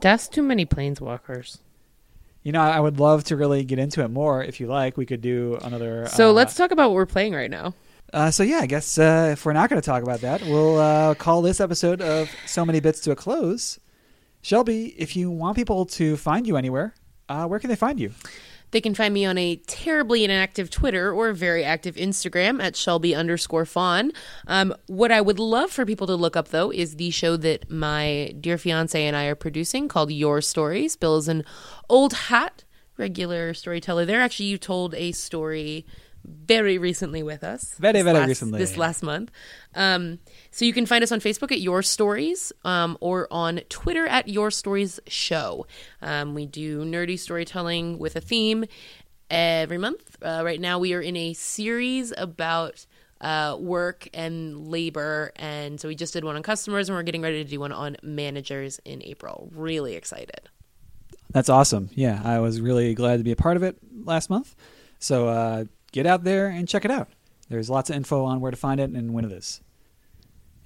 That's 0.01 0.27
too 0.27 0.43
many 0.43 0.65
planeswalkers. 0.65 1.59
You 2.43 2.53
know, 2.53 2.61
I 2.61 2.79
would 2.79 2.99
love 2.99 3.25
to 3.25 3.35
really 3.35 3.65
get 3.65 3.79
into 3.79 4.01
it 4.01 4.07
more. 4.07 4.41
If 4.41 4.61
you 4.61 4.67
like, 4.67 4.95
we 4.95 5.05
could 5.05 5.21
do 5.21 5.59
another. 5.61 6.07
So 6.07 6.29
uh, 6.29 6.33
let's 6.33 6.55
talk 6.55 6.71
about 6.71 6.89
what 6.89 6.95
we're 6.95 7.05
playing 7.05 7.33
right 7.33 7.51
now. 7.51 7.73
Uh, 8.13 8.31
so 8.31 8.43
yeah, 8.43 8.59
I 8.59 8.65
guess 8.65 8.97
uh, 8.97 9.29
if 9.33 9.45
we're 9.45 9.53
not 9.53 9.69
going 9.69 9.81
to 9.81 9.85
talk 9.85 10.01
about 10.01 10.21
that, 10.21 10.41
we'll 10.43 10.79
uh, 10.79 11.15
call 11.15 11.41
this 11.41 11.59
episode 11.59 12.01
of 12.01 12.29
So 12.45 12.65
Many 12.65 12.79
Bits 12.79 13.01
to 13.01 13.11
a 13.11 13.15
close. 13.15 13.79
Shelby, 14.41 14.95
if 14.97 15.15
you 15.15 15.29
want 15.29 15.55
people 15.55 15.85
to 15.85 16.17
find 16.17 16.47
you 16.47 16.57
anywhere, 16.57 16.93
uh, 17.27 17.45
where 17.45 17.59
can 17.59 17.69
they 17.69 17.75
find 17.75 17.99
you? 17.99 18.11
They 18.71 18.81
can 18.81 18.93
find 18.93 19.13
me 19.13 19.25
on 19.25 19.37
a 19.37 19.55
terribly 19.67 20.23
inactive 20.23 20.69
Twitter 20.69 21.11
or 21.11 21.33
very 21.33 21.63
active 21.63 21.95
Instagram 21.95 22.61
at 22.61 22.75
Shelby 22.75 23.15
underscore 23.15 23.65
Fawn. 23.65 24.11
Um, 24.47 24.75
what 24.85 25.11
I 25.11 25.21
would 25.21 25.39
love 25.39 25.71
for 25.71 25.85
people 25.85 26.05
to 26.07 26.15
look 26.15 26.35
up, 26.35 26.49
though, 26.49 26.71
is 26.71 26.95
the 26.95 27.09
show 27.09 27.35
that 27.37 27.69
my 27.71 28.35
dear 28.39 28.57
fiance 28.59 29.03
and 29.03 29.15
I 29.15 29.25
are 29.25 29.35
producing 29.35 29.87
called 29.87 30.11
Your 30.11 30.39
Stories. 30.39 30.95
Bill 30.95 31.17
is 31.17 31.27
an 31.27 31.43
old 31.89 32.13
hat, 32.13 32.63
regular 32.97 33.55
storyteller 33.55 34.05
there. 34.05 34.21
Actually, 34.21 34.47
you 34.47 34.59
told 34.59 34.93
a 34.93 35.13
story 35.13 35.85
very 36.23 36.77
recently 36.77 37.23
with 37.23 37.43
us. 37.43 37.73
Very, 37.79 38.03
very 38.03 38.19
last- 38.19 38.27
recently. 38.27 38.59
This 38.59 38.77
last 38.77 39.01
month. 39.01 39.31
Um, 39.73 40.19
so 40.51 40.65
you 40.65 40.73
can 40.73 40.85
find 40.85 41.03
us 41.03 41.11
on 41.11 41.19
Facebook 41.19 41.51
at 41.51 41.61
Your 41.61 41.81
Stories 41.81 42.51
um, 42.65 42.97
or 43.01 43.27
on 43.31 43.61
Twitter 43.69 44.07
at 44.07 44.27
Your 44.27 44.51
Stories 44.51 44.99
Show. 45.07 45.67
Um, 46.01 46.33
we 46.33 46.45
do 46.45 46.83
nerdy 46.83 47.17
storytelling 47.17 47.99
with 47.99 48.15
a 48.15 48.21
theme 48.21 48.65
every 49.29 49.77
month. 49.77 50.17
Uh, 50.21 50.41
right 50.43 50.59
now, 50.59 50.79
we 50.79 50.93
are 50.93 51.01
in 51.01 51.15
a 51.15 51.33
series 51.33 52.13
about 52.17 52.85
uh, 53.21 53.57
work 53.59 54.07
and 54.13 54.67
labor. 54.67 55.31
And 55.35 55.79
so 55.79 55.87
we 55.87 55.95
just 55.95 56.13
did 56.13 56.23
one 56.23 56.35
on 56.35 56.43
customers 56.43 56.89
and 56.89 56.97
we're 56.97 57.03
getting 57.03 57.21
ready 57.21 57.43
to 57.43 57.49
do 57.49 57.59
one 57.59 57.71
on 57.71 57.97
managers 58.01 58.79
in 58.85 59.03
April. 59.03 59.49
Really 59.53 59.95
excited. 59.95 60.49
That's 61.31 61.49
awesome. 61.49 61.89
Yeah, 61.93 62.21
I 62.23 62.39
was 62.39 62.59
really 62.59 62.93
glad 62.95 63.17
to 63.17 63.23
be 63.23 63.31
a 63.31 63.35
part 63.35 63.55
of 63.55 63.63
it 63.63 63.77
last 64.03 64.29
month. 64.29 64.55
So 64.99 65.27
uh, 65.27 65.65
get 65.91 66.05
out 66.05 66.23
there 66.23 66.47
and 66.47 66.67
check 66.67 66.85
it 66.85 66.91
out. 66.91 67.09
There's 67.49 67.69
lots 67.69 67.89
of 67.89 67.95
info 67.95 68.25
on 68.25 68.41
where 68.41 68.51
to 68.51 68.57
find 68.57 68.79
it 68.79 68.89
and 68.89 69.13
when 69.13 69.25
it 69.25 69.31
is. 69.31 69.61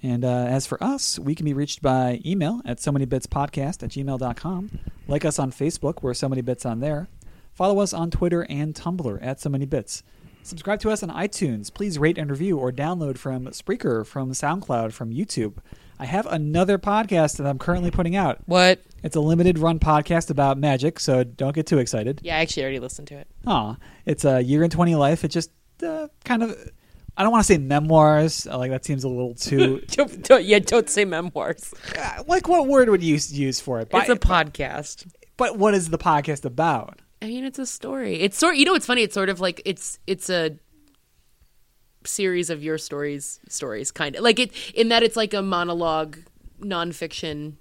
And 0.04 0.22
uh, 0.22 0.28
as 0.28 0.66
for 0.66 0.82
us, 0.84 1.18
we 1.18 1.34
can 1.34 1.46
be 1.46 1.54
reached 1.54 1.80
by 1.80 2.20
email 2.26 2.60
at 2.66 2.78
so 2.78 2.92
many 2.92 3.06
bits 3.06 3.26
podcast 3.26 3.82
at 3.82 3.88
gmail.com. 3.88 4.78
Like 5.08 5.24
us 5.24 5.38
on 5.38 5.50
Facebook, 5.50 6.02
we're 6.02 6.12
so 6.12 6.28
many 6.28 6.42
bits 6.42 6.66
on 6.66 6.80
there. 6.80 7.08
Follow 7.54 7.80
us 7.80 7.94
on 7.94 8.10
Twitter 8.10 8.44
and 8.50 8.74
Tumblr 8.74 9.18
at 9.22 9.40
so 9.40 9.48
many 9.48 9.64
bits. 9.64 10.02
Subscribe 10.42 10.78
to 10.80 10.90
us 10.90 11.02
on 11.02 11.08
iTunes. 11.08 11.72
Please 11.72 11.98
rate 11.98 12.18
and 12.18 12.30
review 12.30 12.58
or 12.58 12.70
download 12.70 13.16
from 13.16 13.46
Spreaker, 13.46 14.04
from 14.04 14.32
SoundCloud, 14.32 14.92
from 14.92 15.10
YouTube. 15.10 15.54
I 15.98 16.04
have 16.04 16.26
another 16.26 16.76
podcast 16.76 17.38
that 17.38 17.46
I'm 17.46 17.58
currently 17.58 17.90
putting 17.90 18.14
out. 18.14 18.40
What? 18.44 18.80
It's 19.02 19.16
a 19.16 19.20
limited 19.20 19.58
run 19.58 19.78
podcast 19.78 20.28
about 20.28 20.58
magic, 20.58 21.00
so 21.00 21.24
don't 21.24 21.54
get 21.54 21.66
too 21.66 21.78
excited. 21.78 22.20
Yeah, 22.22 22.36
I 22.36 22.40
actually 22.40 22.64
already 22.64 22.80
listened 22.80 23.08
to 23.08 23.16
it. 23.16 23.26
Aw, 23.46 23.76
it's 24.04 24.26
a 24.26 24.42
year 24.42 24.62
in 24.64 24.68
20 24.68 24.96
life. 24.96 25.24
It 25.24 25.28
just 25.28 25.50
uh, 25.82 26.08
kind 26.26 26.42
of, 26.42 26.70
I 27.16 27.22
don't 27.22 27.30
want 27.32 27.44
to 27.46 27.52
say 27.52 27.58
memoirs. 27.58 28.46
uh, 28.46 28.58
Like 28.58 28.70
that 28.70 28.84
seems 28.84 29.04
a 29.04 29.08
little 29.08 29.34
too, 29.34 29.80
Don't, 29.88 30.22
don't, 30.24 30.44
yeah, 30.44 30.58
don't 30.58 30.88
say 30.90 31.04
memoirs. 31.04 31.72
uh, 31.98 32.24
like 32.26 32.48
what 32.48 32.66
word 32.66 32.88
would 32.88 33.02
you 33.02 33.12
use, 33.14 33.32
use 33.32 33.60
for 33.60 33.80
it? 33.80 33.88
It's 33.92 34.08
a 34.08 34.16
podcast. 34.16 35.06
but 35.36 35.56
what 35.58 35.74
is 35.74 35.90
the 35.90 35.98
podcast 35.98 36.44
about? 36.44 37.00
I 37.22 37.26
mean, 37.26 37.44
it's 37.44 37.58
a 37.58 37.66
story. 37.66 38.16
It's 38.20 38.36
sort. 38.36 38.56
You 38.56 38.64
know, 38.66 38.74
it's 38.74 38.84
funny. 38.86 39.02
It's 39.02 39.14
sort 39.14 39.28
of 39.30 39.40
like 39.40 39.62
it's 39.64 39.98
it's 40.06 40.28
a 40.28 40.58
series 42.04 42.50
of 42.50 42.62
your 42.62 42.76
stories, 42.76 43.40
stories, 43.48 43.90
kind 43.90 44.16
of 44.16 44.22
like 44.22 44.38
it 44.38 44.52
in 44.74 44.88
that 44.90 45.02
it's 45.02 45.16
like 45.16 45.32
a 45.32 45.40
monologue, 45.40 46.18
nonfiction 46.60 47.54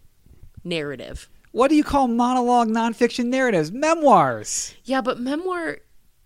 narrative. 0.66 1.30
What 1.52 1.70
do 1.70 1.76
you 1.76 1.84
call 1.84 2.08
monologue 2.08 2.68
nonfiction 2.68 3.26
narratives? 3.28 3.72
Memoirs. 3.72 4.74
Yeah, 4.84 5.02
but 5.02 5.20
memoir, 5.20 5.78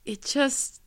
it 0.05 0.23
just, 0.23 0.81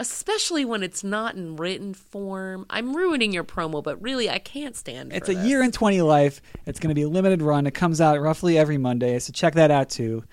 especially 0.00 0.64
when 0.64 0.82
it's 0.82 1.04
not 1.04 1.34
in 1.36 1.56
written 1.56 1.92
form. 1.92 2.64
I'm 2.70 2.96
ruining 2.96 3.32
your 3.32 3.44
promo, 3.44 3.82
but 3.82 4.00
really, 4.02 4.30
I 4.30 4.38
can't 4.38 4.74
stand. 4.74 5.12
It. 5.12 5.16
It's 5.16 5.28
a 5.28 5.34
this. 5.34 5.46
year 5.46 5.62
in 5.62 5.70
20 5.70 6.00
life. 6.00 6.40
It's 6.66 6.80
going 6.80 6.88
to 6.88 6.94
be 6.94 7.02
a 7.02 7.08
limited 7.08 7.42
run. 7.42 7.66
It 7.66 7.74
comes 7.74 8.00
out 8.00 8.18
roughly 8.18 8.56
every 8.56 8.78
Monday, 8.78 9.18
so 9.18 9.30
check 9.32 9.54
that 9.54 9.70
out 9.70 9.90
too. 9.90 10.24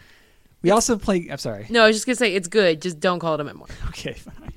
We 0.62 0.72
also 0.72 0.98
play. 0.98 1.28
I'm 1.30 1.38
sorry. 1.38 1.68
No, 1.70 1.84
I 1.84 1.88
was 1.88 1.98
just 1.98 2.08
gonna 2.08 2.16
say 2.16 2.34
it's 2.34 2.48
good. 2.48 2.82
Just 2.82 3.00
don't 3.00 3.20
call 3.20 3.36
it 3.36 3.42
a 3.42 3.44
memoir. 3.44 3.68
Okay, 3.90 4.14
fine. 4.14 4.54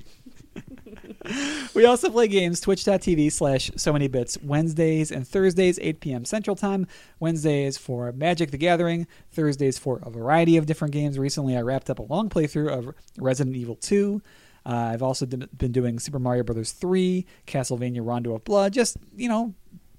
we 1.75 1.85
also 1.85 2.09
play 2.09 2.27
games 2.27 2.59
twitch.tv 2.59 3.31
slash 3.31 3.69
so 3.75 3.93
many 3.93 4.07
bits 4.07 4.35
Wednesdays 4.41 5.11
and 5.11 5.27
Thursdays, 5.27 5.77
8 5.79 5.99
p.m. 5.99 6.25
Central 6.25 6.55
Time. 6.55 6.87
Wednesdays 7.19 7.77
for 7.77 8.11
Magic 8.13 8.49
the 8.49 8.57
Gathering, 8.57 9.05
Thursdays 9.31 9.77
for 9.77 9.99
a 10.01 10.09
variety 10.09 10.57
of 10.57 10.65
different 10.65 10.91
games. 10.93 11.19
Recently, 11.19 11.55
I 11.55 11.61
wrapped 11.61 11.91
up 11.91 11.99
a 11.99 12.03
long 12.03 12.29
playthrough 12.29 12.69
of 12.69 12.95
Resident 13.19 13.55
Evil 13.55 13.75
2. 13.75 14.21
Uh, 14.65 14.91
I've 14.93 15.01
also 15.01 15.25
been 15.25 15.71
doing 15.71 15.99
Super 15.99 16.19
Mario 16.19 16.43
Brothers 16.43 16.71
3, 16.71 17.25
Castlevania 17.47 18.05
Rondo 18.05 18.33
of 18.35 18.43
Blood, 18.43 18.73
just, 18.73 18.97
you 19.15 19.27
know, 19.27 19.53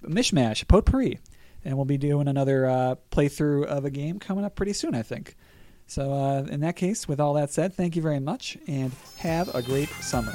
mishmash, 0.05 0.67
potpourri. 0.69 1.19
And 1.65 1.77
we'll 1.77 1.85
be 1.85 1.99
doing 1.99 2.29
another 2.29 2.67
uh, 2.67 2.95
playthrough 3.11 3.65
of 3.65 3.85
a 3.85 3.91
game 3.91 4.19
coming 4.19 4.45
up 4.45 4.55
pretty 4.55 4.73
soon, 4.73 4.95
I 4.95 5.03
think. 5.03 5.37
So, 5.87 6.13
uh, 6.13 6.43
in 6.49 6.61
that 6.61 6.77
case, 6.77 7.07
with 7.07 7.21
all 7.21 7.35
that 7.35 7.51
said, 7.51 7.75
thank 7.75 7.97
you 7.97 8.03
very 8.03 8.21
much 8.21 8.57
and 8.67 8.93
have 9.19 9.55
a 9.55 9.63
great 9.63 9.89
summer. 10.01 10.35